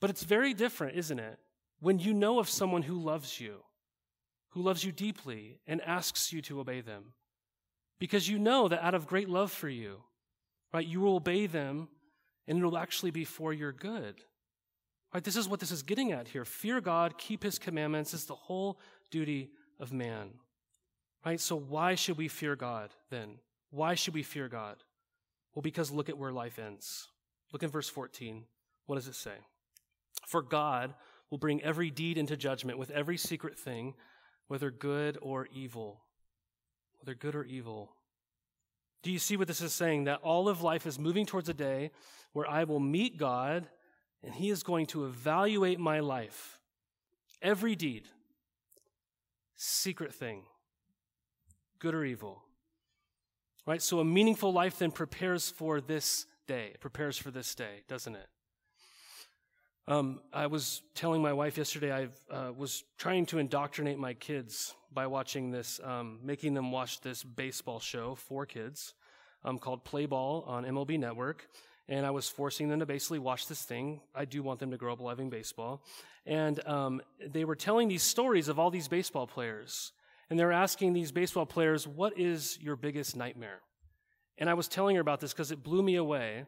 But 0.00 0.10
it's 0.10 0.22
very 0.22 0.54
different, 0.54 0.96
isn't 0.96 1.18
it? 1.18 1.38
When 1.84 1.98
you 1.98 2.14
know 2.14 2.38
of 2.38 2.48
someone 2.48 2.80
who 2.80 2.98
loves 2.98 3.38
you, 3.38 3.56
who 4.52 4.62
loves 4.62 4.84
you 4.84 4.90
deeply 4.90 5.58
and 5.66 5.82
asks 5.82 6.32
you 6.32 6.40
to 6.40 6.58
obey 6.58 6.80
them. 6.80 7.12
Because 7.98 8.26
you 8.26 8.38
know 8.38 8.68
that 8.68 8.82
out 8.82 8.94
of 8.94 9.06
great 9.06 9.28
love 9.28 9.52
for 9.52 9.68
you, 9.68 9.98
right, 10.72 10.86
you 10.86 11.02
will 11.02 11.16
obey 11.16 11.46
them 11.46 11.88
and 12.48 12.56
it'll 12.56 12.78
actually 12.78 13.10
be 13.10 13.26
for 13.26 13.52
your 13.52 13.70
good. 13.70 14.14
Right? 15.12 15.22
This 15.22 15.36
is 15.36 15.46
what 15.46 15.60
this 15.60 15.70
is 15.70 15.82
getting 15.82 16.10
at 16.10 16.28
here. 16.28 16.46
Fear 16.46 16.80
God, 16.80 17.18
keep 17.18 17.42
his 17.42 17.58
commandments 17.58 18.14
is 18.14 18.24
the 18.24 18.34
whole 18.34 18.80
duty 19.10 19.50
of 19.78 19.92
man. 19.92 20.30
Right? 21.26 21.38
So 21.38 21.54
why 21.54 21.96
should 21.96 22.16
we 22.16 22.28
fear 22.28 22.56
God 22.56 22.94
then? 23.10 23.34
Why 23.70 23.94
should 23.94 24.14
we 24.14 24.22
fear 24.22 24.48
God? 24.48 24.76
Well, 25.54 25.60
because 25.60 25.90
look 25.90 26.08
at 26.08 26.16
where 26.16 26.32
life 26.32 26.58
ends. 26.58 27.08
Look 27.52 27.62
in 27.62 27.68
verse 27.68 27.90
14. 27.90 28.44
What 28.86 28.94
does 28.94 29.06
it 29.06 29.16
say? 29.16 29.34
For 30.26 30.40
God 30.40 30.94
will 31.34 31.38
bring 31.38 31.60
every 31.64 31.90
deed 31.90 32.16
into 32.16 32.36
judgment 32.36 32.78
with 32.78 32.92
every 32.92 33.16
secret 33.16 33.58
thing, 33.58 33.92
whether 34.46 34.70
good 34.70 35.18
or 35.20 35.48
evil. 35.52 36.00
Whether 37.00 37.16
good 37.16 37.34
or 37.34 37.42
evil. 37.42 37.90
Do 39.02 39.10
you 39.10 39.18
see 39.18 39.36
what 39.36 39.48
this 39.48 39.60
is 39.60 39.72
saying? 39.72 40.04
That 40.04 40.20
all 40.22 40.48
of 40.48 40.62
life 40.62 40.86
is 40.86 40.96
moving 40.96 41.26
towards 41.26 41.48
a 41.48 41.52
day 41.52 41.90
where 42.34 42.48
I 42.48 42.62
will 42.62 42.78
meet 42.78 43.16
God 43.16 43.66
and 44.22 44.32
He 44.32 44.48
is 44.48 44.62
going 44.62 44.86
to 44.86 45.06
evaluate 45.06 45.80
my 45.80 45.98
life. 45.98 46.60
Every 47.42 47.74
deed, 47.74 48.04
secret 49.56 50.14
thing, 50.14 50.44
good 51.80 51.96
or 51.96 52.04
evil. 52.04 52.44
Right? 53.66 53.82
So 53.82 53.98
a 53.98 54.04
meaningful 54.04 54.52
life 54.52 54.78
then 54.78 54.92
prepares 54.92 55.50
for 55.50 55.80
this 55.80 56.26
day. 56.46 56.70
It 56.74 56.80
prepares 56.80 57.18
for 57.18 57.32
this 57.32 57.56
day, 57.56 57.82
doesn't 57.88 58.14
it? 58.14 58.28
Um, 59.86 60.20
I 60.32 60.46
was 60.46 60.80
telling 60.94 61.20
my 61.20 61.34
wife 61.34 61.58
yesterday 61.58 61.92
I 61.92 62.34
uh, 62.34 62.52
was 62.52 62.84
trying 62.96 63.26
to 63.26 63.38
indoctrinate 63.38 63.98
my 63.98 64.14
kids 64.14 64.74
by 64.90 65.06
watching 65.06 65.50
this, 65.50 65.78
um, 65.84 66.20
making 66.22 66.54
them 66.54 66.72
watch 66.72 67.02
this 67.02 67.22
baseball 67.22 67.80
show 67.80 68.14
for 68.14 68.46
kids 68.46 68.94
um, 69.44 69.58
called 69.58 69.84
Play 69.84 70.06
Ball 70.06 70.42
on 70.46 70.64
MLB 70.64 70.98
Network. 70.98 71.48
And 71.86 72.06
I 72.06 72.12
was 72.12 72.30
forcing 72.30 72.70
them 72.70 72.80
to 72.80 72.86
basically 72.86 73.18
watch 73.18 73.46
this 73.46 73.62
thing. 73.62 74.00
I 74.14 74.24
do 74.24 74.42
want 74.42 74.58
them 74.58 74.70
to 74.70 74.78
grow 74.78 74.94
up 74.94 75.00
loving 75.00 75.28
baseball. 75.28 75.84
And 76.24 76.66
um, 76.66 77.02
they 77.20 77.44
were 77.44 77.56
telling 77.56 77.88
these 77.88 78.02
stories 78.02 78.48
of 78.48 78.58
all 78.58 78.70
these 78.70 78.88
baseball 78.88 79.26
players. 79.26 79.92
And 80.30 80.38
they 80.38 80.46
were 80.46 80.52
asking 80.52 80.94
these 80.94 81.12
baseball 81.12 81.44
players, 81.44 81.86
What 81.86 82.18
is 82.18 82.58
your 82.58 82.76
biggest 82.76 83.16
nightmare? 83.16 83.60
And 84.38 84.48
I 84.48 84.54
was 84.54 84.66
telling 84.66 84.96
her 84.96 85.02
about 85.02 85.20
this 85.20 85.34
because 85.34 85.52
it 85.52 85.62
blew 85.62 85.82
me 85.82 85.96
away. 85.96 86.46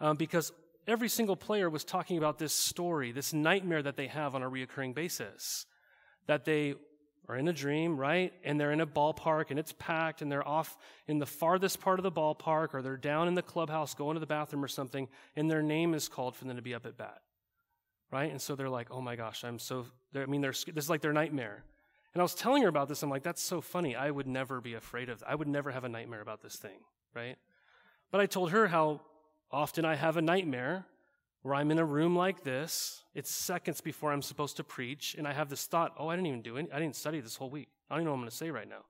Um, 0.00 0.16
because 0.16 0.52
every 0.88 1.08
single 1.08 1.36
player 1.36 1.68
was 1.68 1.84
talking 1.84 2.18
about 2.18 2.38
this 2.38 2.52
story, 2.52 3.12
this 3.12 3.32
nightmare 3.32 3.82
that 3.82 3.96
they 3.96 4.06
have 4.08 4.34
on 4.34 4.42
a 4.42 4.50
reoccurring 4.50 4.94
basis. 4.94 5.66
That 6.26 6.44
they 6.44 6.74
are 7.28 7.36
in 7.36 7.46
a 7.46 7.52
dream, 7.52 7.96
right? 7.96 8.32
And 8.42 8.58
they're 8.58 8.72
in 8.72 8.80
a 8.80 8.86
ballpark 8.86 9.50
and 9.50 9.58
it's 9.58 9.74
packed 9.78 10.22
and 10.22 10.32
they're 10.32 10.46
off 10.46 10.76
in 11.06 11.18
the 11.18 11.26
farthest 11.26 11.80
part 11.80 11.98
of 11.98 12.02
the 12.02 12.10
ballpark 12.10 12.72
or 12.72 12.80
they're 12.80 12.96
down 12.96 13.28
in 13.28 13.34
the 13.34 13.42
clubhouse 13.42 13.94
going 13.94 14.14
to 14.14 14.20
the 14.20 14.26
bathroom 14.26 14.64
or 14.64 14.68
something 14.68 15.08
and 15.36 15.50
their 15.50 15.62
name 15.62 15.92
is 15.92 16.08
called 16.08 16.34
for 16.34 16.46
them 16.46 16.56
to 16.56 16.62
be 16.62 16.74
up 16.74 16.86
at 16.86 16.96
bat. 16.96 17.20
Right? 18.10 18.30
And 18.30 18.40
so 18.40 18.56
they're 18.56 18.70
like, 18.70 18.88
oh 18.90 19.02
my 19.02 19.16
gosh, 19.16 19.44
I'm 19.44 19.58
so, 19.58 19.84
I 20.14 20.24
mean, 20.24 20.40
they're, 20.40 20.52
this 20.52 20.84
is 20.84 20.90
like 20.90 21.02
their 21.02 21.12
nightmare. 21.12 21.64
And 22.14 22.22
I 22.22 22.24
was 22.24 22.34
telling 22.34 22.62
her 22.62 22.68
about 22.68 22.88
this. 22.88 23.02
I'm 23.02 23.10
like, 23.10 23.22
that's 23.22 23.42
so 23.42 23.60
funny. 23.60 23.94
I 23.94 24.10
would 24.10 24.26
never 24.26 24.62
be 24.62 24.72
afraid 24.72 25.10
of, 25.10 25.22
I 25.26 25.34
would 25.34 25.48
never 25.48 25.70
have 25.70 25.84
a 25.84 25.88
nightmare 25.90 26.22
about 26.22 26.40
this 26.40 26.56
thing, 26.56 26.78
right? 27.14 27.36
But 28.10 28.22
I 28.22 28.26
told 28.26 28.52
her 28.52 28.68
how 28.68 29.02
often 29.50 29.84
I 29.84 29.94
have 29.94 30.16
a 30.16 30.22
nightmare 30.22 30.86
where 31.42 31.54
I'm 31.54 31.70
in 31.70 31.78
a 31.78 31.84
room 31.84 32.16
like 32.16 32.42
this. 32.42 33.02
It's 33.14 33.30
seconds 33.30 33.80
before 33.80 34.12
I'm 34.12 34.22
supposed 34.22 34.56
to 34.56 34.64
preach, 34.64 35.14
and 35.16 35.26
I 35.26 35.32
have 35.32 35.48
this 35.48 35.66
thought, 35.66 35.94
oh, 35.98 36.08
I 36.08 36.16
didn't 36.16 36.26
even 36.26 36.42
do 36.42 36.56
it. 36.56 36.68
I 36.72 36.78
didn't 36.78 36.96
study 36.96 37.20
this 37.20 37.36
whole 37.36 37.50
week. 37.50 37.68
I 37.90 37.94
don't 37.94 38.02
even 38.02 38.06
know 38.06 38.10
what 38.12 38.16
I'm 38.16 38.22
going 38.22 38.30
to 38.30 38.36
say 38.36 38.50
right 38.50 38.68
now. 38.68 38.84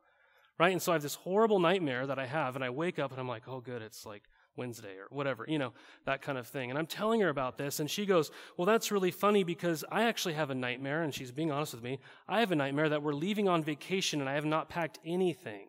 Right? 0.59 0.73
And 0.73 0.83
so 0.83 0.91
I 0.91 0.97
have 0.97 1.03
this 1.03 1.15
horrible 1.15 1.61
nightmare 1.61 2.07
that 2.07 2.19
I 2.19 2.27
have, 2.27 2.57
and 2.57 2.65
I 2.65 2.71
wake 2.71 2.99
up 2.99 3.13
and 3.13 3.21
I'm 3.21 3.29
like, 3.29 3.45
oh, 3.47 3.61
good, 3.61 3.81
it's 3.81 4.05
like 4.05 4.25
Wednesday 4.57 4.97
or 4.97 5.07
whatever, 5.11 5.47
you 5.49 5.59
know, 5.59 5.73
that 6.05 6.21
kind 6.21 6.37
of 6.37 6.49
thing. 6.49 6.69
And 6.69 6.79
I'm 6.79 6.87
telling 6.87 7.21
her 7.21 7.29
about 7.29 7.57
this, 7.57 7.79
and 7.79 7.89
she 7.89 8.05
goes, 8.05 8.33
Well, 8.57 8.67
that's 8.67 8.91
really 8.91 9.13
funny 9.13 9.45
because 9.45 9.85
I 9.91 10.03
actually 10.03 10.35
have 10.35 10.51
a 10.51 10.55
nightmare, 10.55 11.03
and 11.03 11.15
she's 11.15 11.31
being 11.31 11.53
honest 11.53 11.75
with 11.75 11.85
me. 11.85 12.01
I 12.29 12.41
have 12.41 12.51
a 12.51 12.57
nightmare 12.57 12.89
that 12.89 13.03
we're 13.03 13.15
leaving 13.15 13.49
on 13.49 13.63
vacation 13.63 14.21
and 14.21 14.29
I 14.29 14.35
have 14.35 14.45
not 14.45 14.69
packed 14.69 14.99
anything 15.07 15.69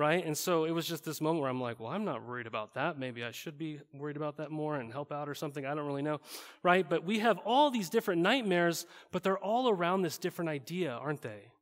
right? 0.00 0.24
And 0.24 0.36
so 0.36 0.64
it 0.64 0.70
was 0.70 0.86
just 0.86 1.04
this 1.04 1.20
moment 1.20 1.42
where 1.42 1.50
I'm 1.50 1.60
like, 1.60 1.78
well, 1.78 1.90
I'm 1.90 2.06
not 2.06 2.26
worried 2.26 2.46
about 2.46 2.72
that. 2.74 2.98
Maybe 2.98 3.22
I 3.22 3.32
should 3.32 3.58
be 3.58 3.80
worried 3.92 4.16
about 4.16 4.38
that 4.38 4.50
more 4.50 4.76
and 4.76 4.90
help 4.90 5.12
out 5.12 5.28
or 5.28 5.34
something. 5.34 5.66
I 5.66 5.74
don't 5.74 5.86
really 5.86 6.00
know, 6.00 6.20
right? 6.62 6.88
But 6.88 7.04
we 7.04 7.18
have 7.18 7.38
all 7.44 7.70
these 7.70 7.90
different 7.90 8.22
nightmares, 8.22 8.86
but 9.12 9.22
they're 9.22 9.38
all 9.38 9.68
around 9.68 10.00
this 10.00 10.16
different 10.16 10.48
idea, 10.48 10.92
aren't 10.92 11.20
they? 11.20 11.52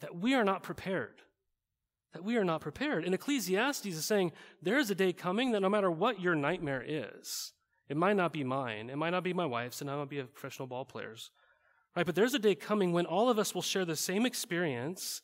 That 0.00 0.16
we 0.16 0.34
are 0.34 0.44
not 0.44 0.64
prepared. 0.64 1.22
That 2.14 2.24
we 2.24 2.36
are 2.36 2.44
not 2.44 2.62
prepared. 2.62 3.04
And 3.04 3.14
Ecclesiastes 3.14 3.86
is 3.86 4.04
saying 4.04 4.32
there 4.60 4.78
is 4.78 4.90
a 4.90 4.96
day 4.96 5.12
coming 5.12 5.52
that 5.52 5.60
no 5.60 5.68
matter 5.68 5.90
what 5.90 6.20
your 6.20 6.34
nightmare 6.34 6.84
is, 6.84 7.52
it 7.88 7.96
might 7.96 8.16
not 8.16 8.32
be 8.32 8.42
mine, 8.42 8.90
it 8.90 8.96
might 8.96 9.10
not 9.10 9.22
be 9.22 9.32
my 9.32 9.46
wife's, 9.46 9.80
and 9.80 9.88
I 9.88 9.96
might 9.96 10.10
be 10.10 10.18
a 10.18 10.24
professional 10.24 10.66
ball 10.66 10.84
player's, 10.84 11.30
right? 11.94 12.04
But 12.04 12.16
there's 12.16 12.34
a 12.34 12.40
day 12.40 12.56
coming 12.56 12.92
when 12.92 13.06
all 13.06 13.30
of 13.30 13.38
us 13.38 13.54
will 13.54 13.62
share 13.62 13.84
the 13.84 13.94
same 13.94 14.26
experience 14.26 15.22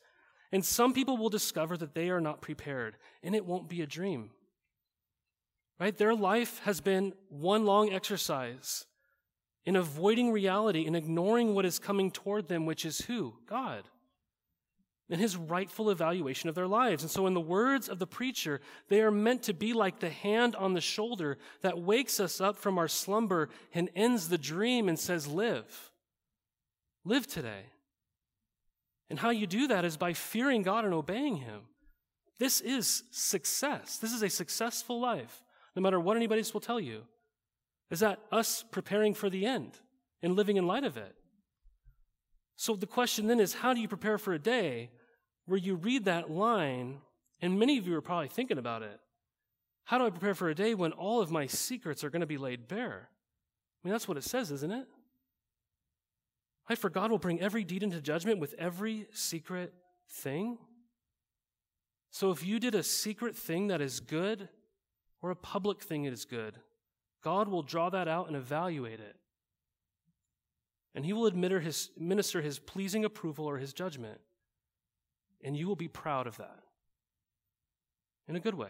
and 0.55 0.63
some 0.63 0.93
people 0.93 1.17
will 1.17 1.27
discover 1.27 1.75
that 1.75 1.93
they 1.93 2.09
are 2.09 2.21
not 2.21 2.39
prepared, 2.39 2.95
and 3.21 3.35
it 3.35 3.45
won't 3.45 3.67
be 3.67 3.81
a 3.81 3.85
dream. 3.85 4.29
Right? 5.81 5.97
Their 5.97 6.15
life 6.15 6.59
has 6.59 6.79
been 6.79 7.11
one 7.27 7.65
long 7.65 7.91
exercise 7.91 8.85
in 9.65 9.75
avoiding 9.75 10.31
reality 10.31 10.85
and 10.87 10.95
ignoring 10.95 11.53
what 11.53 11.65
is 11.65 11.77
coming 11.77 12.09
toward 12.09 12.47
them, 12.47 12.65
which 12.65 12.85
is 12.85 12.99
who? 12.99 13.33
God. 13.49 13.83
And 15.09 15.19
his 15.19 15.35
rightful 15.35 15.89
evaluation 15.89 16.47
of 16.47 16.55
their 16.55 16.69
lives. 16.69 17.03
And 17.03 17.11
so, 17.11 17.27
in 17.27 17.33
the 17.33 17.41
words 17.41 17.89
of 17.89 17.99
the 17.99 18.07
preacher, 18.07 18.61
they 18.87 19.01
are 19.01 19.11
meant 19.11 19.43
to 19.43 19.53
be 19.53 19.73
like 19.73 19.99
the 19.99 20.09
hand 20.09 20.55
on 20.55 20.71
the 20.71 20.79
shoulder 20.79 21.37
that 21.63 21.81
wakes 21.81 22.21
us 22.21 22.39
up 22.39 22.55
from 22.55 22.77
our 22.77 22.87
slumber 22.87 23.49
and 23.73 23.89
ends 23.93 24.29
the 24.29 24.37
dream 24.37 24.87
and 24.87 24.97
says, 24.97 25.27
Live. 25.27 25.91
Live 27.03 27.27
today. 27.27 27.65
And 29.09 29.19
how 29.19 29.29
you 29.29 29.47
do 29.47 29.67
that 29.67 29.85
is 29.85 29.97
by 29.97 30.13
fearing 30.13 30.63
God 30.63 30.85
and 30.85 30.93
obeying 30.93 31.37
Him. 31.37 31.61
This 32.39 32.61
is 32.61 33.03
success. 33.11 33.97
This 33.97 34.13
is 34.13 34.23
a 34.23 34.29
successful 34.29 34.99
life, 34.99 35.43
no 35.75 35.81
matter 35.81 35.99
what 35.99 36.17
anybody 36.17 36.41
else 36.41 36.53
will 36.53 36.61
tell 36.61 36.79
you. 36.79 37.03
Is 37.91 37.99
that 37.99 38.19
us 38.31 38.63
preparing 38.71 39.13
for 39.13 39.29
the 39.29 39.45
end 39.45 39.77
and 40.21 40.35
living 40.35 40.57
in 40.57 40.67
light 40.67 40.83
of 40.83 40.97
it? 40.97 41.15
So 42.55 42.75
the 42.75 42.87
question 42.87 43.27
then 43.27 43.39
is 43.39 43.53
how 43.53 43.73
do 43.73 43.81
you 43.81 43.87
prepare 43.87 44.17
for 44.17 44.33
a 44.33 44.39
day 44.39 44.89
where 45.45 45.59
you 45.59 45.75
read 45.75 46.05
that 46.05 46.31
line, 46.31 46.99
and 47.41 47.59
many 47.59 47.77
of 47.77 47.87
you 47.87 47.95
are 47.95 48.01
probably 48.01 48.27
thinking 48.27 48.57
about 48.57 48.81
it. 48.81 48.99
How 49.85 49.97
do 49.97 50.05
I 50.05 50.09
prepare 50.09 50.33
for 50.33 50.49
a 50.49 50.55
day 50.55 50.73
when 50.73 50.91
all 50.91 51.21
of 51.21 51.29
my 51.29 51.45
secrets 51.45 52.03
are 52.03 52.09
going 52.09 52.21
to 52.21 52.25
be 52.25 52.37
laid 52.37 52.67
bare? 52.67 53.09
I 53.09 53.87
mean, 53.87 53.91
that's 53.91 54.07
what 54.07 54.17
it 54.17 54.23
says, 54.23 54.51
isn't 54.51 54.71
it? 54.71 54.87
Right? 56.69 56.77
For 56.77 56.89
God 56.89 57.11
will 57.11 57.19
bring 57.19 57.41
every 57.41 57.63
deed 57.63 57.83
into 57.83 58.01
judgment 58.01 58.39
with 58.39 58.55
every 58.57 59.07
secret 59.13 59.73
thing. 60.09 60.57
So 62.11 62.31
if 62.31 62.45
you 62.45 62.59
did 62.59 62.75
a 62.75 62.83
secret 62.83 63.35
thing 63.35 63.67
that 63.67 63.81
is 63.81 63.99
good 63.99 64.49
or 65.21 65.31
a 65.31 65.35
public 65.35 65.81
thing 65.81 66.03
that 66.03 66.13
is 66.13 66.25
good, 66.25 66.59
God 67.23 67.47
will 67.47 67.61
draw 67.63 67.89
that 67.89 68.07
out 68.07 68.27
and 68.27 68.35
evaluate 68.35 68.99
it. 68.99 69.15
and 70.95 71.05
he 71.05 71.11
will 71.11 71.25
administer 71.25 71.59
his, 71.59 71.89
minister 71.97 72.41
his 72.41 72.57
pleasing 72.57 73.03
approval 73.03 73.45
or 73.45 73.57
his 73.57 73.73
judgment. 73.73 74.19
And 75.43 75.55
you 75.55 75.67
will 75.67 75.75
be 75.75 75.89
proud 75.89 76.25
of 76.25 76.37
that 76.37 76.59
in 78.27 78.37
a 78.37 78.39
good 78.39 78.55
way. 78.55 78.69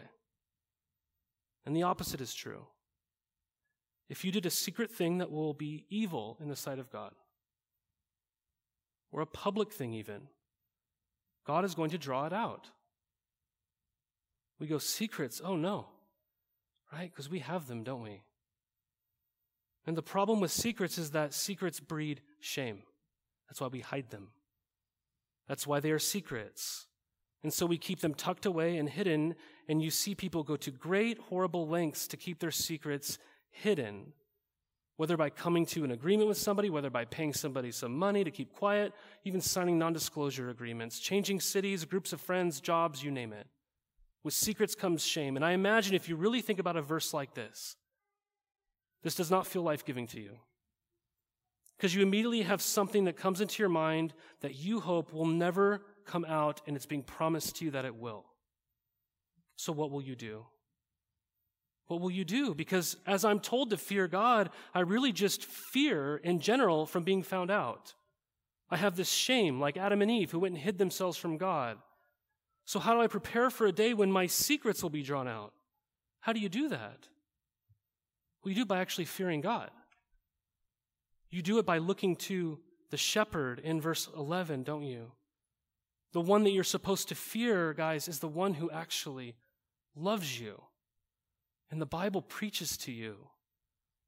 And 1.64 1.74
the 1.74 1.84
opposite 1.84 2.20
is 2.20 2.34
true. 2.34 2.66
If 4.08 4.24
you 4.24 4.32
did 4.32 4.44
a 4.44 4.50
secret 4.50 4.90
thing 4.90 5.18
that 5.18 5.30
will 5.30 5.54
be 5.54 5.84
evil 5.88 6.36
in 6.40 6.48
the 6.48 6.56
sight 6.56 6.78
of 6.80 6.90
God, 6.90 7.12
or 9.12 9.20
a 9.20 9.26
public 9.26 9.72
thing 9.72 9.92
even, 9.92 10.22
God 11.46 11.64
is 11.64 11.74
going 11.74 11.90
to 11.90 11.98
draw 11.98 12.26
it 12.26 12.32
out. 12.32 12.68
We 14.58 14.66
go, 14.66 14.78
secrets? 14.78 15.40
Oh 15.44 15.56
no. 15.56 15.86
Right? 16.92 17.10
Because 17.10 17.28
we 17.28 17.40
have 17.40 17.66
them, 17.66 17.82
don't 17.82 18.02
we? 18.02 18.22
And 19.86 19.96
the 19.96 20.02
problem 20.02 20.40
with 20.40 20.50
secrets 20.50 20.98
is 20.98 21.12
that 21.12 21.34
secrets 21.34 21.78
breed 21.78 22.20
shame. 22.40 22.82
That's 23.48 23.60
why 23.60 23.68
we 23.68 23.80
hide 23.80 24.10
them. 24.10 24.28
That's 25.48 25.66
why 25.66 25.80
they 25.80 25.92
are 25.92 25.98
secrets. 25.98 26.86
And 27.42 27.52
so 27.52 27.66
we 27.66 27.78
keep 27.78 28.00
them 28.00 28.14
tucked 28.14 28.46
away 28.46 28.76
and 28.78 28.88
hidden, 28.88 29.36
and 29.68 29.80
you 29.80 29.90
see 29.90 30.14
people 30.16 30.42
go 30.42 30.56
to 30.56 30.70
great, 30.72 31.18
horrible 31.18 31.68
lengths 31.68 32.08
to 32.08 32.16
keep 32.16 32.40
their 32.40 32.50
secrets 32.50 33.18
hidden. 33.50 34.12
Whether 34.96 35.16
by 35.16 35.28
coming 35.28 35.66
to 35.66 35.84
an 35.84 35.90
agreement 35.90 36.28
with 36.28 36.38
somebody, 36.38 36.70
whether 36.70 36.88
by 36.88 37.04
paying 37.04 37.34
somebody 37.34 37.70
some 37.70 37.96
money 37.96 38.24
to 38.24 38.30
keep 38.30 38.54
quiet, 38.54 38.94
even 39.24 39.40
signing 39.40 39.78
non 39.78 39.92
disclosure 39.92 40.48
agreements, 40.48 40.98
changing 40.98 41.40
cities, 41.40 41.84
groups 41.84 42.12
of 42.12 42.20
friends, 42.20 42.60
jobs, 42.60 43.04
you 43.04 43.10
name 43.10 43.32
it. 43.32 43.46
With 44.24 44.34
secrets 44.34 44.74
comes 44.74 45.04
shame. 45.04 45.36
And 45.36 45.44
I 45.44 45.52
imagine 45.52 45.94
if 45.94 46.08
you 46.08 46.16
really 46.16 46.40
think 46.40 46.58
about 46.58 46.76
a 46.76 46.82
verse 46.82 47.12
like 47.12 47.34
this, 47.34 47.76
this 49.02 49.14
does 49.14 49.30
not 49.30 49.46
feel 49.46 49.62
life 49.62 49.84
giving 49.84 50.06
to 50.08 50.20
you. 50.20 50.38
Because 51.76 51.94
you 51.94 52.02
immediately 52.02 52.42
have 52.42 52.62
something 52.62 53.04
that 53.04 53.16
comes 53.16 53.40
into 53.40 53.62
your 53.62 53.68
mind 53.68 54.14
that 54.40 54.56
you 54.56 54.80
hope 54.80 55.12
will 55.12 55.26
never 55.26 55.82
come 56.06 56.24
out, 56.24 56.62
and 56.66 56.74
it's 56.74 56.86
being 56.86 57.02
promised 57.02 57.56
to 57.56 57.66
you 57.66 57.70
that 57.72 57.84
it 57.84 57.94
will. 57.94 58.24
So, 59.56 59.72
what 59.72 59.90
will 59.90 60.02
you 60.02 60.16
do? 60.16 60.46
What 61.86 62.00
will 62.00 62.10
you 62.10 62.24
do? 62.24 62.54
Because 62.54 62.96
as 63.06 63.24
I'm 63.24 63.40
told 63.40 63.70
to 63.70 63.76
fear 63.76 64.08
God, 64.08 64.50
I 64.74 64.80
really 64.80 65.12
just 65.12 65.44
fear 65.44 66.16
in 66.16 66.40
general 66.40 66.86
from 66.86 67.04
being 67.04 67.22
found 67.22 67.50
out. 67.50 67.94
I 68.70 68.76
have 68.76 68.96
this 68.96 69.10
shame, 69.10 69.60
like 69.60 69.76
Adam 69.76 70.02
and 70.02 70.10
Eve, 70.10 70.32
who 70.32 70.40
went 70.40 70.54
and 70.54 70.62
hid 70.62 70.78
themselves 70.78 71.16
from 71.16 71.36
God. 71.36 71.78
So, 72.64 72.80
how 72.80 72.94
do 72.94 73.00
I 73.00 73.06
prepare 73.06 73.48
for 73.48 73.66
a 73.66 73.72
day 73.72 73.94
when 73.94 74.10
my 74.10 74.26
secrets 74.26 74.82
will 74.82 74.90
be 74.90 75.04
drawn 75.04 75.28
out? 75.28 75.52
How 76.20 76.32
do 76.32 76.40
you 76.40 76.48
do 76.48 76.68
that? 76.70 77.06
Well, 78.42 78.50
you 78.50 78.56
do 78.56 78.62
it 78.62 78.68
by 78.68 78.80
actually 78.80 79.04
fearing 79.04 79.40
God. 79.40 79.70
You 81.30 81.42
do 81.42 81.58
it 81.58 81.66
by 81.66 81.78
looking 81.78 82.16
to 82.16 82.58
the 82.90 82.96
shepherd 82.96 83.60
in 83.60 83.80
verse 83.80 84.08
11, 84.16 84.64
don't 84.64 84.82
you? 84.82 85.12
The 86.12 86.20
one 86.20 86.44
that 86.44 86.50
you're 86.50 86.64
supposed 86.64 87.08
to 87.08 87.14
fear, 87.14 87.72
guys, 87.72 88.08
is 88.08 88.18
the 88.18 88.28
one 88.28 88.54
who 88.54 88.70
actually 88.70 89.36
loves 89.94 90.40
you. 90.40 90.62
And 91.70 91.80
the 91.80 91.86
Bible 91.86 92.22
preaches 92.22 92.76
to 92.78 92.92
you. 92.92 93.28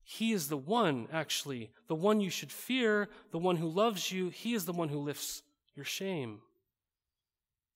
He 0.02 0.32
is 0.32 0.48
the 0.48 0.56
one, 0.56 1.06
actually, 1.12 1.70
the 1.86 1.94
one 1.94 2.20
you 2.20 2.30
should 2.30 2.50
fear, 2.50 3.08
the 3.30 3.38
one 3.38 3.56
who 3.56 3.68
loves 3.68 4.10
you. 4.10 4.30
He 4.30 4.54
is 4.54 4.64
the 4.64 4.72
one 4.72 4.88
who 4.88 4.98
lifts 4.98 5.42
your 5.74 5.84
shame. 5.84 6.40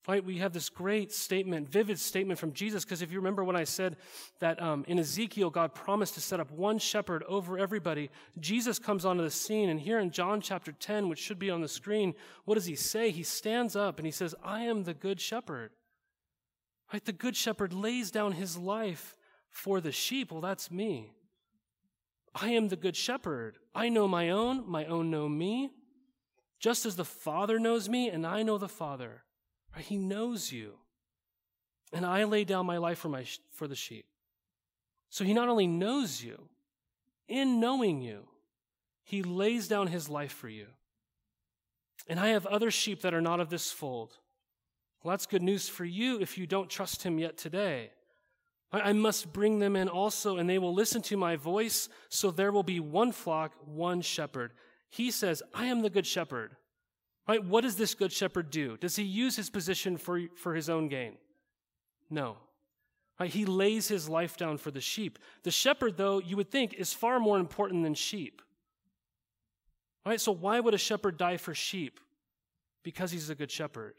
Right? 0.07 0.25
We 0.25 0.39
have 0.39 0.51
this 0.51 0.67
great 0.67 1.13
statement, 1.13 1.69
vivid 1.69 1.97
statement 1.97 2.37
from 2.37 2.51
Jesus, 2.51 2.83
because 2.83 3.01
if 3.01 3.11
you 3.11 3.19
remember 3.19 3.43
when 3.43 3.55
I 3.55 3.63
said 3.63 3.95
that 4.39 4.61
um, 4.61 4.83
in 4.87 4.99
Ezekiel, 4.99 5.49
God 5.49 5.75
promised 5.75 6.15
to 6.15 6.21
set 6.21 6.41
up 6.41 6.51
one 6.51 6.77
shepherd 6.77 7.23
over 7.23 7.57
everybody, 7.57 8.09
Jesus 8.39 8.79
comes 8.79 9.05
onto 9.05 9.23
the 9.23 9.29
scene. 9.29 9.69
And 9.69 9.79
here 9.79 9.99
in 9.99 10.11
John 10.11 10.41
chapter 10.41 10.73
10, 10.73 11.07
which 11.07 11.19
should 11.19 11.39
be 11.39 11.49
on 11.49 11.61
the 11.61 11.69
screen, 11.69 12.15
what 12.43 12.55
does 12.55 12.65
he 12.65 12.75
say? 12.75 13.11
He 13.11 13.23
stands 13.23 13.75
up 13.75 13.97
and 13.97 14.05
he 14.05 14.11
says, 14.11 14.35
I 14.43 14.61
am 14.61 14.83
the 14.83 14.93
good 14.93 15.21
shepherd. 15.21 15.71
Right? 16.91 17.05
The 17.05 17.13
good 17.13 17.35
shepherd 17.35 17.73
lays 17.73 18.11
down 18.11 18.33
his 18.33 18.57
life 18.57 19.15
for 19.53 19.79
the 19.79 19.91
sheep. 19.91 20.31
Well, 20.31 20.41
that's 20.41 20.69
me. 20.69 21.13
I 22.35 22.49
am 22.49 22.67
the 22.67 22.75
good 22.75 22.97
shepherd. 22.97 23.57
I 23.73 23.89
know 23.89 24.07
my 24.07 24.31
own, 24.31 24.69
my 24.69 24.85
own 24.85 25.11
know 25.11 25.29
me, 25.29 25.69
just 26.59 26.85
as 26.85 26.95
the 26.95 27.05
Father 27.05 27.59
knows 27.59 27.87
me, 27.87 28.09
and 28.09 28.25
I 28.25 28.43
know 28.43 28.57
the 28.57 28.67
Father. 28.67 29.23
He 29.77 29.97
knows 29.97 30.51
you. 30.51 30.73
And 31.91 32.05
I 32.05 32.23
lay 32.23 32.43
down 32.43 32.65
my 32.65 32.77
life 32.77 32.97
for, 32.99 33.09
my, 33.09 33.25
for 33.51 33.67
the 33.67 33.75
sheep. 33.75 34.05
So 35.09 35.23
he 35.23 35.33
not 35.33 35.49
only 35.49 35.67
knows 35.67 36.23
you, 36.23 36.49
in 37.27 37.59
knowing 37.59 38.01
you, 38.01 38.23
he 39.03 39.21
lays 39.21 39.67
down 39.67 39.87
his 39.87 40.09
life 40.09 40.31
for 40.31 40.49
you. 40.49 40.65
And 42.07 42.19
I 42.19 42.29
have 42.29 42.47
other 42.47 42.71
sheep 42.71 43.01
that 43.01 43.13
are 43.13 43.21
not 43.21 43.39
of 43.39 43.49
this 43.49 43.71
fold. 43.71 44.17
Well, 45.03 45.11
that's 45.11 45.27
good 45.27 45.43
news 45.43 45.69
for 45.69 45.85
you 45.85 46.19
if 46.19 46.37
you 46.37 46.47
don't 46.47 46.69
trust 46.69 47.03
him 47.03 47.19
yet 47.19 47.37
today. 47.37 47.91
I 48.81 48.93
must 48.93 49.31
bring 49.31 49.59
them 49.59 49.75
in 49.75 49.87
also, 49.87 50.37
and 50.37 50.49
they 50.49 50.57
will 50.57 50.73
listen 50.73 51.03
to 51.03 51.17
my 51.17 51.35
voice, 51.35 51.89
so 52.09 52.31
there 52.31 52.51
will 52.51 52.63
be 52.63 52.79
one 52.79 53.11
flock, 53.11 53.53
one 53.65 54.01
shepherd. 54.01 54.51
He 54.89 55.11
says, 55.11 55.43
I 55.53 55.67
am 55.67 55.81
the 55.81 55.91
good 55.91 56.07
shepherd. 56.07 56.55
Right? 57.27 57.43
What 57.43 57.61
does 57.61 57.75
this 57.75 57.93
good 57.93 58.11
shepherd 58.11 58.49
do? 58.49 58.77
Does 58.77 58.95
he 58.95 59.03
use 59.03 59.35
his 59.35 59.49
position 59.49 59.95
for, 59.97 60.21
for 60.35 60.55
his 60.55 60.69
own 60.69 60.87
gain? 60.87 61.13
No. 62.09 62.37
Right? 63.19 63.29
He 63.29 63.45
lays 63.45 63.87
his 63.87 64.09
life 64.09 64.37
down 64.37 64.57
for 64.57 64.71
the 64.71 64.81
sheep. 64.81 65.19
The 65.43 65.51
shepherd, 65.51 65.95
though, 65.95 66.19
you 66.19 66.35
would 66.35 66.51
think 66.51 66.73
is 66.73 66.93
far 66.93 67.19
more 67.19 67.37
important 67.37 67.83
than 67.83 67.93
sheep. 67.93 68.41
Right? 70.05 70.19
So 70.19 70.31
why 70.31 70.59
would 70.59 70.73
a 70.73 70.79
shepherd 70.79 71.17
die 71.17 71.37
for 71.37 71.53
sheep? 71.53 71.99
Because 72.83 73.11
he's 73.11 73.29
a 73.29 73.35
good 73.35 73.51
shepherd. 73.51 73.93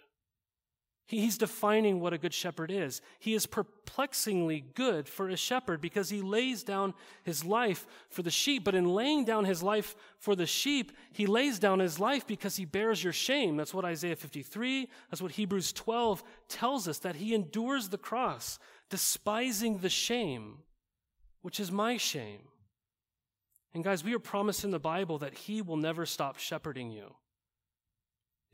He's 1.07 1.37
defining 1.37 2.01
what 2.01 2.15
a 2.15 2.19
good 2.19 2.33
shepherd 2.33 2.71
is. 2.71 3.03
He 3.19 3.35
is 3.35 3.45
perplexingly 3.45 4.65
good 4.75 5.07
for 5.07 5.29
a 5.29 5.37
shepherd 5.37 5.83
because 5.83 6.09
he 6.09 6.23
lays 6.23 6.63
down 6.63 6.95
his 7.25 7.45
life 7.45 7.87
for 8.09 8.23
the 8.23 8.31
sheep. 8.31 8.65
But 8.65 8.75
in 8.75 8.87
laying 8.87 9.27
down 9.27 9.45
his 9.45 9.63
life 9.63 9.95
for 10.19 10.35
the 10.35 10.47
sheep, 10.47 10.93
he 11.13 11.27
lays 11.27 11.59
down 11.59 11.79
his 11.79 12.01
life 12.01 12.27
because 12.27 12.57
he 12.57 12.65
bears 12.65 13.05
your 13.05 13.13
shame. 13.13 13.59
That's 13.59 13.75
what 13.75 13.85
Isaiah 13.85 14.17
53, 14.17 14.89
that's 15.11 15.21
what 15.21 15.33
Hebrews 15.33 15.75
12 15.75 16.25
tells 16.49 16.89
us, 16.89 16.99
that 17.01 17.17
he 17.17 17.35
endures 17.35 17.91
the 17.91 17.99
cross, 17.99 18.59
despising 18.89 19.79
the 19.79 19.91
shame, 19.91 20.59
which 21.43 21.61
is 21.61 21.71
my 21.71 21.99
shame. 21.99 22.41
And 23.75 23.85
guys, 23.85 24.03
we 24.03 24.15
are 24.15 24.21
promised 24.21 24.65
in 24.65 24.71
the 24.71 24.79
Bible 24.79 25.19
that 25.19 25.35
he 25.35 25.61
will 25.61 25.77
never 25.77 26.07
stop 26.07 26.39
shepherding 26.39 26.91
you. 26.91 27.15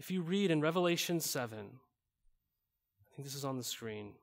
If 0.00 0.10
you 0.10 0.22
read 0.22 0.50
in 0.50 0.62
Revelation 0.62 1.20
7, 1.20 1.78
think 3.14 3.26
this 3.26 3.34
is 3.34 3.44
on 3.44 3.56
the 3.56 3.64
screen. 3.64 4.14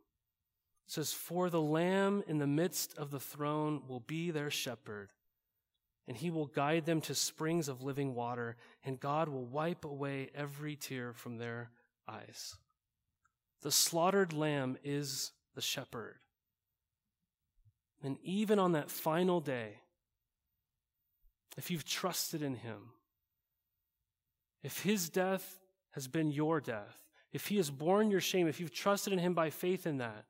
It 0.88 0.92
says, 0.92 1.12
For 1.12 1.50
the 1.50 1.62
Lamb 1.62 2.24
in 2.28 2.38
the 2.38 2.48
midst 2.48 2.98
of 2.98 3.12
the 3.12 3.20
throne 3.20 3.82
will 3.88 4.00
be 4.00 4.32
their 4.32 4.50
shepherd, 4.50 5.12
and 6.08 6.16
he 6.16 6.30
will 6.30 6.46
guide 6.46 6.86
them 6.86 7.02
to 7.02 7.16
springs 7.16 7.68
of 7.68 7.84
living 7.84 8.16
water, 8.16 8.56
and 8.84 9.00
God 9.00 9.30
will 9.30 9.46
wipe 9.46 9.84
away 9.84 10.30
every 10.34 10.76
tear 10.76 11.14
from 11.14 11.38
their 11.38 11.72
eyes. 12.08 12.56
The 13.62 13.72
slaughtered 13.72 14.34
lamb 14.34 14.78
is 14.84 15.32
the 15.56 15.62
shepherd. 15.62 16.16
And 18.04 18.18
even 18.22 18.60
on 18.60 18.74
that 18.74 18.92
final 18.92 19.42
day, 19.42 19.80
if 21.58 21.72
you've 21.72 21.86
trusted 21.86 22.42
in 22.42 22.56
him, 22.56 22.92
if 24.64 24.84
his 24.84 25.10
death 25.10 25.60
has 25.92 26.08
been 26.08 26.32
your 26.32 26.62
death, 26.62 27.07
if 27.34 27.47
he 27.47 27.57
has 27.57 27.69
borne 27.69 28.09
your 28.09 28.21
shame, 28.21 28.47
if 28.47 28.59
you've 28.59 28.73
trusted 28.73 29.13
in 29.13 29.19
him 29.19 29.34
by 29.34 29.49
faith 29.49 29.86
in 29.86 29.97
that, 29.97 30.25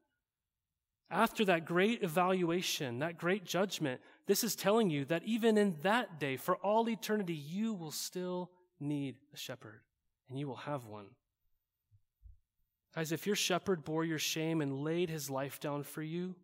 after 1.09 1.45
that 1.45 1.65
great 1.65 2.03
evaluation, 2.03 2.99
that 2.99 3.17
great 3.17 3.45
judgment, 3.45 4.01
this 4.25 4.43
is 4.43 4.55
telling 4.55 4.89
you 4.89 5.05
that 5.05 5.23
even 5.23 5.57
in 5.57 5.77
that 5.83 6.19
day, 6.19 6.35
for 6.35 6.57
all 6.57 6.89
eternity, 6.89 7.33
you 7.33 7.73
will 7.73 7.91
still 7.91 8.51
need 8.79 9.15
a 9.33 9.37
shepherd, 9.37 9.81
and 10.29 10.37
you 10.37 10.47
will 10.47 10.57
have 10.57 10.85
one. 10.85 11.07
Guys, 12.93 13.11
if 13.11 13.25
your 13.25 13.35
shepherd 13.35 13.85
bore 13.85 14.03
your 14.03 14.19
shame 14.19 14.59
and 14.59 14.83
laid 14.83 15.09
his 15.09 15.29
life 15.29 15.59
down 15.59 15.83
for 15.83 16.01
you, 16.01 16.35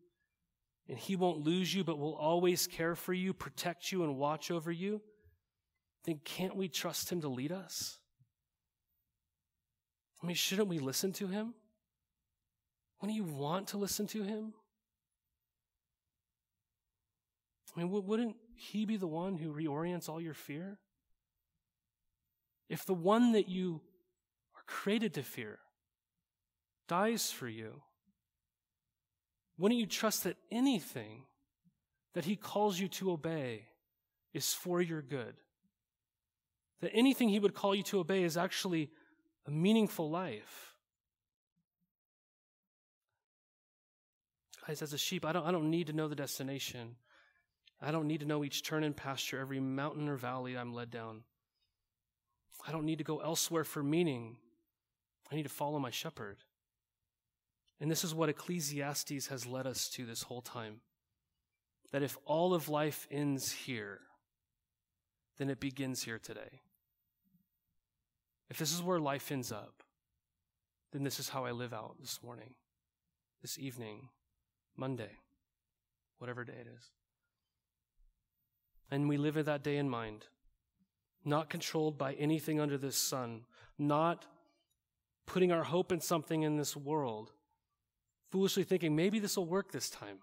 and 0.88 0.98
he 0.98 1.16
won't 1.16 1.44
lose 1.44 1.74
you, 1.74 1.84
but 1.84 1.98
will 1.98 2.16
always 2.16 2.68
care 2.68 2.96
for 2.96 3.14
you, 3.14 3.34
protect 3.34 3.92
you, 3.92 4.04
and 4.04 4.18
watch 4.18 4.52
over 4.52 4.72
you, 4.72 5.02
then 6.06 6.20
can't 6.24 6.56
we 6.56 6.68
trust 6.68 7.12
him 7.12 7.22
to 7.22 7.28
lead 7.28 7.52
us? 7.52 7.98
I 10.24 10.26
mean, 10.26 10.36
shouldn't 10.36 10.70
we 10.70 10.80
listen 10.80 11.12
to 11.14 11.28
him? 11.28 11.54
Wouldn't 13.02 13.18
you 13.18 13.26
want 13.26 13.68
to 13.70 13.78
listen 13.78 14.08
to 14.08 14.24
him? 14.24 14.54
I 17.76 17.80
mean, 17.80 17.92
wouldn't 17.92 18.38
he 18.56 18.86
be 18.86 18.96
the 18.96 19.08
one 19.08 19.36
who 19.36 19.52
reorients 19.52 20.08
all 20.08 20.22
your 20.22 20.34
fear? 20.34 20.78
If 22.70 22.86
the 22.86 22.94
one 22.94 23.34
that 23.34 23.50
you 23.50 23.82
are 24.56 24.64
created 24.66 25.14
to 25.16 25.24
fear 25.24 25.60
dies 26.88 27.30
for 27.30 27.50
you, 27.50 27.82
wouldn't 29.58 29.80
you 29.80 29.88
trust 29.88 30.24
that 30.24 30.38
anything 30.50 31.24
that 32.14 32.26
he 32.26 32.36
calls 32.36 32.80
you 32.80 32.88
to 32.88 33.12
obey 33.12 33.66
is 34.34 34.54
for 34.54 34.82
your 34.82 35.02
good? 35.02 35.36
that 36.84 36.92
anything 36.94 37.30
He 37.30 37.40
would 37.40 37.54
call 37.54 37.74
you 37.74 37.84
to 37.84 38.00
obey 38.00 38.24
is 38.24 38.36
actually 38.36 38.92
a 39.48 39.52
meaningful 39.52 40.10
life. 40.10 40.74
Guys, 44.68 44.82
as 44.82 44.94
a 44.94 44.98
sheep, 44.98 45.26
I 45.26 45.34
don't, 45.34 45.46
I 45.46 45.52
don't 45.52 45.70
need 45.70 45.88
to 45.88 45.94
know 45.94 46.08
the 46.08 46.16
destination. 46.16 46.96
I 47.82 47.92
don't 47.92 48.08
need 48.08 48.22
to 48.22 48.26
know 48.26 48.46
each 48.46 48.64
turn 48.64 48.84
and 48.84 48.96
pasture, 48.96 49.40
every 49.40 49.60
mountain 49.60 50.08
or 50.08 50.16
valley 50.16 50.58
I'm 50.58 50.74
led 50.74 50.90
down. 50.90 51.24
I 52.66 52.72
don't 52.72 52.86
need 52.86 53.00
to 53.00 53.04
go 53.04 53.20
elsewhere 53.20 53.66
for 53.66 53.84
meaning. 53.84 54.38
I 55.30 55.36
need 55.36 55.44
to 55.44 55.50
follow 55.50 55.80
my 55.80 55.90
shepherd. 55.90 56.38
And 57.82 57.92
this 57.92 58.06
is 58.06 58.16
what 58.16 58.30
Ecclesiastes 58.30 59.28
has 59.28 59.46
led 59.46 59.68
us 59.68 59.90
to 59.90 60.06
this 60.06 60.24
whole 60.24 60.42
time. 60.42 60.78
That 61.92 62.04
if 62.04 62.18
all 62.26 62.54
of 62.54 62.70
life 62.70 63.06
ends 63.12 63.52
here, 63.52 64.00
then 65.38 65.50
it 65.50 65.60
begins 65.60 66.04
here 66.04 66.20
today. 66.20 66.62
If 68.50 68.58
this 68.58 68.74
is 68.74 68.82
where 68.82 69.00
life 69.00 69.32
ends 69.32 69.52
up, 69.52 69.84
then 70.92 71.04
this 71.04 71.20
is 71.20 71.30
how 71.30 71.46
I 71.46 71.52
live 71.52 71.74
out 71.74 71.96
this 72.00 72.20
morning, 72.24 72.54
this 73.42 73.58
evening, 73.58 74.10
Monday, 74.78 75.18
whatever 76.20 76.44
day 76.44 76.54
it 76.60 76.68
is. 76.68 76.92
And 78.92 79.10
we 79.10 79.18
live 79.18 79.36
with 79.36 79.48
that 79.48 79.64
day 79.64 79.78
in 79.78 79.90
mind, 79.90 80.26
not 81.26 81.50
controlled 81.50 81.98
by 81.98 82.14
anything 82.14 82.60
under 82.60 82.78
this 82.78 82.96
sun, 82.96 83.46
not 83.80 84.26
putting 85.26 85.52
our 85.52 85.64
hope 85.64 85.92
in 85.92 86.00
something 86.00 86.44
in 86.44 86.58
this 86.58 86.76
world, 86.76 87.32
foolishly 88.30 88.64
thinking 88.64 88.96
maybe 88.96 89.20
this 89.20 89.38
will 89.38 89.46
work 89.46 89.72
this 89.72 89.90
time. 89.90 90.18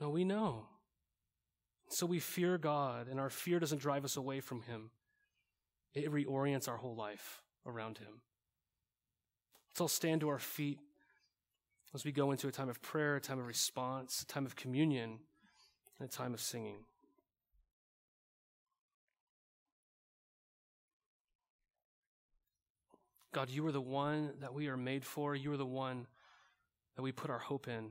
No, 0.00 0.10
we 0.10 0.24
know. 0.24 0.66
So 1.88 2.06
we 2.06 2.18
fear 2.18 2.58
God, 2.58 3.08
and 3.08 3.20
our 3.20 3.30
fear 3.30 3.58
doesn't 3.58 3.80
drive 3.80 4.04
us 4.04 4.16
away 4.16 4.40
from 4.40 4.62
Him. 4.62 4.90
It 5.94 6.10
reorients 6.10 6.68
our 6.68 6.76
whole 6.76 6.96
life 6.96 7.42
around 7.66 7.98
Him. 7.98 8.20
Let's 9.70 9.80
all 9.80 9.88
stand 9.88 10.20
to 10.20 10.28
our 10.28 10.38
feet 10.38 10.80
as 11.94 12.04
we 12.04 12.12
go 12.12 12.32
into 12.32 12.48
a 12.48 12.52
time 12.52 12.68
of 12.68 12.82
prayer, 12.82 13.16
a 13.16 13.20
time 13.20 13.38
of 13.38 13.46
response, 13.46 14.22
a 14.22 14.26
time 14.26 14.46
of 14.46 14.56
communion, 14.56 15.18
and 15.98 16.08
a 16.08 16.10
time 16.10 16.34
of 16.34 16.40
singing. 16.40 16.78
God, 23.32 23.50
you 23.50 23.66
are 23.66 23.72
the 23.72 23.80
one 23.80 24.32
that 24.40 24.54
we 24.54 24.68
are 24.68 24.76
made 24.76 25.04
for. 25.04 25.34
You 25.34 25.52
are 25.52 25.56
the 25.56 25.66
one 25.66 26.06
that 26.94 27.02
we 27.02 27.10
put 27.10 27.30
our 27.30 27.40
hope 27.40 27.66
in. 27.66 27.90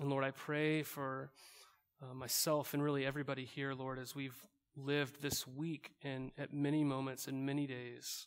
And 0.00 0.08
Lord, 0.08 0.24
I 0.24 0.30
pray 0.30 0.84
for 0.84 1.30
uh, 2.00 2.14
myself 2.14 2.72
and 2.72 2.82
really 2.82 3.04
everybody 3.04 3.44
here, 3.44 3.74
Lord, 3.74 3.98
as 3.98 4.14
we've 4.14 4.40
lived 4.76 5.22
this 5.22 5.46
week 5.46 5.92
and 6.02 6.30
at 6.38 6.52
many 6.52 6.84
moments 6.84 7.26
and 7.26 7.44
many 7.44 7.66
days. 7.66 8.26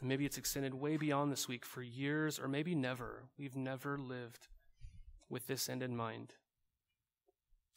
And 0.00 0.08
maybe 0.08 0.24
it's 0.24 0.38
extended 0.38 0.74
way 0.74 0.96
beyond 0.96 1.30
this 1.30 1.48
week 1.48 1.64
for 1.64 1.82
years 1.82 2.38
or 2.38 2.48
maybe 2.48 2.74
never. 2.74 3.24
We've 3.38 3.56
never 3.56 3.98
lived 3.98 4.48
with 5.28 5.46
this 5.46 5.68
end 5.68 5.82
in 5.82 5.96
mind. 5.96 6.34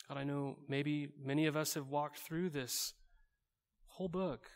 God, 0.07 0.17
I 0.17 0.23
know 0.23 0.57
maybe 0.67 1.09
many 1.23 1.47
of 1.47 1.55
us 1.55 1.73
have 1.73 1.88
walked 1.88 2.19
through 2.19 2.49
this 2.49 2.93
whole 3.88 4.09
book, 4.09 4.49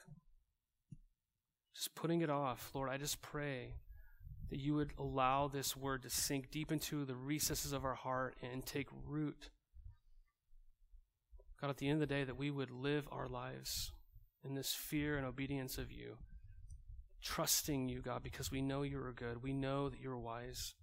just 1.75 1.95
putting 1.95 2.21
it 2.21 2.29
off. 2.29 2.71
Lord, 2.73 2.89
I 2.89 2.97
just 2.97 3.21
pray 3.21 3.75
that 4.49 4.59
you 4.59 4.73
would 4.75 4.91
allow 4.97 5.47
this 5.47 5.77
word 5.77 6.03
to 6.03 6.09
sink 6.09 6.51
deep 6.51 6.71
into 6.71 7.05
the 7.05 7.15
recesses 7.15 7.71
of 7.71 7.85
our 7.85 7.95
heart 7.95 8.35
and 8.41 8.65
take 8.65 8.87
root. 9.07 9.49
God, 11.61 11.69
at 11.69 11.77
the 11.77 11.87
end 11.87 12.01
of 12.01 12.07
the 12.07 12.13
day, 12.13 12.23
that 12.23 12.37
we 12.37 12.51
would 12.51 12.71
live 12.71 13.07
our 13.11 13.27
lives 13.27 13.91
in 14.43 14.55
this 14.55 14.73
fear 14.73 15.17
and 15.17 15.25
obedience 15.25 15.77
of 15.77 15.91
you, 15.91 16.17
trusting 17.21 17.89
you, 17.89 18.01
God, 18.01 18.23
because 18.23 18.51
we 18.51 18.61
know 18.61 18.83
you 18.83 18.99
are 18.99 19.11
good. 19.11 19.43
We 19.43 19.53
know 19.53 19.89
that 19.89 19.99
you're 19.99 20.17
wise. 20.17 20.73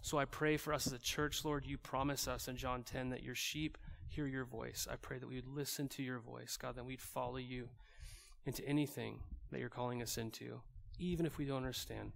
So 0.00 0.18
I 0.18 0.24
pray 0.24 0.56
for 0.56 0.72
us 0.72 0.86
as 0.86 0.94
a 0.94 0.98
church, 0.98 1.44
Lord, 1.44 1.66
you 1.66 1.76
promise 1.76 2.26
us 2.26 2.48
in 2.48 2.56
John 2.56 2.82
10 2.82 3.10
that 3.10 3.22
your 3.22 3.34
sheep 3.34 3.76
hear 4.08 4.26
your 4.26 4.44
voice. 4.44 4.88
I 4.90 4.96
pray 4.96 5.18
that 5.18 5.28
we 5.28 5.36
would 5.36 5.46
listen 5.46 5.88
to 5.90 6.02
your 6.02 6.18
voice, 6.18 6.56
God, 6.56 6.76
that 6.76 6.84
we'd 6.84 7.00
follow 7.00 7.36
you 7.36 7.68
into 8.44 8.66
anything 8.66 9.20
that 9.50 9.60
you're 9.60 9.68
calling 9.68 10.02
us 10.02 10.18
into, 10.18 10.60
even 10.98 11.26
if 11.26 11.38
we 11.38 11.44
don't 11.44 11.58
understand. 11.58 12.12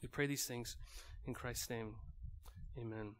We 0.00 0.08
pray 0.08 0.26
these 0.26 0.44
things 0.44 0.76
in 1.26 1.34
Christ's 1.34 1.70
name. 1.70 1.94
Amen. 2.78 3.14